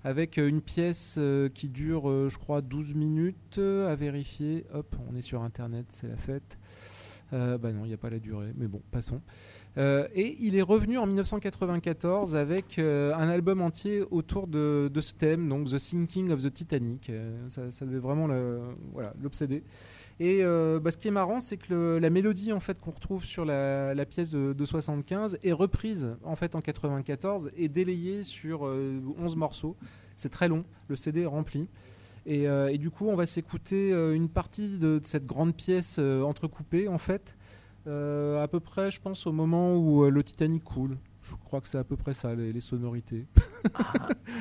avec 0.04 0.38
euh, 0.38 0.48
une 0.48 0.62
pièce 0.62 1.16
euh, 1.18 1.50
qui 1.50 1.70
dure, 1.70 2.10
euh, 2.10 2.30
je 2.30 2.38
crois, 2.38 2.62
12 2.62 2.94
minutes 2.94 3.60
à 3.60 3.96
vérifier. 3.96 4.66
Hop, 4.74 4.96
on 5.10 5.16
est 5.16 5.22
sur 5.22 5.42
Internet, 5.42 5.88
c'est 5.90 6.08
la 6.08 6.18
fête. 6.18 6.58
Euh, 7.34 7.58
bah 7.58 7.74
non, 7.74 7.84
il 7.84 7.90
n'y 7.90 7.94
a 7.94 7.98
pas 7.98 8.10
la 8.10 8.20
durée, 8.20 8.54
mais 8.56 8.68
bon, 8.68 8.82
passons. 8.92 9.22
Et 9.80 10.36
il 10.40 10.56
est 10.56 10.64
revenu 10.64 10.98
en 10.98 11.06
1994 11.06 12.36
avec 12.36 12.80
un 12.80 13.30
album 13.30 13.62
entier 13.62 14.02
autour 14.10 14.48
de, 14.48 14.90
ce 15.00 15.14
thème, 15.14 15.48
donc 15.48 15.70
The 15.70 15.78
Sinking 15.78 16.32
of 16.32 16.42
the 16.42 16.52
Titanic. 16.52 17.12
Ça, 17.48 17.86
devait 17.86 18.00
vraiment 18.00 18.28
l'obséder. 19.22 19.64
Et 20.20 20.40
euh, 20.42 20.80
bah, 20.80 20.90
ce 20.92 20.98
qui 20.98 21.08
est 21.08 21.12
marrant, 21.12 21.40
c'est 21.40 21.58
que 21.58 22.00
la 22.02 22.10
mélodie 22.10 22.52
en 22.52 22.60
fait 22.60 22.80
qu'on 22.80 22.92
retrouve 22.92 23.24
sur 23.24 23.46
la, 23.46 24.06
pièce 24.06 24.32
de, 24.32 24.54
de 24.54 24.66
75 24.66 25.38
est 25.44 25.52
reprise 25.52 26.10
en 26.24 26.36
fait 26.36 26.56
en 26.56 26.62
94 26.62 27.52
et 27.56 27.70
délayée 27.70 28.24
sur 28.24 28.66
euh, 28.66 29.00
11 29.20 29.36
morceaux. 29.36 29.76
C'est 30.16 30.30
très 30.30 30.48
long, 30.48 30.66
le 30.88 30.96
CD 30.96 31.22
est 31.22 31.26
rempli. 31.28 31.68
Et, 32.26 32.48
euh, 32.48 32.70
et 32.70 32.78
du 32.78 32.90
coup, 32.90 33.08
on 33.08 33.16
va 33.16 33.26
s'écouter 33.28 33.94
euh, 33.94 34.14
une 34.14 34.28
partie 34.28 34.80
de, 34.80 35.00
de 35.00 35.06
cette 35.06 35.26
grande 35.26 35.56
pièce 35.56 36.00
entrecoupée 36.00 36.88
en 36.88 36.98
fait, 36.98 37.36
à 37.86 38.48
peu 38.50 38.60
près, 38.60 38.92
je 38.92 39.00
pense, 39.00 39.28
au 39.28 39.32
moment 39.32 39.78
où 39.78 40.10
le 40.10 40.24
Titanic 40.24 40.64
coule. 40.64 40.98
Je 41.30 41.36
crois 41.46 41.62
que 41.62 41.68
c'est 41.68 41.78
à 41.78 41.84
peu 41.84 41.96
près 41.98 42.14
ça, 42.14 42.34
les, 42.36 42.54
les 42.54 42.62
sonorités. 42.62 43.26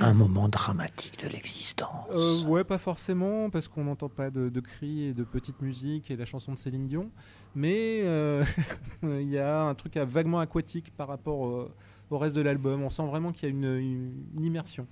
Un 0.01 0.15
moment 0.15 0.49
dramatique 0.49 1.23
de 1.25 1.29
l'existence. 1.29 2.09
Euh, 2.11 2.45
ouais, 2.49 2.65
pas 2.65 2.79
forcément, 2.79 3.51
parce 3.51 3.69
qu'on 3.69 3.85
n'entend 3.85 4.09
pas 4.09 4.31
de, 4.31 4.49
de 4.49 4.61
cris 4.61 5.05
et 5.05 5.13
de 5.13 5.25
petites 5.25 5.61
musiques 5.63 6.11
et 6.11 6.17
la 6.17 6.25
chanson 6.25 6.53
de 6.53 6.59
Céline 6.59 6.87
Dion. 6.87 7.11
Mais 7.55 8.01
euh, 8.05 8.45
il 9.03 9.29
y 9.29 9.39
a 9.39 9.63
un 9.63 9.75
truc 9.75 9.97
à- 9.97 10.05
vaguement 10.05 10.39
aquatique 10.41 10.93
par 10.97 11.09
rapport 11.09 11.39
au, 11.41 11.69
au 12.11 12.19
reste 12.19 12.37
de 12.37 12.43
l'album. 12.43 12.83
On 12.83 12.91
sent 12.91 13.07
vraiment 13.07 13.33
qu'il 13.33 13.49
y 13.49 13.53
a 13.53 13.55
une, 13.55 13.65
une- 13.65 14.25
une 14.37 14.45
immersion. 14.45 14.87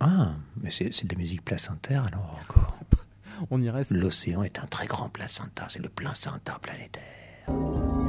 Ah, 0.00 0.34
mais 0.60 0.70
c'est 0.70 0.92
c'est 0.92 1.06
de 1.06 1.14
la 1.14 1.18
musique 1.18 1.44
placentaire 1.44 2.04
alors 2.06 2.38
encore. 2.42 2.78
On 3.50 3.60
y 3.60 3.70
reste. 3.70 3.92
L'océan 3.92 4.42
est 4.42 4.58
un 4.58 4.66
très 4.66 4.86
grand 4.86 5.08
placenta, 5.08 5.66
c'est 5.68 5.80
le 5.82 5.88
placenta 5.88 6.58
planétaire. 6.60 8.01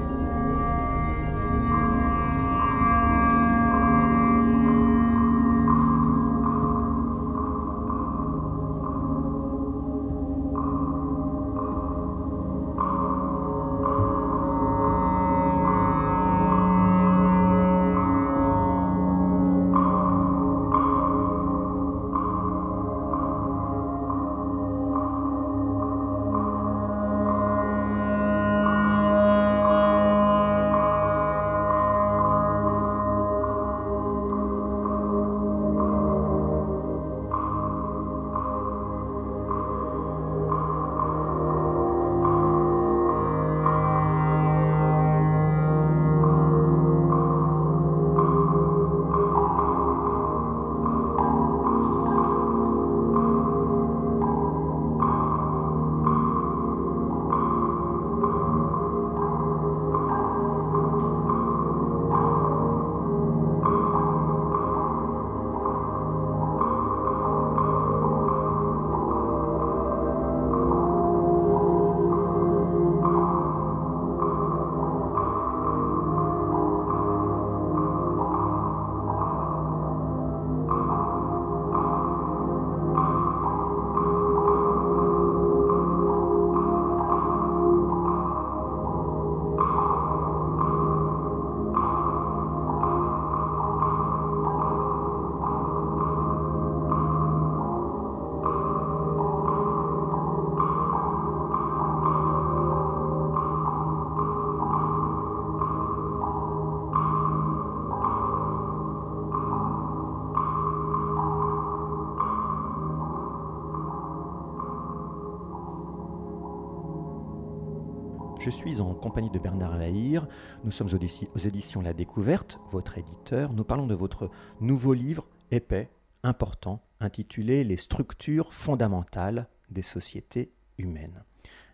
Je 118.43 118.49
suis 118.49 118.81
en 118.81 118.93
compagnie 118.93 119.29
de 119.29 119.39
Bernard 119.39 119.77
Lahire. 119.77 120.27
Nous 120.65 120.71
sommes 120.71 120.87
aux, 120.87 120.97
édi- 120.97 121.29
aux 121.33 121.37
éditions 121.37 121.79
La 121.79 121.93
Découverte, 121.93 122.59
votre 122.71 122.97
éditeur. 122.97 123.53
Nous 123.53 123.63
parlons 123.63 123.87
de 123.87 123.95
votre 123.95 124.29
nouveau 124.59 124.93
livre 124.93 125.29
épais, 125.49 125.89
important, 126.23 126.83
intitulé 126.99 127.63
Les 127.63 127.77
structures 127.77 128.51
fondamentales 128.51 129.47
des 129.69 129.81
sociétés 129.81 130.51
humaines. 130.77 131.23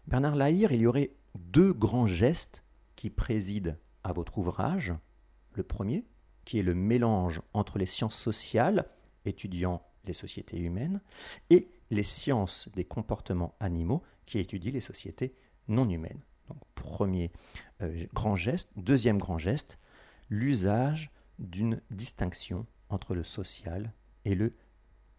Bernard 0.06 0.36
Lahire, 0.36 0.72
il 0.72 0.82
y 0.82 0.86
aurait 0.86 1.16
deux 1.34 1.74
grands 1.74 2.06
gestes 2.06 2.62
qui 2.96 3.10
président 3.10 3.74
à 4.04 4.14
votre 4.14 4.38
ouvrage. 4.38 4.94
Le 5.54 5.64
premier, 5.64 6.06
qui 6.46 6.60
est 6.60 6.64
le 6.64 6.76
mélange 6.76 7.42
entre 7.52 7.80
les 7.80 7.88
sciences 7.88 8.16
sociales, 8.16 8.86
étudiant 9.26 9.82
les 10.06 10.14
sociétés 10.14 10.60
humaines, 10.60 11.02
et 11.50 11.72
les 11.90 12.04
sciences 12.04 12.70
des 12.76 12.86
comportements 12.86 13.56
animaux, 13.60 14.04
qui 14.28 14.38
étudient 14.38 14.72
les 14.72 14.82
sociétés 14.82 15.34
non 15.68 15.90
humaines. 15.90 16.22
Premier 16.76 17.32
euh, 17.82 18.06
grand 18.14 18.36
geste. 18.36 18.70
Deuxième 18.76 19.18
grand 19.18 19.38
geste, 19.38 19.78
l'usage 20.30 21.12
d'une 21.40 21.82
distinction 21.92 22.66
entre 22.90 23.16
le 23.16 23.24
social 23.24 23.94
et 24.26 24.36
le 24.36 24.54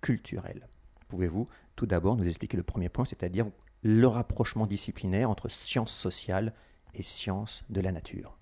culturel. 0.00 0.68
Pouvez-vous 1.08 1.48
tout 1.76 1.86
d'abord 1.86 2.16
nous 2.16 2.26
expliquer 2.26 2.56
le 2.56 2.62
premier 2.62 2.88
point, 2.88 3.04
c'est-à-dire 3.04 3.46
le 3.82 4.06
rapprochement 4.06 4.66
disciplinaire 4.66 5.30
entre 5.30 5.48
sciences 5.48 5.94
sociales 5.94 6.54
et 6.94 7.02
sciences 7.02 7.64
de 7.70 7.80
la 7.80 7.92
nature? 7.92 8.36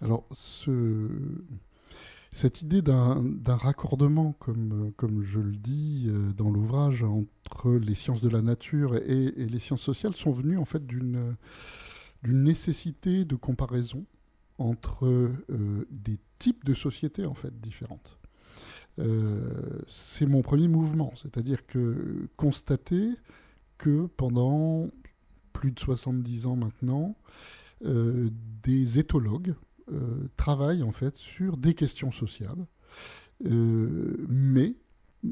Alors, 0.00 0.26
ce- 0.32 1.42
cette 2.32 2.62
idée 2.62 2.82
d'un 2.82 3.38
raccordement, 3.46 4.32
comme, 4.32 5.22
je 5.24 5.40
le 5.40 5.56
dis 5.56 6.06
euh, 6.08 6.32
dans 6.32 6.50
l'ouvrage, 6.50 7.02
entre 7.02 7.72
les 7.72 7.94
sciences 7.94 8.20
de 8.20 8.28
la 8.28 8.42
nature 8.42 8.96
et, 8.96 9.32
les 9.36 9.58
sciences 9.58 9.80
sociales 9.80 10.14
sont 10.14 10.32
venues 10.32 10.58
en 10.58 10.64
fait 10.64 10.86
d'une 10.86 11.36
nécessité 12.24 13.24
de 13.24 13.34
comparaison 13.34 14.04
entre 14.58 15.06
euh, 15.06 15.86
des 15.90 16.18
types 16.38 16.64
de 16.64 16.74
sociétés 16.74 17.26
en 17.26 17.34
fait 17.34 17.58
différentes. 17.60 18.18
Euh, 18.98 19.80
c'est 19.88 20.26
mon 20.26 20.42
premier 20.42 20.68
mouvement, 20.68 21.12
c'est-à-dire 21.16 21.66
que 21.66 22.28
constater 22.36 23.10
que 23.78 24.06
pendant 24.16 24.88
plus 25.52 25.72
de 25.72 25.78
70 25.78 26.46
ans 26.46 26.56
maintenant, 26.56 27.16
des 27.80 28.98
éthologues 28.98 29.54
euh, 29.92 30.28
travaillent 30.36 30.82
en 30.82 30.92
fait 30.92 31.16
sur 31.16 31.56
des 31.56 31.72
questions 31.72 32.12
sociales, 32.12 32.66
euh, 33.46 34.26
mais 34.28 34.74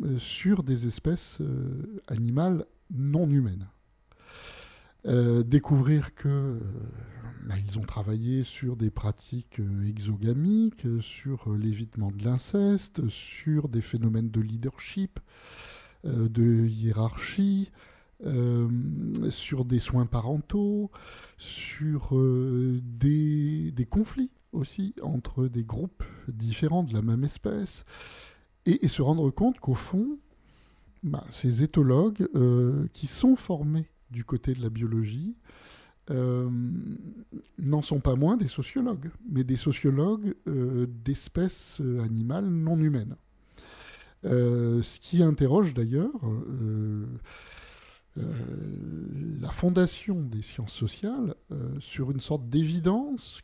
euh, 0.02 0.18
sur 0.18 0.62
des 0.62 0.86
espèces 0.86 1.38
animales 2.06 2.64
non 2.90 3.28
humaines. 3.28 3.66
découvrir 5.44 6.14
que 6.14 6.58
bah, 7.46 7.56
ils 7.58 7.78
ont 7.78 7.84
travaillé 7.84 8.44
sur 8.44 8.76
des 8.76 8.90
pratiques 8.90 9.60
exogamiques, 9.86 10.86
sur 11.00 11.50
l'évitement 11.54 12.10
de 12.10 12.24
l'inceste, 12.24 13.08
sur 13.08 13.68
des 13.68 13.82
phénomènes 13.82 14.30
de 14.30 14.40
leadership, 14.40 15.20
de 16.04 16.66
hiérarchie, 16.66 17.70
sur 19.30 19.64
des 19.64 19.80
soins 19.80 20.06
parentaux, 20.06 20.90
sur 21.36 22.14
des, 22.82 23.86
conflits 23.90 24.30
aussi 24.52 24.94
entre 25.02 25.46
des 25.46 25.64
groupes 25.64 26.04
différents 26.28 26.82
de 26.82 26.94
la 26.94 27.02
même 27.02 27.24
espèce, 27.24 27.84
et, 28.66 28.88
se 28.88 29.02
rendre 29.02 29.30
compte 29.30 29.60
qu'au 29.60 29.74
fond, 29.74 30.18
bah, 31.02 31.24
ces 31.30 31.62
éthologues 31.62 32.26
euh, 32.34 32.86
qui 32.92 33.06
sont 33.06 33.36
formés 33.36 33.86
du 34.10 34.24
côté 34.24 34.54
de 34.54 34.60
la 34.60 34.70
biologie 34.70 35.36
euh, 36.10 36.48
n'en 37.58 37.82
sont 37.82 38.00
pas 38.00 38.16
moins 38.16 38.36
des 38.36 38.48
sociologues, 38.48 39.10
mais 39.28 39.44
des 39.44 39.56
sociologues 39.56 40.34
euh, 40.48 40.86
d'espèces 41.04 41.80
animales 42.00 42.48
non 42.48 42.78
humaines. 42.80 43.16
ce 44.24 45.00
qui 45.00 45.22
interroge 45.22 45.74
d'ailleurs 45.74 46.20
la 48.16 49.50
fondation 49.50 50.22
des 50.22 50.42
sciences 50.42 50.72
sociales 50.72 51.34
sur 51.80 52.10
une 52.10 52.20
sorte 52.20 52.48
d'évidence 52.48 53.42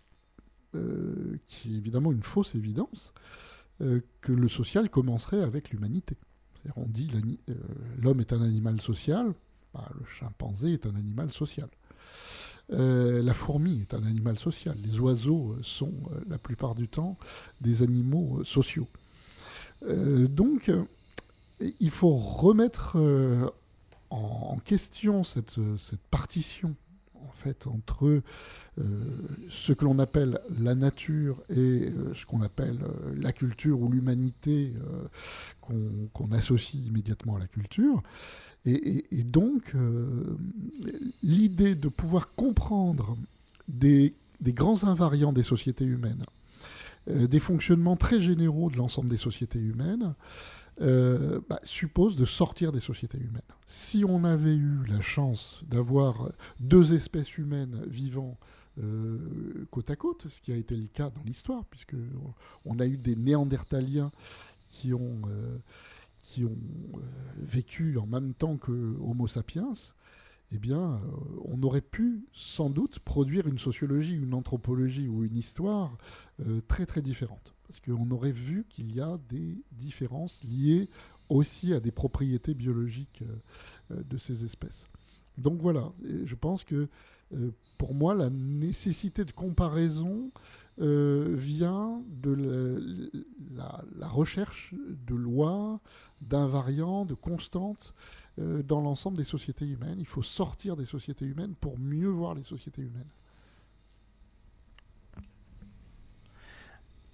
euh, 0.74 1.38
qui 1.44 1.74
est 1.74 1.76
évidemment 1.76 2.12
une 2.12 2.22
fausse 2.22 2.54
évidence, 2.54 3.12
euh, 3.82 4.00
que 4.22 4.32
le 4.32 4.48
social 4.48 4.88
commencerait 4.88 5.42
avec 5.42 5.70
l'humanité. 5.70 6.16
On 6.76 6.86
dit 6.86 7.10
euh, 7.50 7.54
l'homme 8.00 8.20
est 8.20 8.32
un 8.32 8.40
animal 8.40 8.80
social, 8.80 9.34
bah, 9.74 9.86
le 9.98 10.06
chimpanzé 10.06 10.72
est 10.72 10.86
un 10.86 10.96
animal 10.96 11.30
social. 11.30 11.68
la 12.70 13.34
fourmi 13.34 13.82
est 13.82 13.92
un 13.92 14.02
animal 14.04 14.38
social. 14.38 14.78
Les 14.82 14.98
oiseaux 14.98 15.56
sont 15.62 15.92
la 16.26 16.38
plupart 16.38 16.74
du 16.74 16.88
temps 16.88 17.18
des 17.60 17.82
animaux 17.82 18.42
sociaux. 18.44 18.88
donc, 19.82 20.70
il 21.80 21.90
faut 21.90 22.16
remettre 22.16 22.96
en, 24.08 24.58
question 24.64 25.22
cette, 25.22 25.60
cette 25.78 26.06
partition 26.10 26.74
en 27.28 27.32
fait 27.32 27.66
entre 27.66 28.22
euh, 28.78 28.82
ce 29.50 29.72
que 29.72 29.84
l'on 29.84 29.98
appelle 29.98 30.40
la 30.58 30.74
nature 30.74 31.42
et 31.50 31.90
euh, 31.90 32.14
ce 32.14 32.24
qu'on 32.24 32.40
appelle 32.40 32.78
euh, 32.82 33.14
la 33.18 33.32
culture 33.32 33.80
ou 33.80 33.90
l'humanité 33.90 34.72
qu'on 35.60 36.32
associe 36.32 36.82
immédiatement 36.86 37.36
à 37.36 37.38
la 37.38 37.46
culture. 37.46 38.02
Et, 38.64 39.24
donc, 39.24 39.74
l'idée 41.22 41.74
de 41.74 41.88
pouvoir 41.88 42.28
comprendre 42.36 43.16
des, 43.66 44.14
des, 44.40 44.52
grands 44.52 44.84
invariants 44.84 45.32
des 45.32 45.42
sociétés 45.42 45.84
humaines, 45.84 46.24
des 47.08 47.40
fonctionnements 47.40 47.96
très 47.96 48.20
généraux 48.20 48.70
de 48.70 48.76
l'ensemble 48.76 49.08
des 49.08 49.16
sociétés 49.16 49.58
humaines, 49.58 50.14
euh, 50.82 51.40
bah, 51.48 51.60
suppose 51.62 52.16
de 52.16 52.24
sortir 52.24 52.72
des 52.72 52.80
sociétés 52.80 53.18
humaines. 53.18 53.42
Si 53.66 54.04
on 54.04 54.24
avait 54.24 54.56
eu 54.56 54.84
la 54.88 55.00
chance 55.00 55.62
d'avoir 55.68 56.32
deux 56.58 56.92
espèces 56.92 57.38
humaines 57.38 57.84
vivant 57.86 58.36
euh, 58.82 59.66
côte 59.70 59.90
à 59.90 59.96
côte, 59.96 60.26
ce 60.28 60.40
qui 60.40 60.52
a 60.52 60.56
été 60.56 60.74
le 60.74 60.88
cas 60.88 61.10
dans 61.10 61.22
l'histoire, 61.24 61.64
puisque 61.66 61.94
on 62.64 62.80
a 62.80 62.86
eu 62.86 62.96
des 62.96 63.14
Néandertaliens 63.14 64.10
qui 64.70 64.92
ont, 64.92 65.22
euh, 65.28 65.58
vécu 67.36 67.96
en 67.98 68.06
même 68.06 68.34
temps 68.34 68.56
que 68.56 68.72
Homo 69.00 69.28
sapiens, 69.28 69.74
eh 70.50 70.58
bien, 70.58 71.00
on 71.44 71.62
aurait 71.62 71.80
pu 71.80 72.24
sans 72.32 72.70
doute 72.70 72.98
produire 72.98 73.46
une 73.46 73.58
sociologie, 73.58 74.14
une 74.14 74.34
anthropologie 74.34 75.08
ou 75.08 75.24
une 75.24 75.36
histoire 75.36 75.96
très 76.68 76.86
très 76.86 77.02
différente 77.02 77.54
parce 77.72 77.80
qu'on 77.80 78.10
aurait 78.10 78.32
vu 78.32 78.66
qu'il 78.68 78.94
y 78.94 79.00
a 79.00 79.18
des 79.30 79.56
différences 79.72 80.42
liées 80.44 80.90
aussi 81.30 81.72
à 81.72 81.80
des 81.80 81.90
propriétés 81.90 82.52
biologiques 82.52 83.22
euh, 83.22 83.92
euh, 83.92 84.02
de 84.04 84.18
ces 84.18 84.44
espèces. 84.44 84.86
Donc 85.38 85.62
voilà, 85.62 85.90
je 86.26 86.34
pense 86.34 86.64
que 86.64 86.88
euh, 87.32 87.50
pour 87.78 87.94
moi, 87.94 88.14
la 88.14 88.28
nécessité 88.28 89.24
de 89.24 89.32
comparaison 89.32 90.30
vient 90.78 92.02
de 92.08 93.10
la, 93.54 94.08
recherche 94.08 94.74
de 95.06 95.14
lois, 95.14 95.80
d'invariants, 96.22 97.04
de 97.04 97.14
constantes 97.14 97.94
dans 98.38 98.80
l'ensemble 98.80 99.18
des 99.18 99.24
sociétés 99.24 99.66
humaines. 99.66 99.96
Il 99.98 100.06
faut 100.06 100.22
sortir 100.22 100.76
des 100.76 100.86
sociétés 100.86 101.26
humaines 101.26 101.54
pour 101.60 101.78
mieux 101.78 102.08
voir 102.08 102.34
les 102.34 102.42
sociétés 102.42 102.82
humaines. 102.82 103.10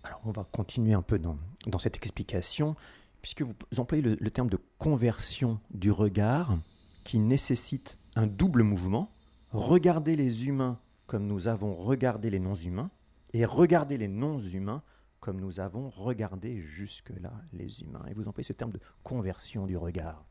Alors, 0.08 0.22
on 0.24 0.30
va 0.30 0.44
continuer 0.44 0.94
un 0.94 1.02
peu 1.02 1.18
dans, 1.18 1.36
cette 1.78 1.96
explication, 1.96 2.76
puisque 3.20 3.42
vous 3.42 3.54
employez 3.76 4.02
le, 4.02 4.30
terme 4.30 4.48
de 4.48 4.58
conversion 4.78 5.60
du 5.70 5.90
regard 5.90 6.56
qui 7.04 7.18
nécessite 7.18 7.98
un 8.16 8.26
double 8.26 8.62
mouvement. 8.62 9.10
Regarder 9.50 10.16
les 10.16 10.46
humains 10.46 10.78
comme 11.06 11.26
nous 11.26 11.46
avons 11.46 11.74
regardé 11.74 12.30
les 12.30 12.38
non-humains 12.38 12.90
et 13.34 13.44
regarder 13.44 13.98
les 13.98 14.08
non-humains 14.08 14.82
comme 15.20 15.40
nous 15.40 15.60
avons 15.60 15.90
regardé 15.90 16.58
jusque-là 16.58 17.32
les 17.52 17.82
humains. 17.82 18.04
Et 18.08 18.14
vous 18.14 18.26
employez 18.28 18.46
ce 18.46 18.54
terme 18.54 18.72
de 18.72 18.80
conversion 19.02 19.66
du 19.66 19.76
regard. 19.76 20.24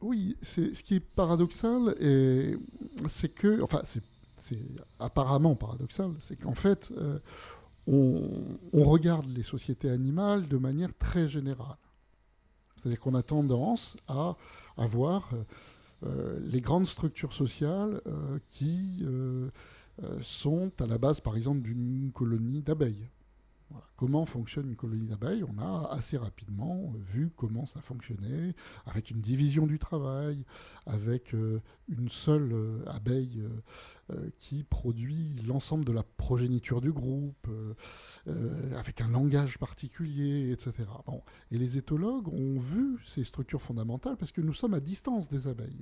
Oui, 0.00 0.36
c'est 0.42 0.74
ce 0.74 0.82
qui 0.82 0.96
est 0.96 1.00
paradoxal, 1.00 1.94
c'est 3.08 3.28
que, 3.28 3.62
enfin, 3.62 3.82
c'est 3.84 4.02
c'est 4.38 4.58
apparemment 4.98 5.54
paradoxal, 5.54 6.12
c'est 6.20 6.36
qu'en 6.36 6.54
fait, 6.54 6.92
euh, 6.96 7.18
on, 7.86 8.84
regarde 8.84 9.26
les 9.28 9.42
sociétés 9.42 9.90
animales 9.90 10.48
de 10.48 10.56
manière 10.56 10.96
très 10.98 11.28
générale. 11.28 11.78
C'est-à-dire 12.76 13.00
qu'on 13.00 13.14
a 13.14 13.22
tendance 13.22 13.96
à 14.08 14.36
avoir 14.76 15.30
euh, 15.32 15.44
euh, 16.04 16.38
les 16.42 16.60
grandes 16.60 16.86
structures 16.86 17.32
sociales 17.32 18.00
qui 18.48 19.04
sont 20.20 20.70
à 20.80 20.86
la 20.86 20.98
base, 20.98 21.20
par 21.20 21.36
exemple, 21.36 21.62
d'une 21.62 22.10
colonie 22.12 22.60
d'abeilles. 22.60 23.08
Comment 23.96 24.26
fonctionne 24.26 24.68
une 24.68 24.76
colonie 24.76 25.06
d'abeilles 25.06 25.42
On 25.44 25.58
a 25.58 25.88
assez 25.90 26.18
rapidement 26.18 26.92
euh, 26.94 26.98
vu 26.98 27.30
comment 27.34 27.64
ça 27.64 27.80
fonctionnait, 27.80 28.54
avec 28.84 29.10
une 29.10 29.22
division 29.22 29.66
du 29.66 29.78
travail, 29.78 30.44
avec 30.84 31.32
euh, 31.32 31.62
une 31.88 32.10
seule 32.10 32.52
euh, 32.52 32.84
abeille 32.86 33.42
qui 34.38 34.62
produit 34.62 35.34
l'ensemble 35.48 35.84
de 35.84 35.90
la 35.90 36.04
progéniture 36.04 36.80
du 36.80 36.92
groupe, 36.92 37.48
avec 38.76 39.00
un 39.00 39.08
langage 39.08 39.58
particulier, 39.58 40.52
etc. 40.52 40.84
Bon. 41.06 41.22
Et 41.50 41.58
les 41.58 41.76
éthologues 41.76 42.28
ont 42.28 42.56
vu 42.56 43.00
ces 43.04 43.24
structures 43.24 43.60
fondamentales 43.60 44.16
parce 44.16 44.30
que 44.30 44.40
nous 44.40 44.54
sommes 44.54 44.74
à 44.74 44.80
distance 44.80 45.28
des 45.28 45.48
abeilles. 45.48 45.80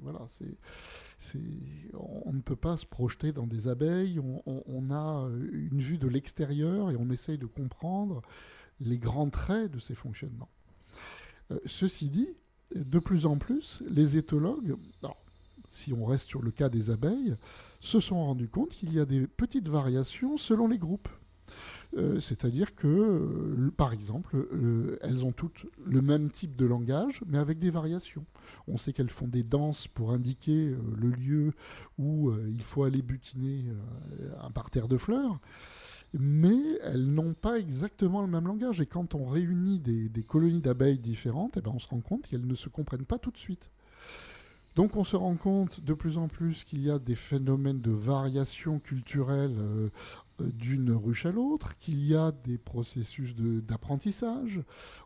On 1.92 2.32
ne 2.32 2.40
peut 2.40 2.56
pas 2.56 2.78
se 2.78 2.86
projeter 2.86 3.32
dans 3.32 3.46
des 3.46 3.68
abeilles, 3.68 4.18
on, 4.18 4.42
on 4.46 4.90
a 4.90 5.28
une 5.52 5.80
vue 5.80 5.98
de 5.98 6.08
l'extérieur 6.08 6.90
et 6.90 6.96
on 6.96 7.10
essaye 7.10 7.36
de 7.36 7.44
comprendre 7.44 8.03
les 8.80 8.98
grands 8.98 9.30
traits 9.30 9.70
de 9.70 9.78
ces 9.78 9.94
fonctionnements. 9.94 10.48
Euh, 11.50 11.58
ceci 11.66 12.08
dit, 12.08 12.28
de 12.74 12.98
plus 12.98 13.26
en 13.26 13.38
plus, 13.38 13.82
les 13.88 14.16
éthologues, 14.16 14.76
si 15.68 15.92
on 15.92 16.04
reste 16.04 16.28
sur 16.28 16.42
le 16.42 16.50
cas 16.50 16.68
des 16.68 16.90
abeilles, 16.90 17.36
se 17.80 18.00
sont 18.00 18.24
rendus 18.24 18.48
compte 18.48 18.70
qu'il 18.70 18.92
y 18.92 19.00
a 19.00 19.04
des 19.04 19.26
petites 19.26 19.68
variations 19.68 20.38
selon 20.38 20.68
les 20.68 20.78
groupes. 20.78 21.08
Euh, 21.96 22.18
c'est-à-dire 22.20 22.74
que, 22.74 22.88
euh, 22.88 23.70
par 23.76 23.92
exemple, 23.92 24.48
elles 25.02 25.24
ont 25.24 25.32
toutes 25.32 25.66
le 25.84 26.00
même 26.00 26.30
type 26.30 26.56
de 26.56 26.64
langage, 26.64 27.20
mais 27.26 27.38
avec 27.38 27.58
des 27.58 27.70
variations. 27.70 28.24
On 28.66 28.78
sait 28.78 28.92
qu'elles 28.92 29.10
font 29.10 29.28
des 29.28 29.42
danses 29.42 29.86
pour 29.86 30.10
indiquer 30.10 30.74
le 30.96 31.10
lieu 31.10 31.52
où 31.98 32.32
il 32.48 32.62
faut 32.62 32.84
aller 32.84 33.02
butiner 33.02 33.66
un 34.40 34.50
parterre 34.50 34.88
de 34.88 34.96
fleurs 34.96 35.38
mais 36.12 36.78
elles 36.82 37.06
n'ont 37.06 37.34
pas 37.34 37.58
exactement 37.58 38.20
le 38.20 38.28
même 38.28 38.46
langage. 38.46 38.80
Et 38.80 38.86
quand 38.86 39.14
on 39.14 39.26
réunit 39.26 39.78
des, 39.78 40.22
colonies 40.22 40.60
d'abeilles 40.60 40.98
différentes, 40.98 41.56
eh 41.56 41.60
ben 41.60 41.72
on 41.74 41.78
se 41.78 41.88
rend 41.88 42.00
compte 42.00 42.26
qu'elles 42.26 42.46
ne 42.46 42.54
se 42.54 42.68
comprennent 42.68 43.06
pas 43.06 43.18
tout 43.18 43.30
de 43.30 43.38
suite. 43.38 43.70
Donc 44.76 44.96
on 44.96 45.04
se 45.04 45.14
rend 45.14 45.36
compte 45.36 45.80
de 45.80 45.94
plus 45.94 46.18
en 46.18 46.26
plus 46.26 46.64
qu'il 46.64 46.82
y 46.82 46.90
a 46.90 46.98
des 46.98 47.14
phénomènes 47.14 47.80
de 47.80 47.92
variation 47.92 48.80
culturelle 48.80 49.54
euh, 49.56 49.88
euh, 50.40 50.50
d'une 50.50 50.90
ruche 50.90 51.26
à 51.26 51.30
l'autre, 51.30 51.76
qu'il 51.78 52.04
y 52.04 52.16
a 52.16 52.32
des 52.32 52.58
processus 52.58 53.36
d'apprentissage 53.36 54.60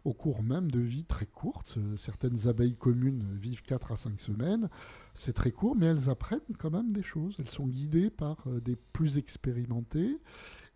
au 0.04 0.14
cours 0.14 0.42
même 0.42 0.70
de 0.70 0.80
vie 0.80 1.04
très 1.04 1.26
courtes. 1.26 1.74
Euh, 1.76 1.98
certaines 1.98 2.48
abeilles 2.48 2.76
communes 2.76 3.24
vivent 3.38 3.62
4 3.62 3.92
à 3.92 3.96
5 3.96 4.20
semaines. 4.22 4.70
C'est 5.14 5.34
très 5.34 5.50
court, 5.50 5.76
mais 5.76 5.86
elles 5.86 6.08
apprennent 6.08 6.40
quand 6.58 6.70
même 6.70 6.92
des 6.92 7.02
choses. 7.02 7.36
Elles 7.38 7.50
sont 7.50 7.66
guidées 7.66 8.08
par 8.08 8.38
des 8.64 8.76
plus 8.76 9.18
expérimentés 9.18 10.16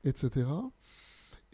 etc. 0.05 0.47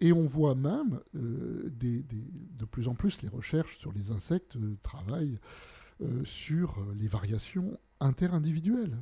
Et 0.00 0.12
on 0.12 0.26
voit 0.26 0.54
même 0.54 1.00
euh, 1.16 1.72
de 1.80 2.64
plus 2.64 2.88
en 2.88 2.94
plus 2.94 3.22
les 3.22 3.28
recherches 3.28 3.78
sur 3.78 3.92
les 3.92 4.12
insectes 4.12 4.56
euh, 4.56 4.76
travaillent 4.82 5.38
euh, 6.02 6.24
sur 6.24 6.78
les 6.96 7.08
variations 7.08 7.78
interindividuelle. 8.00 8.96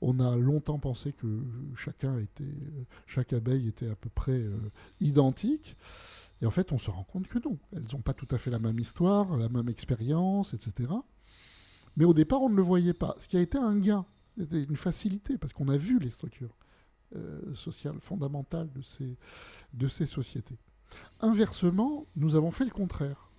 On 0.00 0.20
a 0.20 0.36
longtemps 0.36 0.78
pensé 0.78 1.12
que 1.12 1.42
chacun 1.76 2.18
était, 2.18 2.44
chaque 3.06 3.32
abeille 3.32 3.68
était 3.68 3.88
à 3.88 3.96
peu 3.96 4.08
près 4.08 4.40
identique. 5.00 5.74
Et 6.40 6.46
en 6.46 6.52
fait, 6.52 6.70
on 6.70 6.78
se 6.78 6.88
rend 6.88 7.02
compte 7.02 7.26
que 7.26 7.40
non. 7.40 7.58
Elles 7.72 7.84
n'ont 7.92 8.00
pas 8.00 8.14
tout 8.14 8.28
à 8.30 8.38
fait 8.38 8.50
la 8.50 8.60
même 8.60 8.78
histoire, 8.78 9.36
la 9.36 9.48
même 9.48 9.68
expérience, 9.68 10.54
etc. 10.54 10.88
Mais 11.96 12.04
au 12.04 12.14
départ, 12.14 12.40
on 12.42 12.48
ne 12.48 12.54
le 12.54 12.62
voyait 12.62 12.94
pas. 12.94 13.16
Ce 13.18 13.26
qui 13.26 13.36
a 13.36 13.40
été 13.40 13.58
un 13.58 13.76
gain, 13.76 14.06
une 14.36 14.76
facilité, 14.76 15.36
parce 15.36 15.52
qu'on 15.52 15.68
a 15.68 15.76
vu 15.76 15.98
les 15.98 16.10
structures 16.10 16.54
euh, 17.16 17.54
sociales 17.54 17.98
fondamentales 18.00 18.70
de 18.74 18.82
ces, 18.82 19.16
de 19.74 19.88
ces 19.88 20.06
sociétés. 20.06 20.58
Inversement, 21.20 22.06
nous 22.16 22.34
avons 22.34 22.50
fait 22.50 22.64
le 22.64 22.70
contraire. 22.70 23.30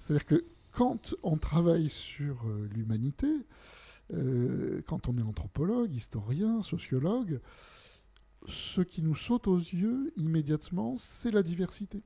C'est-à-dire 0.00 0.26
que 0.26 0.44
quand 0.72 1.14
on 1.22 1.36
travaille 1.36 1.88
sur 1.88 2.46
euh, 2.46 2.68
l'humanité, 2.74 3.28
euh, 4.14 4.80
quand 4.86 5.08
on 5.08 5.18
est 5.18 5.22
anthropologue, 5.22 5.94
historien, 5.94 6.62
sociologue, 6.62 7.40
ce 8.46 8.80
qui 8.80 9.02
nous 9.02 9.14
saute 9.14 9.48
aux 9.48 9.58
yeux 9.58 10.12
immédiatement, 10.16 10.96
c'est 10.96 11.30
la 11.30 11.42
diversité, 11.42 12.02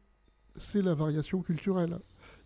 c'est 0.57 0.83
la 0.83 0.95
variation 0.95 1.43
culturelle. 1.43 1.99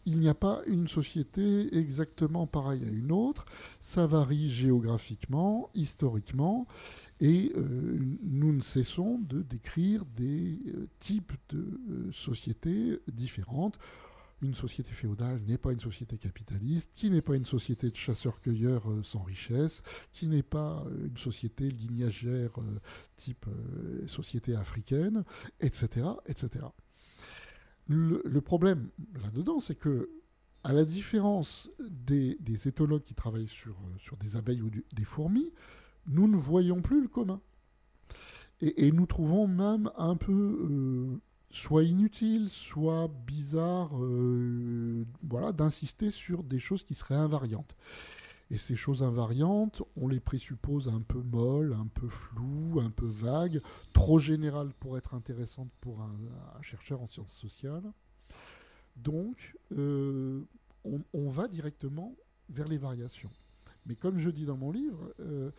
Il 0.04 0.20
n'y 0.20 0.28
a 0.28 0.34
pas 0.34 0.62
une 0.66 0.88
société 0.88 1.76
exactement 1.76 2.46
pareille 2.46 2.84
à 2.84 2.90
une 2.90 3.10
autre, 3.10 3.44
ça 3.80 4.06
varie 4.06 4.50
géographiquement, 4.50 5.68
historiquement, 5.74 6.66
et 7.20 7.52
euh, 7.56 7.98
nous 8.22 8.52
ne 8.52 8.60
cessons 8.60 9.18
de 9.18 9.42
décrire 9.42 10.04
des 10.16 10.58
euh, 10.68 10.86
types 11.00 11.32
de 11.48 12.10
sociétés 12.12 12.98
différentes 13.08 13.78
une 14.42 14.54
société 14.54 14.92
féodale 14.92 15.40
n'est 15.46 15.58
pas 15.58 15.72
une 15.72 15.80
société 15.80 16.18
capitaliste, 16.18 16.90
qui 16.94 17.10
n'est 17.10 17.22
pas 17.22 17.36
une 17.36 17.46
société 17.46 17.88
de 17.88 17.96
chasseurs-cueilleurs 17.96 18.90
euh, 18.90 19.02
sans 19.02 19.22
richesse, 19.22 19.82
qui 20.12 20.28
n'est 20.28 20.42
pas 20.42 20.84
euh, 20.86 21.06
une 21.06 21.16
société 21.16 21.70
lignagère 21.70 22.50
euh, 22.58 22.80
type 23.16 23.46
société 24.06 24.54
africaine, 24.54 25.24
etc. 25.60 26.06
etc. 26.26 26.66
Le, 27.88 28.40
problème 28.40 28.90
là-dedans, 29.22 29.60
c'est 29.60 29.76
que, 29.76 30.10
à 30.64 30.72
la 30.72 30.84
différence 30.84 31.70
des, 31.78 32.36
éthologues 32.68 33.04
qui 33.04 33.14
travaillent 33.14 33.48
sur 33.48 33.76
des 34.20 34.36
abeilles 34.36 34.60
ou 34.60 34.70
des 34.70 35.04
fourmis, 35.04 35.50
nous 36.08 36.28
ne 36.28 36.36
voyons 36.36 36.82
plus 36.82 37.02
le 37.02 37.08
commun. 37.08 37.40
Et, 38.60 38.90
nous 38.90 39.04
trouvons 39.04 39.46
même 39.46 39.90
un 39.98 40.16
peu 40.16 41.20
soit 41.50 41.84
inutile, 41.84 42.48
soit 42.50 43.08
bizarre, 43.26 43.90
euh, 44.02 45.04
voilà, 45.22 45.52
d'insister 45.52 46.10
sur 46.10 46.42
des 46.42 46.58
choses 46.58 46.82
qui 46.82 46.94
seraient 46.94 47.14
invariantes. 47.14 47.74
Et 48.50 48.58
ces 48.58 48.76
choses 48.76 49.02
invariantes, 49.02 49.82
on 49.96 50.06
les 50.06 50.20
présuppose 50.20 50.88
un 50.88 51.00
peu 51.00 51.20
molles, 51.20 51.74
un 51.74 51.88
peu 51.88 52.08
floues, 52.08 52.80
un 52.80 52.90
peu 52.90 53.06
vagues, 53.06 53.60
trop 53.92 54.18
générales 54.18 54.72
pour 54.78 54.96
être 54.96 55.14
intéressantes 55.14 55.70
pour 55.80 56.00
un, 56.00 56.62
chercheur 56.62 57.00
en 57.00 57.06
sciences 57.06 57.32
sociales. 57.32 57.92
Donc, 58.96 59.56
euh, 59.72 60.42
on, 60.84 61.28
va 61.28 61.48
directement 61.48 62.14
vers 62.48 62.68
les 62.68 62.78
variations. 62.78 63.30
Mais 63.86 63.96
comme 63.96 64.20
je 64.20 64.30
dis 64.30 64.46
dans 64.46 64.56
mon 64.56 64.70
livre, 64.70 65.12
euh, 65.20 65.50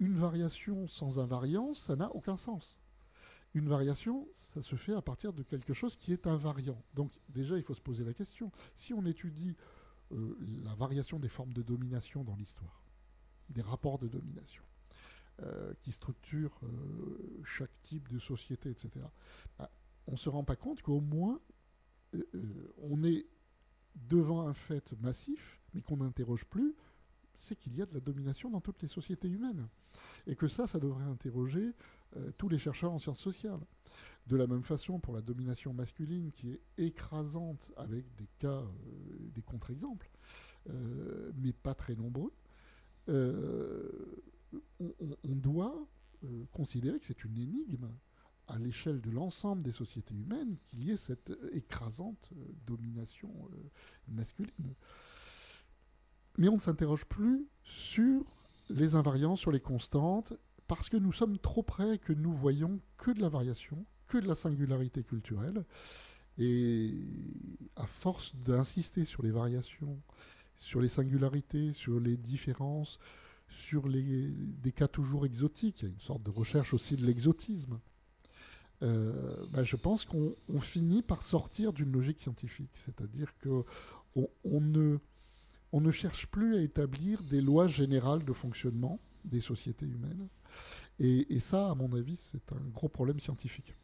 une 0.00 0.16
variation 0.16 0.88
sans 0.88 1.18
invariance, 1.18 1.84
ça 1.84 1.94
n'a 1.94 2.10
aucun 2.14 2.36
sens. 2.36 2.80
Une 3.54 3.68
variation, 3.68 4.26
ça 4.32 4.62
se 4.62 4.76
fait 4.76 4.94
à 4.94 5.02
partir 5.02 5.32
de 5.32 5.42
quelque 5.42 5.74
chose 5.74 5.96
qui 5.96 6.12
est 6.12 6.26
invariant. 6.26 6.82
Donc 6.94 7.12
déjà, 7.28 7.56
il 7.56 7.62
faut 7.62 7.74
se 7.74 7.80
poser 7.80 8.04
la 8.04 8.14
question. 8.14 8.50
Si 8.74 8.94
on 8.94 9.04
étudie 9.04 9.56
euh, 10.12 10.36
la 10.64 10.74
variation 10.74 11.18
des 11.18 11.28
formes 11.28 11.52
de 11.52 11.62
domination 11.62 12.24
dans 12.24 12.36
l'histoire, 12.36 12.82
des 13.50 13.62
rapports 13.62 13.98
de 13.98 14.08
domination, 14.08 14.64
euh, 15.42 15.74
qui 15.80 15.92
structurent 15.92 16.58
euh, 16.62 17.42
chaque 17.44 17.82
type 17.82 18.08
de 18.08 18.18
société, 18.18 18.70
etc., 18.70 18.90
bah, 19.58 19.70
on 20.06 20.12
ne 20.12 20.16
se 20.16 20.28
rend 20.28 20.44
pas 20.44 20.56
compte 20.56 20.80
qu'au 20.82 21.00
moins, 21.00 21.40
on 22.82 23.04
est 23.04 23.26
devant 23.94 24.46
un 24.46 24.54
fait 24.54 24.92
massif, 25.00 25.60
mais 25.74 25.82
qu'on 25.82 25.98
n'interroge 25.98 26.44
plus, 26.44 26.74
c'est 27.40 27.56
qu'il 27.56 27.74
y 27.74 27.82
a 27.82 27.86
de 27.86 27.94
la 27.94 28.00
domination 28.00 28.50
dans 28.50 28.60
toutes 28.60 28.82
les 28.82 28.88
sociétés 28.88 29.28
humaines. 29.28 29.68
Et 30.26 30.36
que 30.36 30.46
ça, 30.46 30.66
ça 30.66 30.78
devrait 30.78 31.04
interroger 31.04 31.72
euh, 32.16 32.30
tous 32.36 32.48
les 32.48 32.58
chercheurs 32.58 32.92
en 32.92 32.98
sciences 32.98 33.20
sociales. 33.20 33.60
De 34.26 34.36
la 34.36 34.46
même 34.46 34.62
façon, 34.62 35.00
pour 35.00 35.14
la 35.14 35.22
domination 35.22 35.72
masculine, 35.72 36.30
qui 36.30 36.50
est 36.50 36.60
écrasante 36.78 37.72
avec 37.76 38.04
des 38.16 38.28
cas, 38.38 38.48
euh, 38.48 39.30
des 39.34 39.42
contre-exemples, 39.42 40.10
euh, 40.68 41.32
mais 41.36 41.52
pas 41.52 41.74
très 41.74 41.94
nombreux, 41.94 42.32
on, 44.78 45.34
doit 45.34 45.74
considérer 46.52 47.00
que 47.00 47.06
c'est 47.06 47.24
une 47.24 47.36
énigme 47.38 47.90
à 48.46 48.56
l'échelle 48.58 49.00
de 49.00 49.10
l'ensemble 49.10 49.62
des 49.62 49.72
sociétés 49.72 50.14
humaines 50.14 50.58
qu'il 50.66 50.84
y 50.84 50.92
ait 50.92 50.96
cette 50.96 51.32
écrasante 51.52 52.30
domination 52.66 53.32
masculine. 54.06 54.74
Mais 56.38 56.48
on 56.48 56.56
ne 56.56 56.60
s'interroge 56.60 57.04
plus 57.04 57.46
sur 57.64 58.24
les 58.70 58.94
invariants, 58.94 59.36
sur 59.36 59.50
les 59.50 59.60
constantes 59.60 60.32
parce 60.66 60.88
que 60.88 60.96
nous 60.96 61.12
sommes 61.12 61.38
trop 61.38 61.64
près 61.64 61.98
que 61.98 62.12
nous 62.12 62.32
voyons 62.32 62.78
que 62.96 63.10
de 63.10 63.20
la 63.20 63.28
variation, 63.28 63.84
que 64.06 64.18
de 64.18 64.28
la 64.28 64.36
singularité 64.36 65.02
culturelle. 65.02 65.64
Et 66.38 66.94
à 67.74 67.86
force 67.86 68.36
d'insister 68.36 69.04
sur 69.04 69.24
les 69.24 69.32
variations, 69.32 70.00
sur 70.56 70.80
les 70.80 70.88
singularités, 70.88 71.72
sur 71.72 71.98
les 71.98 72.16
différences, 72.16 73.00
sur 73.48 73.88
les, 73.88 74.30
des 74.30 74.70
cas 74.70 74.86
toujours 74.86 75.26
exotiques, 75.26 75.82
il 75.82 75.86
y 75.86 75.88
a 75.88 75.92
une 75.92 76.00
sorte 76.00 76.22
de 76.22 76.30
recherche 76.30 76.72
aussi 76.72 76.96
de 76.96 77.04
l'exotisme, 77.04 77.80
euh, 78.82 79.12
bah, 79.52 79.64
je 79.64 79.76
pense 79.76 80.04
qu'on 80.04 80.60
finit 80.60 81.02
par 81.02 81.22
sortir 81.22 81.72
d'une 81.72 81.92
logique 81.92 82.20
scientifique. 82.20 82.70
C'est-à-dire 82.84 83.34
qu'on 83.42 84.28
on 84.44 84.60
ne, 84.60 84.98
on 85.72 85.80
ne 85.80 85.90
cherche 85.90 86.26
plus 86.26 86.56
à 86.56 86.62
établir 86.62 87.22
des 87.22 87.40
lois 87.40 87.68
générales 87.68 88.24
de 88.24 88.32
fonctionnement 88.32 88.98
des 89.24 89.40
sociétés 89.40 89.86
humaines, 89.86 90.28
et, 91.02 91.40
ça, 91.40 91.70
à 91.70 91.74
mon 91.74 91.90
avis, 91.94 92.16
c'est 92.16 92.52
un 92.52 92.60
gros 92.74 92.88
problème 92.88 93.20
scientifique. 93.20 93.74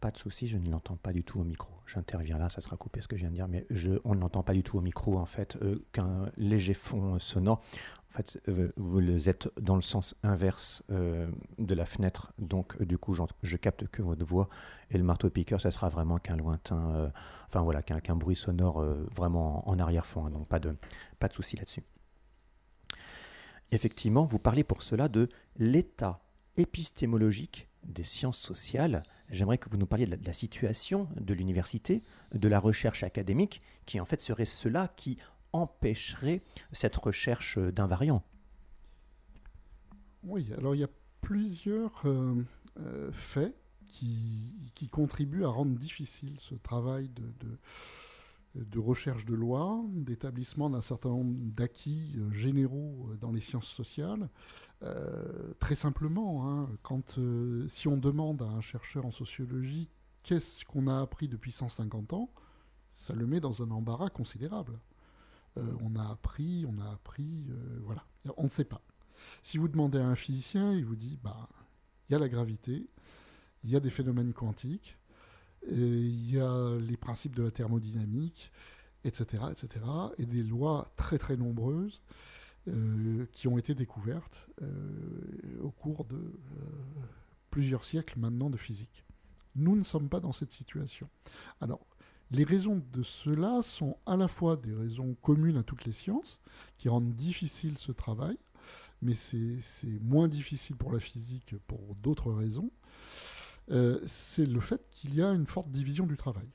pas 0.00 0.10
de 0.10 0.18
souci, 0.18 0.46
je 0.46 0.58
ne 0.58 0.68
l'entends 0.70 0.96
pas 0.96 1.12
du 1.12 1.22
tout 1.22 1.40
au 1.40 1.44
micro. 1.44 1.75
J'interviens 1.86 2.38
là, 2.38 2.48
ça 2.48 2.60
sera 2.60 2.76
coupé 2.76 3.00
ce 3.00 3.08
que 3.08 3.16
je 3.16 3.22
viens 3.22 3.30
de 3.30 3.34
dire, 3.34 3.48
mais 3.48 3.64
je, 3.70 3.92
on 4.04 4.14
ne 4.14 4.20
l'entend 4.20 4.42
pas 4.42 4.54
du 4.54 4.62
tout 4.62 4.76
au 4.76 4.80
micro, 4.80 5.18
en 5.18 5.26
fait, 5.26 5.56
euh, 5.62 5.84
qu'un 5.92 6.30
léger 6.36 6.74
fond 6.74 7.18
sonore. 7.18 7.62
En 8.10 8.16
fait, 8.16 8.40
euh, 8.48 8.72
vous 8.76 9.28
êtes 9.28 9.48
dans 9.60 9.76
le 9.76 9.82
sens 9.82 10.16
inverse 10.22 10.82
euh, 10.90 11.28
de 11.58 11.74
la 11.74 11.84
fenêtre, 11.84 12.32
donc 12.38 12.82
du 12.82 12.98
coup, 12.98 13.14
je 13.42 13.56
capte 13.56 13.86
que 13.88 14.02
votre 14.02 14.24
voix 14.24 14.48
et 14.90 14.98
le 14.98 15.04
marteau-piqueur, 15.04 15.60
ça 15.60 15.70
sera 15.70 15.88
vraiment 15.88 16.18
qu'un 16.18 16.36
lointain, 16.36 17.12
enfin 17.46 17.60
voilà, 17.60 17.82
qu'un 17.82 18.16
bruit 18.16 18.36
sonore 18.36 18.82
vraiment 19.14 19.68
en, 19.68 19.78
arrière-fond, 19.78 20.26
hein, 20.26 20.30
donc 20.30 20.48
pas 20.48 20.58
de, 20.58 20.76
pas 21.18 21.28
de 21.28 21.34
souci 21.34 21.56
là-dessus. 21.56 21.82
Effectivement, 23.70 24.24
vous 24.24 24.38
parlez 24.38 24.64
pour 24.64 24.82
cela 24.82 25.08
de 25.08 25.28
l'état 25.56 26.20
épistémologique 26.56 27.68
des 27.84 28.04
sciences 28.04 28.38
sociales. 28.38 29.02
J'aimerais 29.30 29.58
que 29.58 29.68
vous 29.68 29.76
nous 29.76 29.86
parliez 29.86 30.06
de 30.06 30.18
la, 30.24 30.32
situation 30.32 31.08
de 31.16 31.34
l'université, 31.34 32.02
de 32.32 32.48
la 32.48 32.58
recherche 32.58 33.02
académique, 33.02 33.60
qui 33.84 34.00
en 34.00 34.04
fait 34.04 34.20
serait 34.20 34.44
cela 34.44 34.88
qui 34.96 35.18
empêcherait 35.52 36.42
cette 36.72 36.96
recherche 36.96 37.58
d'invariants. 37.58 38.22
Oui, 40.22 40.48
alors 40.56 40.74
il 40.74 40.80
y 40.80 40.84
a 40.84 40.90
plusieurs 41.20 42.02
euh, 42.04 42.34
euh, 42.80 43.10
faits 43.12 43.54
qui, 43.88 44.88
contribuent 44.90 45.44
à 45.44 45.48
rendre 45.48 45.76
difficile 45.76 46.36
ce 46.40 46.54
travail 46.54 47.08
de 47.08 47.22
de 47.40 47.58
recherche 48.78 49.24
de 49.24 49.34
loi, 49.34 49.82
d'établissement 49.92 50.70
d'un 50.70 50.80
certain 50.80 51.10
nombre 51.10 51.34
d'acquis 51.52 52.14
euh, 52.16 52.30
généraux 52.32 53.08
euh, 53.10 53.16
dans 53.16 53.32
les 53.32 53.40
sciences 53.40 53.68
sociales. 53.68 54.28
Euh, 54.82 55.54
très 55.58 55.74
simplement, 55.74 56.48
hein, 56.48 56.68
si 57.68 57.88
on 57.88 57.96
demande 57.96 58.42
à 58.42 58.46
un 58.46 58.60
chercheur 58.60 59.06
en 59.06 59.10
sociologie 59.10 59.88
qu'est-ce 60.22 60.64
qu'on 60.64 60.88
a 60.88 61.00
appris 61.00 61.28
depuis 61.28 61.52
150 61.52 62.12
ans, 62.12 62.30
ça 62.96 63.14
le 63.14 63.26
met 63.26 63.40
dans 63.40 63.62
un 63.62 63.70
embarras 63.70 64.10
considérable. 64.10 64.78
on 65.56 65.94
a 65.94 66.10
appris, 66.10 66.66
on 66.68 66.78
a 66.80 66.90
appris, 66.90 67.46
voilà, 67.84 68.04
on 68.36 68.44
ne 68.44 68.48
sait 68.48 68.64
pas. 68.64 68.82
Si 69.44 69.56
vous 69.56 69.68
demandez 69.68 69.98
à 69.98 70.06
un 70.06 70.16
physicien, 70.16 70.72
il 70.72 70.84
vous 70.84 70.96
dit, 70.96 71.16
bah, 71.22 71.48
il 72.08 72.12
y 72.12 72.14
a 72.16 72.18
la 72.18 72.28
gravité, 72.28 72.88
il 73.62 73.70
y 73.70 73.76
a 73.76 73.80
des 73.80 73.90
phénomènes 73.90 74.32
quantiques, 74.32 74.98
il 75.70 76.30
y 76.30 76.38
a 76.38 76.76
les 76.78 76.96
principes 76.96 77.34
de 77.34 77.42
la 77.42 77.50
thermodynamique, 77.50 78.52
etc., 79.04 79.44
etc., 79.50 79.84
et 80.18 80.26
des 80.26 80.42
lois 80.42 80.92
très 80.96 81.18
très 81.18 81.36
nombreuses 81.36 82.00
euh, 82.68 83.26
qui 83.32 83.46
ont 83.46 83.58
été 83.58 83.74
découvertes 83.74 84.48
euh, 84.60 84.66
au 85.62 85.70
cours 85.70 86.04
de 86.04 86.16
euh, 86.16 86.30
plusieurs 87.50 87.84
siècles 87.84 88.18
maintenant 88.18 88.50
de 88.50 88.56
physique. 88.56 89.04
Nous 89.54 89.76
ne 89.76 89.84
sommes 89.84 90.08
pas 90.08 90.18
dans 90.18 90.32
cette 90.32 90.52
situation. 90.52 91.08
Alors, 91.60 91.86
Les 92.32 92.42
raisons 92.42 92.82
de 92.92 93.04
cela 93.04 93.62
sont 93.62 93.96
à 94.04 94.16
la 94.16 94.26
fois 94.26 94.56
des 94.56 94.74
raisons 94.74 95.14
communes 95.22 95.58
à 95.58 95.62
toutes 95.62 95.84
les 95.84 95.92
sciences, 95.92 96.40
qui 96.76 96.88
rendent 96.88 97.14
difficile 97.14 97.78
ce 97.78 97.92
travail, 97.92 98.36
mais 99.00 99.14
c'est 99.14 99.60
moins 100.00 100.26
difficile 100.26 100.74
pour 100.74 100.92
la 100.92 100.98
physique 100.98 101.54
pour 101.68 101.94
d'autres 102.02 102.32
raisons. 102.32 102.72
Euh, 103.70 104.00
c'est 104.06 104.46
le 104.46 104.60
fait 104.60 104.82
qu'il 104.90 105.14
y 105.14 105.22
a 105.22 105.30
une 105.30 105.46
forte 105.46 105.70
division 105.70 106.06
du 106.06 106.16
travail. 106.16 106.48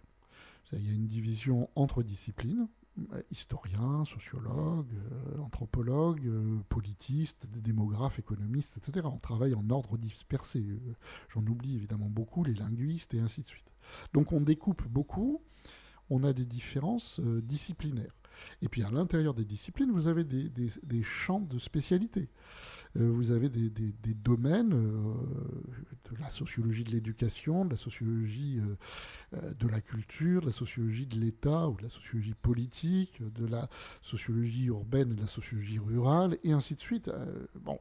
Il 0.74 0.88
y 0.88 0.90
a 0.90 0.94
une 0.94 1.08
division 1.08 1.70
entre 1.76 2.02
disciplines, 2.02 2.70
euh, 3.12 3.22
historiens, 3.30 4.06
sociologues, 4.06 4.94
euh, 4.94 5.40
anthropologues, 5.40 6.32
politistes, 6.70 7.46
démographes, 7.48 8.20
économistes, 8.20 8.78
etc. 8.78 9.08
On 9.12 9.20
travaille 9.20 9.54
en 9.54 9.70
ordre 9.70 9.98
dispersé. 9.98 10.66
J'en 11.34 11.42
oublie 11.42 11.76
évidemment 11.76 12.10
beaucoup, 12.10 12.46
les 12.46 12.54
linguistes 12.54 13.14
et 13.14 13.20
ainsi 13.20 13.42
de 13.42 13.48
suite. 13.48 13.70
Donc 14.14 14.32
on 14.32 14.40
découpe 14.40 14.88
beaucoup, 14.88 15.42
on 16.10 16.24
a 16.24 16.32
des 16.32 16.46
différences 16.46 17.20
disciplinaires. 17.20 18.16
Et 18.62 18.70
puis 18.70 18.84
à 18.84 18.90
l'intérieur 18.90 19.34
des 19.34 19.46
disciplines, 19.46 19.92
vous 19.92 20.08
avez 20.08 20.24
des, 20.24 21.04
champs 21.04 21.42
de 21.42 21.60
spécialité. 21.60 22.30
Euh, 22.98 23.10
vous 23.10 23.32
avez 23.32 23.50
des, 23.50 23.70
domaines 24.14 24.74
euh, 24.74 25.14
de 26.12 26.20
la 26.20 26.30
sociologie 26.30 26.84
de 26.84 26.92
l'éducation, 26.92 27.66
de 27.66 27.72
la 27.72 27.78
sociologie 27.78 28.60
euh, 29.34 29.54
de 29.54 29.68
la 29.68 29.82
culture, 29.82 30.42
de 30.42 30.48
la 30.48 30.52
sociologie 30.52 31.06
de 31.06 31.18
l'État 31.18 31.70
ou 31.70 31.78
de 31.78 31.84
la 31.84 31.90
sociologie 31.90 32.34
politique, 32.34 33.22
de 33.22 33.46
la 33.46 33.70
sociologie 34.02 34.66
urbaine 34.66 35.12
et 35.12 35.16
de 35.16 35.22
la 35.22 35.28
sociologie 35.28 35.80
rurale, 35.80 36.38
et 36.44 36.52
ainsi 36.52 36.76
de 36.76 36.82
suite. 36.82 37.10
bon 37.56 37.80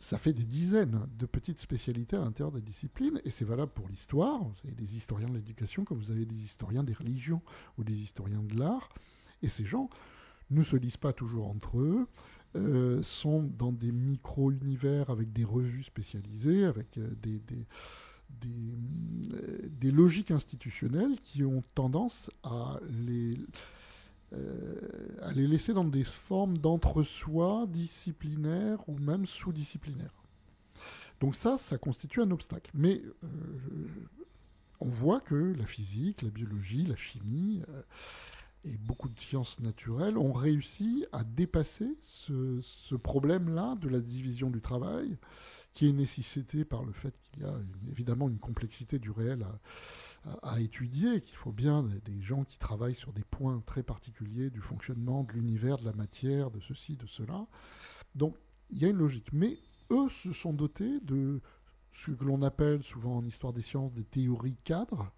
ça 0.00 0.18
fait 0.18 0.32
des 0.32 0.44
dizaines 0.44 1.06
de 1.16 1.26
petites 1.26 1.60
spécialités 1.60 2.16
à 2.16 2.20
l'intérieur 2.20 2.50
des 2.50 2.60
disciplines, 2.60 3.20
et 3.24 3.30
c'est 3.30 3.44
valable 3.44 3.70
pour 3.72 3.88
l'histoire. 3.88 4.42
Vous 4.42 4.54
avez 4.64 4.74
des 4.74 4.96
historiens 4.96 5.28
de 5.28 5.34
l'éducation, 5.34 5.84
comme 5.84 5.98
vous 5.98 6.10
avez 6.10 6.24
des 6.24 6.42
historiens 6.42 6.82
des 6.82 6.92
religions 6.92 7.40
ou 7.78 7.84
des 7.84 7.94
historiens 7.94 8.42
de 8.42 8.58
l'art. 8.58 8.88
Et 9.42 9.48
ces 9.48 9.64
gens 9.64 9.88
ne 10.50 10.62
se 10.62 10.76
lisent 10.76 10.96
pas 10.96 11.12
toujours 11.12 11.48
entre 11.48 11.78
eux, 11.78 12.06
euh, 12.54 13.02
sont 13.02 13.42
dans 13.42 13.72
des 13.72 13.92
micro-univers 13.92 15.10
avec 15.10 15.32
des 15.32 15.44
revues 15.44 15.82
spécialisées, 15.82 16.64
avec 16.64 16.96
euh, 16.96 17.10
des, 17.22 17.40
euh, 18.44 19.68
des, 19.68 19.90
logiques 19.90 20.30
institutionnelles 20.30 21.20
qui 21.20 21.44
ont 21.44 21.62
tendance 21.74 22.30
à 22.42 22.80
les 22.94 23.36
laisser 25.34 25.74
dans 25.74 25.84
des 25.84 26.04
formes 26.04 26.56
d'entre-soi 26.58 27.66
disciplinaires 27.68 28.88
ou 28.88 28.98
même 28.98 29.26
sous-disciplinaires. 29.26 30.22
Donc 31.20 31.34
ça, 31.34 31.58
ça 31.58 31.78
constitue 31.78 32.22
un 32.22 32.30
obstacle. 32.30 32.70
Mais 32.74 33.02
on 34.80 34.88
voit 34.88 35.20
que 35.20 35.54
la 35.58 35.66
physique, 35.66 36.22
la 36.22 36.30
biologie, 36.30 36.84
la 36.84 36.96
chimie 36.96 37.62
et 38.66 38.76
beaucoup 38.78 39.08
de 39.08 39.18
sciences 39.18 39.60
naturelles 39.60 40.18
ont 40.18 40.32
réussi 40.32 41.06
à 41.12 41.22
dépasser 41.24 41.96
ce, 42.02 42.94
problème-là 42.96 43.76
de 43.76 43.88
la 43.88 44.00
division 44.00 44.50
du 44.50 44.60
travail, 44.60 45.16
qui 45.72 45.88
est 45.88 45.92
nécessité 45.92 46.64
par 46.64 46.84
le 46.84 46.92
fait 46.92 47.14
qu'il 47.22 47.42
y 47.42 47.46
a 47.46 47.54
évidemment 47.90 48.28
une 48.28 48.38
complexité 48.38 48.98
du 48.98 49.10
réel 49.10 49.46
à, 50.42 50.60
étudier, 50.60 51.20
qu'il 51.20 51.36
faut 51.36 51.52
bien 51.52 51.84
des, 52.04 52.20
gens 52.20 52.42
qui 52.42 52.58
travaillent 52.58 52.96
sur 52.96 53.12
des 53.12 53.22
points 53.22 53.62
très 53.64 53.84
particuliers 53.84 54.50
du 54.50 54.60
fonctionnement 54.60 55.22
de 55.22 55.32
l'univers, 55.32 55.78
de 55.78 55.84
la 55.84 55.92
matière, 55.92 56.50
de 56.50 56.58
ceci, 56.58 56.96
de 56.96 57.06
cela. 57.06 57.46
Donc 58.16 58.34
il 58.70 58.78
y 58.78 58.84
a 58.84 58.88
une 58.88 58.96
logique. 58.96 59.32
Mais 59.32 59.56
eux 59.92 60.08
se 60.08 60.32
sont 60.32 60.52
dotés 60.52 60.98
de 61.00 61.40
ce 61.92 62.10
que 62.10 62.24
l'on 62.24 62.42
appelle 62.42 62.82
souvent 62.82 63.18
en 63.18 63.24
histoire 63.24 63.52
des 63.52 63.62
sciences 63.62 63.92
des 63.92 64.04
théories 64.04 64.56
cadres, 64.64 65.12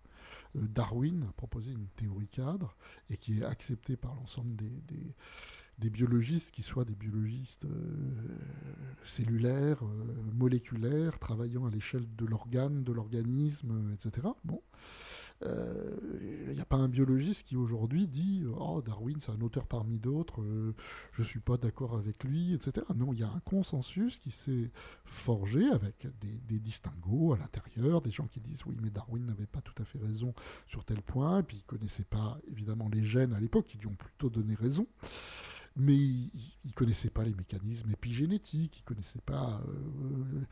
Darwin 0.54 1.24
a 1.28 1.32
proposé 1.32 1.72
une 1.72 1.88
théorie 1.96 2.28
cadre 2.28 2.76
et 3.10 3.16
qui 3.16 3.40
est 3.40 3.44
acceptée 3.44 3.96
par 3.96 4.14
l'ensemble 4.14 4.54
des, 4.56 5.90
biologistes, 5.90 6.50
qui 6.50 6.62
soient 6.62 6.84
des 6.84 6.94
biologistes 6.94 7.64
euh, 7.64 8.38
cellulaires, 9.04 9.84
euh, 9.84 10.32
moléculaires, 10.34 11.18
travaillant 11.18 11.66
à 11.66 11.70
l'échelle 11.70 12.06
de 12.16 12.26
l'organe, 12.26 12.82
de 12.82 12.92
l'organisme, 12.92 13.94
etc. 13.94 14.28
Il 15.40 15.46
euh, 15.48 16.54
n'y 16.54 16.60
a 16.60 16.64
pas 16.64 16.76
un 16.76 16.88
biologiste 16.88 17.46
qui 17.46 17.56
aujourd'hui 17.56 18.08
dit 18.08 18.42
Oh, 18.58 18.82
Darwin, 18.82 19.18
c'est 19.20 19.30
un 19.30 19.40
auteur 19.40 19.66
parmi 19.66 19.98
d'autres, 19.98 20.42
euh, 20.42 20.74
je 21.12 21.22
ne 21.22 21.26
suis 21.26 21.38
pas 21.38 21.56
d'accord 21.56 21.96
avec 21.96 22.24
lui, 22.24 22.54
etc. 22.54 22.84
Non, 22.96 23.12
il 23.12 23.20
y 23.20 23.22
a 23.22 23.30
un 23.30 23.40
consensus 23.40 24.18
qui 24.18 24.32
s'est 24.32 24.70
forgé 25.04 25.68
avec 25.68 26.08
des, 26.20 26.58
des 26.58 26.70
à 26.88 27.36
l'intérieur, 27.38 28.00
des 28.00 28.10
gens 28.10 28.26
qui 28.26 28.40
disent 28.40 28.62
Oui, 28.66 28.76
mais 28.82 28.90
Darwin 28.90 29.24
n'avait 29.26 29.46
pas 29.46 29.60
tout 29.60 29.80
à 29.80 29.84
fait 29.84 29.98
raison 29.98 30.34
sur 30.66 30.84
tel 30.84 31.02
point, 31.02 31.40
et 31.40 31.42
puis 31.42 31.56
il 31.56 31.60
ne 31.60 31.78
connaissait 31.78 32.04
pas 32.04 32.38
évidemment 32.50 32.88
les 32.92 33.04
gènes 33.04 33.32
à 33.32 33.40
l'époque, 33.40 33.66
qui 33.66 33.78
lui 33.78 33.86
ont 33.86 33.94
plutôt 33.94 34.30
donné 34.30 34.54
raison 34.54 34.86
mais 35.78 35.96
il 35.96 36.30
ne 36.64 36.72
connaissait 36.72 37.08
pas 37.08 37.22
les 37.22 37.32
mécanismes 37.32 37.88
épigénétiques, 37.90 38.78
il 38.78 38.82
ne 38.82 38.94
connaissait 38.94 39.20
pas 39.24 39.62
euh, 39.68 40.42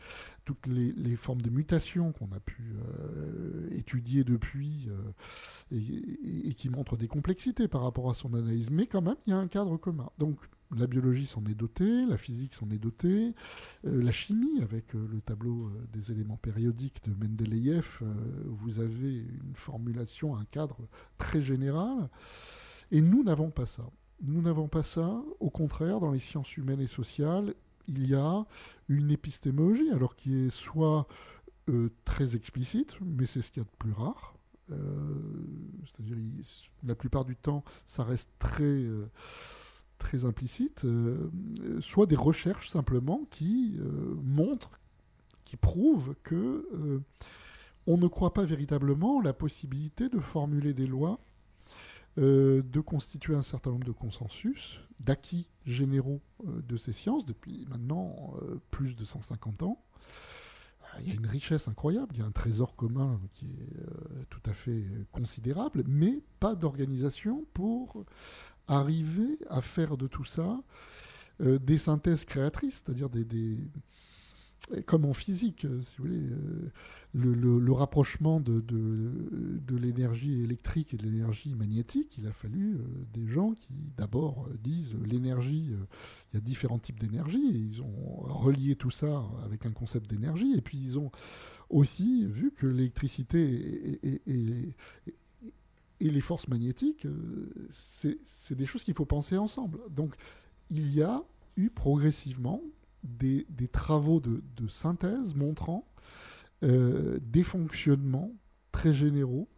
toutes 0.45 0.69
les, 0.69 1.17
formes 1.17 1.43
de 1.43 1.51
mutation 1.51 2.13
qu'on 2.13 2.31
a 2.33 2.39
pu 2.39 2.63
euh, 2.63 3.69
étudier 3.73 4.23
depuis 4.23 4.89
euh, 4.89 5.77
et, 6.45 6.55
qui 6.55 6.71
montrent 6.71 6.97
des 6.97 7.09
complexités 7.09 7.67
par 7.67 7.83
rapport 7.83 8.09
à 8.09 8.15
son 8.15 8.35
analyse. 8.35 8.71
Mais 8.71 8.87
quand 8.87 9.03
même, 9.03 9.17
il 9.27 9.31
y 9.31 9.33
a 9.33 9.39
un 9.39 9.49
cadre 9.49 9.77
commun. 9.77 10.09
Donc 10.19 10.39
la 10.77 10.87
biologie 10.87 11.27
s'en 11.27 11.45
est 11.47 11.55
dotée, 11.55 12.07
la 12.07 12.19
physique 12.19 12.55
s'en 12.55 12.71
est 12.71 12.79
dotée, 12.79 13.35
la 13.83 14.13
chimie 14.13 14.63
avec 14.63 14.95
le 14.95 15.21
tableau 15.21 15.71
des 15.93 16.11
éléments 16.11 16.37
périodiques 16.37 17.05
de 17.05 17.15
Mendeleïev, 17.15 18.01
vous 18.47 18.81
avez 18.81 19.19
une 19.19 19.55
formulation, 19.55 20.37
un 20.37 20.45
cadre 20.45 20.89
très 21.19 21.41
général. 21.41 22.09
Et 22.91 23.01
nous 23.01 23.23
n'avons 23.23 23.51
pas 23.51 23.67
ça. 23.67 23.85
Nous 24.23 24.43
n'avons 24.43 24.69
pas 24.69 24.83
ça. 24.83 25.23
Au 25.41 25.51
contraire, 25.51 26.01
dans 26.01 26.11
les 26.11 26.19
sciences 26.19 26.57
humaines 26.57 26.81
et 26.81 26.87
sociales, 26.87 27.55
il 27.89 28.09
y 28.09 28.15
a 28.15 28.47
une 28.89 29.11
épistémologie, 29.11 29.91
alors 29.91 30.17
qui 30.17 30.35
est 30.35 30.51
soit 30.51 31.07
euh, 31.69 31.91
très 32.05 32.37
explicite, 32.37 32.97
mais 33.01 33.27
c'est 33.27 33.43
ce 33.43 33.51
qu'il 33.51 33.63
y 33.63 33.67
a 33.67 33.69
de 33.69 33.77
plus 33.79 33.93
rare. 33.93 34.35
Euh, 34.73 34.77
c'est-à-dire, 35.85 36.17
la 36.85 36.95
plupart 36.95 37.25
du 37.25 37.37
temps, 37.37 37.65
ça 37.87 38.05
reste 38.05 38.31
très, 38.39 38.63
euh, 38.63 39.11
très 39.99 40.25
implicite, 40.25 40.87
soit 41.81 42.07
des 42.07 42.17
recherches 42.17 42.71
simplement 42.71 43.27
qui 43.31 43.79
montrent, 44.23 44.81
qui 45.45 45.57
prouvent 45.57 46.15
que 46.23 47.03
on 47.87 47.97
ne 47.97 48.09
croit 48.09 48.35
pas 48.35 48.45
véritablement 48.45 49.21
la 49.21 49.33
possibilité 49.33 50.09
de 50.09 50.19
formuler 50.19 50.75
des 50.75 50.87
lois 50.87 51.21
euh, 52.19 52.63
de 52.63 52.81
constituer 52.81 53.35
un 53.35 53.43
certain 53.43 53.71
nombre 53.71 53.85
de 53.85 53.93
consensus, 53.93 54.81
d'acquis 55.01 55.51
généraux 55.67 56.23
euh, 56.47 56.63
de 56.63 56.79
ces 56.79 56.95
sciences 56.95 57.27
depuis 57.27 57.67
maintenant 57.69 58.35
euh, 58.41 58.59
plus 58.71 58.97
de 58.97 59.05
150 59.05 59.63
ans. 59.63 59.85
Il 61.01 61.09
y 61.09 61.11
a 61.11 61.15
une 61.15 61.27
richesse 61.27 61.69
incroyable, 61.69 62.15
il 62.15 62.21
y 62.21 62.23
a 62.23 62.25
un 62.25 62.31
trésor 62.31 62.75
commun 62.75 63.21
qui 63.33 63.51
est 63.51 64.27
tout 64.31 64.41
à 64.47 64.55
fait 64.55 64.83
considérable, 65.13 65.85
mais 65.87 66.23
pas 66.41 66.55
d'organisation 66.55 67.45
pour 67.53 68.03
arriver 68.67 69.39
à 69.51 69.61
faire 69.61 69.99
de 69.99 70.07
tout 70.07 70.25
ça 70.25 70.63
des 71.39 71.77
synthèses 71.77 72.25
créatrices, 72.25 72.83
c'est-à-dire 72.83 73.11
des, 73.11 73.59
comme 74.87 75.05
en 75.05 75.13
physique, 75.13 75.65
euh, 75.65 75.81
si 75.83 75.97
vous 75.99 76.05
voulez, 76.05 76.17
euh, 76.17 76.71
le, 77.15 77.73
rapprochement 77.73 78.41
de, 78.41 78.63
l'énergie 79.77 80.43
électrique 80.43 80.95
et 80.95 80.97
de 80.97 81.05
l'énergie 81.05 81.55
magnétique, 81.55 82.17
il 82.19 82.27
a 82.27 82.33
fallu 82.33 82.75
euh, 82.75 82.79
des 83.15 83.27
gens 83.27 83.53
qui 83.53 83.73
d'abord 83.97 84.49
disent 84.63 84.95
l'énergie, 85.05 85.71
il 85.71 86.35
y 86.35 86.37
a 86.37 86.41
différents 86.41 86.79
types 86.79 86.99
d'énergie, 86.99 87.47
et 87.47 87.59
ils 87.59 87.83
ont 87.83 88.23
relié 88.23 88.77
tout 88.77 88.91
ça 88.91 89.25
avec 89.45 89.67
un 89.67 89.73
concept 89.73 90.11
d'énergie, 90.11 90.55
et 90.57 90.61
puis 90.61 90.79
ils 90.79 90.99
ont 90.99 91.11
aussi 91.71 92.27
vu 92.27 92.51
que 92.53 92.67
l'électricité 92.67 94.01
et, 94.27 94.75
les 96.01 96.21
forces 96.21 96.49
magnétiques, 96.49 97.07
c'est 97.71 98.19
des 98.55 98.67
choses 98.67 98.85
qu'il 98.85 98.95
faut 98.95 99.07
penser 99.07 99.39
ensemble. 99.39 99.79
Donc 99.91 100.15
il 100.71 100.93
y 100.93 101.03
a 101.03 101.23
eu 101.57 101.71
progressivement 101.71 102.63
des, 103.07 103.69
travaux 103.69 104.21
de, 104.21 104.69
synthèse 104.69 105.35
montrant 105.35 105.87
euh, 106.63 107.19
des 107.23 107.43
fonctionnements 107.43 108.33
très 108.73 108.93
généraux 108.93 109.49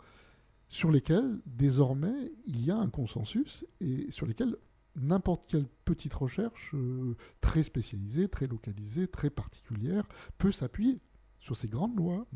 sur 0.69 0.91
lesquels 0.91 1.39
désormais 1.47 2.33
il 2.47 2.65
y 2.65 2.71
a 2.71 2.77
un 2.77 2.89
consensus 2.89 3.65
et 3.81 4.11
sur 4.11 4.27
lesquels 4.27 4.57
n'importe 4.97 5.49
quelle 5.49 5.67
petite 5.85 6.15
recherche 6.15 6.73
euh, 6.75 7.17
très 7.41 7.63
spécialisée, 7.63 8.29
très 8.29 8.47
localisée, 8.47 9.07
très 9.07 9.31
particulière 9.31 10.05
peut 10.39 10.53
s'appuyer 10.53 10.99
sur 11.41 11.57
ces 11.57 11.69
grandes 11.69 11.97
lois, 11.97 12.27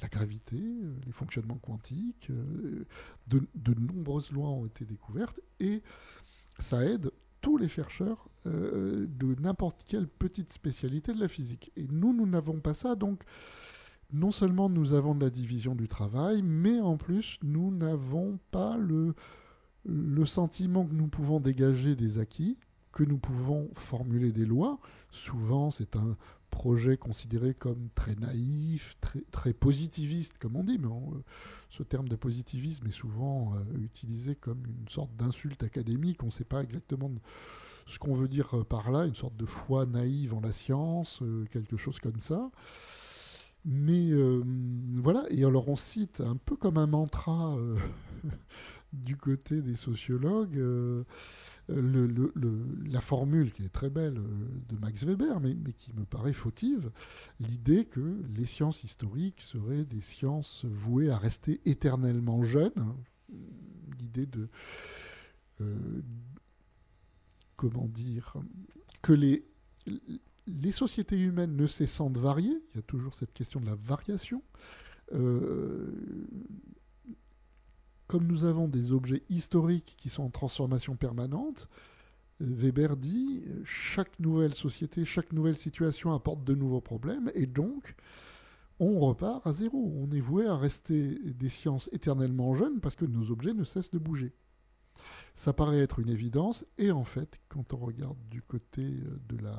la 0.00 0.08
gravité, 0.08 0.56
euh, 0.56 0.94
les 1.06 1.12
fonctionnements 1.12 1.58
quantiques, 1.58 2.30
de, 3.28 3.74
nombreuses 3.78 4.32
lois 4.32 4.50
ont 4.50 4.66
été 4.66 4.84
découvertes 4.84 5.40
et 5.60 5.82
ça 6.58 6.84
aide 6.84 7.10
tous 7.46 7.58
les 7.58 7.68
chercheurs 7.68 8.28
euh, 8.46 9.06
de 9.08 9.40
n'importe 9.40 9.84
quelle 9.86 10.08
petite 10.08 10.52
spécialité 10.52 11.12
de 11.12 11.20
la 11.20 11.28
physique. 11.28 11.70
Et 11.76 11.86
nous, 11.88 12.12
nous 12.12 12.26
n'avons 12.26 12.58
pas 12.58 12.74
ça, 12.74 12.96
donc 12.96 13.22
non 14.12 14.32
seulement 14.32 14.68
nous 14.68 14.94
avons 14.94 15.14
de 15.14 15.22
la 15.22 15.30
division 15.30 15.76
du 15.76 15.86
travail, 15.86 16.42
mais 16.42 16.80
en 16.80 16.96
plus 16.96 17.38
nous 17.44 17.70
n'avons 17.70 18.40
pas 18.50 18.76
le, 18.76 19.14
le 19.84 20.26
sentiment 20.26 20.84
que 20.84 20.92
nous 20.92 21.06
pouvons 21.06 21.38
dégager 21.38 21.94
des 21.94 22.18
acquis, 22.18 22.58
que 22.90 23.04
nous 23.04 23.18
pouvons 23.18 23.70
formuler 23.74 24.32
des 24.32 24.44
lois. 24.44 24.80
Souvent, 25.12 25.70
c'est 25.70 25.94
un 25.94 26.16
projet 26.50 26.96
considéré 26.96 27.54
comme 27.54 27.88
très 27.94 28.14
naïf, 28.14 28.96
très, 29.00 29.20
très 29.30 29.52
positiviste, 29.52 30.38
comme 30.38 30.56
on 30.56 30.64
dit, 30.64 30.78
mais 30.78 30.88
ce 31.70 31.82
terme 31.82 32.08
de 32.08 32.16
positivisme 32.16 32.86
est 32.86 32.92
souvent 32.92 33.54
euh, 33.54 33.78
utilisé 33.78 34.34
comme 34.34 34.62
une 34.66 34.88
sorte 34.88 35.14
d'insulte 35.16 35.62
académique. 35.62 36.22
On 36.22 36.26
ne 36.26 36.30
sait 36.30 36.44
pas 36.44 36.62
exactement 36.62 37.10
ce 37.86 37.98
qu'on 37.98 38.14
veut 38.14 38.28
dire 38.28 38.64
par 38.68 38.90
là, 38.90 39.06
une 39.06 39.14
sorte 39.14 39.36
de 39.36 39.46
foi 39.46 39.86
naïve 39.86 40.34
en 40.34 40.40
la 40.40 40.52
science, 40.52 41.20
euh, 41.22 41.44
quelque 41.50 41.76
chose 41.76 41.98
comme 42.00 42.20
ça. 42.20 42.50
Mais 43.64 44.10
euh, 44.10 44.42
voilà, 44.94 45.24
et 45.30 45.44
alors 45.44 45.68
on 45.68 45.76
cite 45.76 46.20
un 46.20 46.36
peu 46.36 46.56
comme 46.56 46.78
un 46.78 46.86
mantra 46.86 47.56
du 48.92 49.16
côté 49.16 49.60
des 49.60 49.74
sociologues 49.74 50.62
la 51.68 53.00
formule 53.00 53.52
qui 53.52 53.64
est 53.64 53.72
très 53.72 53.90
belle 53.90 54.18
euh, 54.18 54.48
de 54.68 54.76
Max 54.76 55.04
Weber, 55.04 55.40
mais, 55.40 55.54
qui 55.76 55.92
me 55.94 56.04
paraît 56.04 56.32
fautive, 56.32 56.90
l'idée 57.40 57.84
que 57.84 58.22
les 58.34 58.46
sciences 58.46 58.84
historiques 58.84 59.40
seraient 59.40 59.84
des 59.84 60.00
sciences 60.00 60.64
vouées 60.64 61.10
à 61.10 61.18
rester 61.18 61.60
éternellement 61.64 62.42
jeunes, 62.42 62.72
hein. 62.76 62.96
l'idée 63.98 64.26
de... 64.26 64.48
Euh, 65.60 66.02
comment 67.56 67.88
dire 67.88 68.36
Que 69.02 69.14
les, 69.14 69.44
les 70.46 70.72
sociétés 70.72 71.18
humaines 71.18 71.56
ne 71.56 71.66
cessant 71.66 72.10
de 72.10 72.18
varier, 72.18 72.62
il 72.72 72.76
y 72.76 72.78
a 72.78 72.82
toujours 72.82 73.14
cette 73.14 73.32
question 73.32 73.60
de 73.60 73.66
la 73.66 73.74
variation, 73.74 74.42
euh, 75.12 75.90
comme 78.06 78.26
nous 78.26 78.44
avons 78.44 78.68
des 78.68 78.92
objets 78.92 79.22
historiques 79.28 79.96
qui 79.98 80.08
sont 80.08 80.24
en 80.24 80.30
transformation 80.30 80.96
permanente, 80.96 81.68
euh, 82.40 82.46
Weber 82.48 82.96
dit 82.96 83.44
chaque 83.64 84.18
nouvelle 84.20 84.54
société, 84.54 85.04
chaque 85.04 85.32
nouvelle 85.32 85.56
situation 85.56 86.12
apporte 86.12 86.44
de 86.44 86.54
nouveaux 86.54 86.80
problèmes 86.80 87.30
et 87.34 87.46
donc 87.46 87.94
on 88.78 89.00
repart 89.00 89.46
à 89.46 89.52
zéro. 89.52 89.92
On 89.96 90.10
est 90.12 90.20
voué 90.20 90.46
à 90.46 90.56
rester 90.56 91.18
des 91.32 91.48
sciences 91.48 91.88
éternellement 91.92 92.54
jeunes 92.54 92.80
parce 92.80 92.96
que 92.96 93.06
nos 93.06 93.30
objets 93.30 93.54
ne 93.54 93.64
cessent 93.64 93.90
de 93.90 93.98
bouger. 93.98 94.34
Ça 95.34 95.52
paraît 95.52 95.80
être 95.80 95.98
une 95.98 96.08
évidence 96.08 96.64
et 96.78 96.90
en 96.90 97.04
fait, 97.04 97.40
quand 97.48 97.74
on 97.74 97.78
regarde 97.78 98.18
du 98.30 98.42
côté 98.42 98.82
euh, 98.82 99.20
de 99.28 99.42
la 99.42 99.58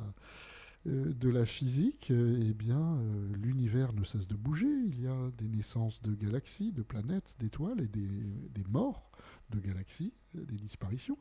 de 0.86 1.28
la 1.28 1.44
physique, 1.44 2.10
euh, 2.10 2.46
eh 2.48 2.54
bien, 2.54 2.80
euh, 2.80 3.32
l'univers 3.34 3.92
ne 3.92 4.04
cesse 4.04 4.28
de 4.28 4.36
bouger. 4.36 4.66
Il 4.66 5.02
y 5.02 5.06
a 5.06 5.30
des 5.36 5.48
naissances 5.48 6.00
de 6.02 6.14
galaxies, 6.14 6.72
de 6.72 6.82
planètes, 6.82 7.34
d'étoiles 7.38 7.80
et 7.80 7.88
des, 7.88 8.08
des, 8.54 8.64
morts 8.70 9.10
de 9.50 9.58
galaxies, 9.60 10.12
des 10.34 10.56
disparitions. 10.56 11.18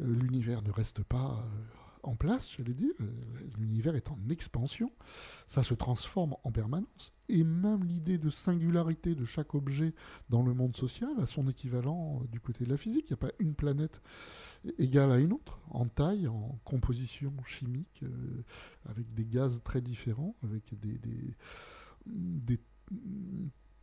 l'univers 0.00 0.62
ne 0.62 0.70
reste 0.70 1.02
pas 1.02 1.44
en 2.04 2.16
place, 2.16 2.50
j'allais 2.56 2.74
dire. 2.74 2.92
Euh, 3.00 3.10
l'univers 3.58 3.96
est 3.96 4.10
en 4.10 4.18
expansion, 4.30 4.92
ça 5.46 5.62
se 5.62 5.74
transforme 5.74 6.36
en 6.44 6.52
permanence. 6.52 7.12
Et 7.28 7.42
même 7.42 7.84
l'idée 7.84 8.18
de 8.18 8.30
singularité 8.30 9.14
de 9.14 9.24
chaque 9.24 9.54
objet 9.54 9.94
dans 10.28 10.42
le 10.42 10.54
monde 10.54 10.76
social 10.76 11.10
a 11.18 11.26
son 11.26 11.48
équivalent 11.48 12.20
euh, 12.22 12.26
du 12.28 12.40
côté 12.40 12.64
de 12.64 12.70
la 12.70 12.76
physique. 12.76 13.06
Il 13.08 13.12
n'y 13.12 13.18
a 13.18 13.28
pas 13.28 13.32
une 13.38 13.54
planète 13.54 14.02
égale 14.78 15.12
à 15.12 15.18
une 15.18 15.32
autre, 15.32 15.60
en 15.70 15.86
taille, 15.86 16.28
en 16.28 16.58
composition 16.64 17.32
chimique, 17.46 18.02
euh, 18.02 18.44
avec 18.86 19.12
des 19.14 19.24
gaz 19.24 19.60
très 19.64 19.80
différents, 19.80 20.36
avec 20.42 20.74
des, 20.78 21.00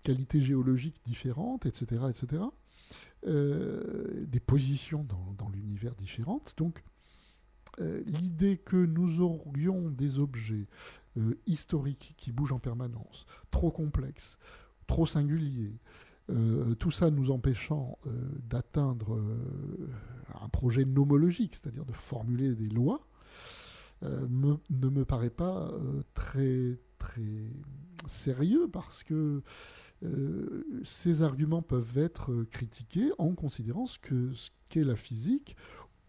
qualités 0.04 0.42
géologiques 0.42 1.00
différentes, 1.06 1.66
etc. 1.66 2.04
etc. 2.10 2.44
des 3.24 4.40
positions 4.40 5.04
dans, 5.04 5.34
dans 5.38 5.50
l'univers 5.50 5.96
différentes. 5.96 6.56
Donc, 6.58 6.84
l'idée 7.80 8.58
que 8.58 8.78
nous 8.78 9.22
aurions 9.22 9.90
des 9.90 10.20
objets 10.20 10.68
euh, 11.18 11.36
historiques 11.46 12.14
qui 12.18 12.32
bougent 12.32 12.54
en 12.54 12.60
permanence, 12.60 13.26
trop 13.50 13.72
complexes, 13.72 14.38
trop 14.88 15.06
singuliers, 15.06 15.80
euh, 16.30 16.76
tout 16.76 16.92
ça 16.92 17.10
nous 17.10 17.32
empêchant 17.32 17.98
d'atteindre 18.50 19.20
un 20.42 20.50
projet 20.50 20.86
nomologique, 20.86 21.56
c'est-à-dire 21.56 21.86
de 21.86 21.94
formuler 21.94 22.56
des 22.56 22.70
lois, 22.70 23.06
ne 24.02 24.90
me 24.90 25.06
paraît 25.06 25.30
pas 25.30 25.72
très, 26.14 26.80
très 26.98 27.44
sérieux 28.08 28.68
parce 28.72 29.04
que 29.04 29.44
ces 30.84 31.22
arguments 31.22 31.62
peuvent 31.62 31.98
être 31.98 32.46
critiqués 32.50 33.12
en 33.18 33.34
considérant 33.34 33.86
ce 33.86 34.00
qu'est 34.70 34.84
la 34.84 34.96
physique 34.96 35.56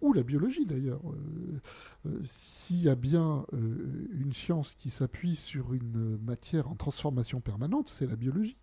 ou 0.02 0.12
la 0.12 0.22
biologie 0.22 0.66
d'ailleurs. 0.66 1.00
Euh, 1.10 1.60
euh, 2.06 2.20
s'il 2.26 2.82
y 2.82 2.88
a 2.88 2.94
bien 2.94 3.46
euh, 3.54 4.08
une 4.12 4.32
science 4.32 4.74
qui 4.74 4.90
s'appuie 4.90 5.36
sur 5.36 5.72
une 5.72 6.18
matière 6.18 6.68
en 6.68 6.74
transformation 6.74 7.40
permanente, 7.40 7.88
c'est 7.88 8.06
la 8.06 8.16
biologie. 8.16 8.58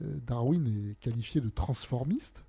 Darwin 0.00 0.66
est 0.66 0.98
qualifié 0.98 1.42
de 1.42 1.50
transformiste. 1.50 2.42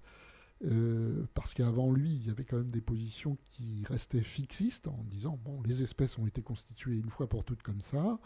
parce 1.33 1.53
qu'avant 1.53 1.91
lui, 1.91 2.11
il 2.11 2.27
y 2.27 2.29
avait 2.29 2.45
quand 2.45 2.55
même 2.55 2.71
des 2.71 2.79
positions 2.79 3.37
qui 3.49 3.83
restaient 3.89 4.23
fixistes 4.23 4.87
en 4.87 5.03
disant 5.09 5.37
bon, 5.43 5.61
les 5.63 5.83
espèces 5.83 6.17
ont 6.17 6.25
été 6.25 6.41
constituées 6.41 6.97
une 6.97 7.09
fois 7.09 7.27
pour 7.27 7.43
toutes 7.43 7.61
comme 7.61 7.81
ça. 7.81 8.19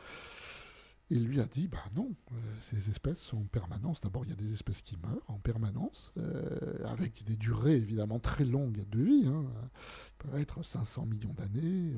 Et 1.11 1.15
lui 1.15 1.39
a 1.39 1.45
dit, 1.45 1.67
bah 1.67 1.83
non, 1.95 2.15
euh, 2.31 2.35
ces 2.59 2.89
espèces 2.89 3.19
sont 3.19 3.37
en 3.37 3.45
permanence. 3.45 4.01
D'abord, 4.01 4.25
il 4.25 4.29
y 4.29 4.33
a 4.33 4.35
des 4.35 4.51
espèces 4.51 4.81
qui 4.81 4.97
meurent 4.97 5.29
en 5.29 5.37
permanence, 5.37 6.11
euh, 6.17 6.83
avec 6.85 7.23
des 7.25 7.35
durées 7.35 7.75
évidemment 7.75 8.19
très 8.19 8.43
longues 8.43 8.83
de 8.89 9.03
vie. 9.03 9.27
Hein. 9.27 9.45
Ça 9.53 9.69
peut 10.17 10.37
être 10.39 10.63
500 10.63 11.05
millions 11.05 11.33
d'années, 11.33 11.93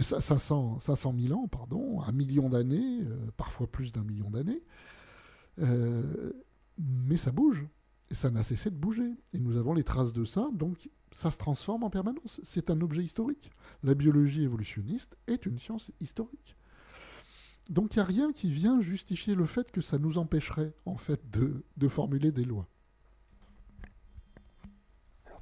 500, 0.00 0.78
500 0.78 1.14
000 1.18 1.36
ans, 1.36 1.48
pardon, 1.48 2.00
un 2.02 2.12
million 2.12 2.48
d'années, 2.48 3.00
euh, 3.02 3.30
parfois 3.36 3.66
plus 3.66 3.92
d'un 3.92 4.04
million 4.04 4.30
d'années. 4.30 4.62
mais 6.78 7.16
ça 7.16 7.32
bouge, 7.32 7.66
et 8.12 8.14
ça 8.14 8.30
n'a 8.30 8.44
cessé 8.44 8.70
de 8.70 8.76
bouger. 8.76 9.10
Et 9.32 9.40
nous 9.40 9.56
avons 9.56 9.74
les 9.74 9.82
traces 9.82 10.12
de 10.12 10.24
ça, 10.24 10.48
donc 10.52 10.88
ça 11.10 11.32
se 11.32 11.36
transforme 11.36 11.82
en 11.82 11.90
permanence. 11.90 12.40
C'est 12.44 12.70
un 12.70 12.80
objet 12.80 13.02
historique. 13.02 13.50
La 13.82 13.94
biologie 13.94 14.44
évolutionniste 14.44 15.16
est 15.26 15.46
une 15.46 15.58
science 15.58 15.90
historique. 15.98 16.54
Donc 17.68 17.94
il 17.94 17.98
n'y 17.98 18.02
a 18.02 18.06
rien 18.06 18.32
qui 18.32 18.50
vient 18.50 18.80
justifier 18.80 19.34
le 19.34 19.44
fait 19.44 19.70
que 19.70 19.80
ça 19.80 19.98
nous 19.98 20.16
empêcherait 20.18 20.72
en 20.86 20.96
fait 20.96 21.20
de, 21.30 21.88
formuler 21.88 22.32
des 22.32 22.44
lois. 22.44 22.66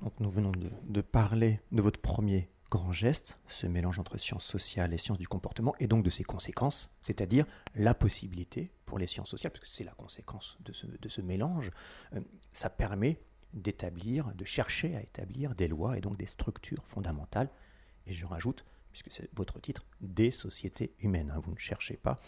donc 0.03 0.12
nous 0.18 0.31
venons 0.31 0.53
de, 0.53 1.01
parler 1.01 1.61
de 1.70 1.81
votre 1.81 2.01
premier 2.01 2.49
grand 2.68 2.91
geste, 2.91 3.39
ce 3.47 3.68
mélange 3.68 4.01
entre 4.01 4.18
sciences 4.18 4.45
sociales 4.45 4.93
et 4.93 4.99
sciences 4.99 5.18
du 5.18 5.29
comportement, 5.29 5.74
et 5.79 5.87
donc 5.87 6.05
de 6.05 6.11
ses 6.11 6.24
conséquences, 6.24 6.93
c'est-à-dire 7.01 7.47
la 7.77 7.95
possibilité 7.95 8.72
pour 8.87 8.99
les 8.99 9.07
sciences 9.07 9.31
sociales, 9.31 9.53
parce 9.53 9.64
que 9.64 9.70
c'est 9.70 9.85
la 9.85 9.93
conséquence 9.93 10.59
de 10.64 11.09
ce, 11.09 11.20
mélange, 11.20 11.70
euh, 12.14 12.20
ça 12.53 12.68
permet 12.68 13.20
d'établir, 13.55 14.35
de 14.35 14.45
chercher 14.45 14.97
à 14.97 15.03
établir 15.03 15.55
des 15.55 15.68
lois 15.68 15.97
et 15.97 16.01
donc 16.01 16.16
des 16.16 16.27
structures 16.27 16.85
fondamentales, 16.85 17.51
et 18.07 18.12
je 18.12 18.27
rajoute 18.27 18.64
puisque 19.03 19.14
c'est 19.14 19.28
votre 19.36 19.61
titre, 19.61 19.84
des 20.01 20.30
sociétés 20.30 20.94
humaines. 21.01 21.30
Hein. 21.34 21.40
Vous 21.44 21.53
ne 21.53 21.59
cherchez 21.59 21.97
pas 21.97 22.18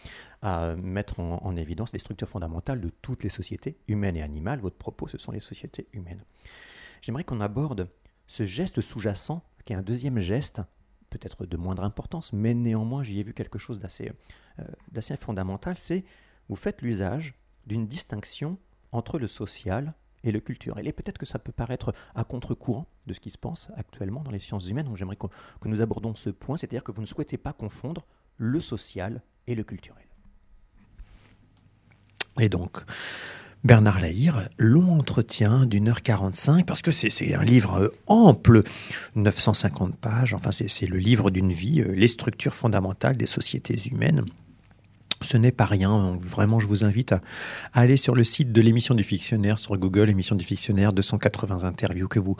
à 0.42 0.76
mettre 0.76 1.18
en, 1.20 1.56
évidence 1.56 1.92
les 1.92 1.98
structures 1.98 2.28
fondamentales 2.28 2.80
de 2.80 2.90
toutes 2.90 3.22
les 3.24 3.30
sociétés 3.30 3.78
humaines 3.88 4.16
et 4.16 4.22
animales. 4.22 4.60
Votre 4.60 4.76
propos, 4.76 5.08
ce 5.08 5.16
sont 5.16 5.32
les 5.32 5.40
sociétés 5.40 5.88
humaines. 5.92 6.22
J'aimerais 7.00 7.24
qu'on 7.24 7.40
aborde 7.40 7.88
ce 8.26 8.44
geste 8.44 8.82
sous-jacent, 8.82 9.42
qui 9.64 9.72
est 9.72 9.76
un 9.76 9.82
deuxième 9.82 10.18
geste, 10.18 10.60
peut-être 11.08 11.46
de 11.46 11.56
moindre 11.56 11.84
importance, 11.84 12.34
mais 12.34 12.52
néanmoins 12.52 13.02
j'y 13.02 13.20
ai 13.20 13.22
vu 13.22 13.32
quelque 13.32 13.58
chose 13.58 13.78
d'assez 13.78 14.12
euh, 14.58 15.16
fondamental, 15.18 15.78
c'est 15.78 16.04
vous 16.50 16.56
faites 16.56 16.82
l'usage 16.82 17.34
d'une 17.66 17.86
distinction 17.86 18.58
entre 18.92 19.18
le 19.18 19.26
social 19.26 19.94
et 20.28 20.32
le 20.32 20.40
culturel. 20.40 20.86
Et 20.86 20.92
peut-être 20.92 21.18
que 21.18 21.26
ça 21.26 21.38
peut 21.38 21.52
paraître 21.52 21.94
à 22.14 22.24
contre-courant 22.24 22.86
de 23.06 23.14
ce 23.14 23.20
qui 23.20 23.30
se 23.30 23.38
pense 23.38 23.70
actuellement 23.76 24.22
dans 24.22 24.30
les 24.30 24.38
sciences 24.38 24.68
humaines. 24.68 24.86
Donc 24.86 24.96
j'aimerais 24.96 25.16
que, 25.16 25.68
nous 25.68 25.80
abordons 25.80 26.14
ce 26.14 26.30
point, 26.30 26.56
c'est-à-dire 26.56 26.84
que 26.84 26.92
vous 26.92 27.00
ne 27.00 27.06
souhaitez 27.06 27.38
pas 27.38 27.52
confondre 27.52 28.06
le 28.36 28.60
social 28.60 29.22
et 29.46 29.54
le 29.54 29.64
culturel. 29.64 30.04
Et 32.38 32.48
donc, 32.48 32.78
Bernard 33.64 34.00
Lahire, 34.00 34.48
long 34.58 34.98
entretien 34.98 35.66
d'une 35.66 35.88
heure 35.88 36.02
45, 36.02 36.64
parce 36.64 36.82
que 36.82 36.92
c'est 36.92 37.34
un 37.34 37.42
livre 37.42 37.92
ample, 38.06 38.62
950 39.16 39.96
pages, 39.96 40.34
enfin 40.34 40.52
c'est 40.52 40.86
le 40.86 40.98
livre 40.98 41.30
d'une 41.30 41.52
vie, 41.52 41.80
euh, 41.80 41.92
les 41.92 42.06
structures 42.06 42.54
fondamentales 42.54 43.16
des 43.16 43.26
sociétés 43.26 43.74
humaines. 43.90 44.24
Ce 45.20 45.36
n'est 45.36 45.52
pas 45.52 45.64
rien. 45.64 46.16
Vraiment, 46.20 46.60
je 46.60 46.66
vous 46.66 46.84
invite 46.84 47.12
à, 47.12 47.20
aller 47.72 47.96
sur 47.96 48.14
le 48.14 48.24
site 48.24 48.52
de 48.52 48.60
l'émission 48.60 48.94
du 48.94 49.02
fictionnaire, 49.02 49.58
sur 49.58 49.76
Google, 49.76 50.10
émission 50.10 50.36
du 50.36 50.44
fictionnaire, 50.44 50.92
280 50.92 51.64
interviews 51.64 52.08
que 52.08 52.18
vous 52.18 52.36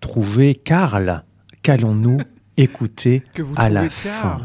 trouvez. 0.00 0.54
Karl, 0.54 1.24
qu'allons-nous 1.62 2.18
écouter 2.56 3.22
à 3.56 3.68
la 3.68 3.88
fin? 3.88 4.40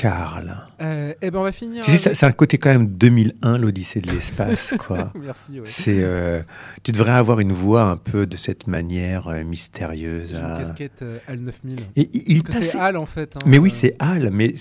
Karl. 0.00 0.56
Euh, 0.80 1.12
eh 1.20 1.30
ben 1.32 1.40
on 1.40 1.42
va 1.42 1.50
finir. 1.50 1.82
Tu 1.84 1.90
sais, 1.90 2.06
avec- 2.06 2.16
c'est 2.16 2.24
un 2.26 2.30
côté 2.32 2.56
quand 2.56 2.70
même 2.70 2.86
2001, 2.86 3.58
l'Odyssée 3.58 4.00
de 4.00 4.10
l'espace, 4.12 4.74
quoi. 4.78 5.12
Merci. 5.20 5.54
Ouais. 5.58 5.66
C'est, 5.66 5.98
euh, 5.98 6.40
tu 6.84 6.92
devrais 6.92 7.12
avoir 7.12 7.40
une 7.40 7.52
voix 7.52 7.82
un 7.82 7.96
peu 7.96 8.24
de 8.24 8.36
cette 8.36 8.68
manière 8.68 9.26
euh, 9.26 9.42
mystérieuse. 9.42 10.34
Une 10.38 10.44
à- 10.52 10.56
casquette 10.56 11.04
HAL 11.26 11.38
9000. 11.40 11.80
Et 11.96 12.08
il- 12.12 12.22
il 12.36 12.42
Parce 12.44 12.58
que 12.60 12.64
c'est 12.64 12.78
HAL 12.78 12.96
en 12.96 13.06
fait. 13.06 13.34
hein. 13.36 13.40
Mais 13.44 13.58
oui, 13.58 13.70
c'est 13.70 13.96
Hal, 13.98 14.30
mais 14.32 14.54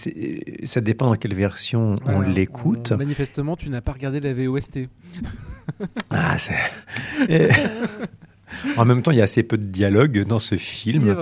ça 0.64 0.82
dépend 0.82 1.06
dans 1.06 1.16
quelle 1.16 1.36
version 1.36 2.00
on 2.08 2.22
l'écoute. 2.22 2.94
on- 2.94 2.98
Manifestement, 2.98 3.56
tu 3.56 3.70
n'as 3.70 3.82
pas 3.82 3.92
regardé 3.94 4.20
la 4.20 4.34
VOST. 4.34 4.88
Ah, 6.10 6.38
c'est. 6.38 6.56
Et- 7.30 7.50
en 8.78 8.86
même 8.86 9.02
temps, 9.02 9.12
il 9.12 9.18
y 9.18 9.22
a 9.22 9.26
assez 9.26 9.44
peu 9.44 9.58
de 9.58 9.66
dialogue 9.66 10.24
dans 10.24 10.40
ce 10.40 10.56
film. 10.56 11.16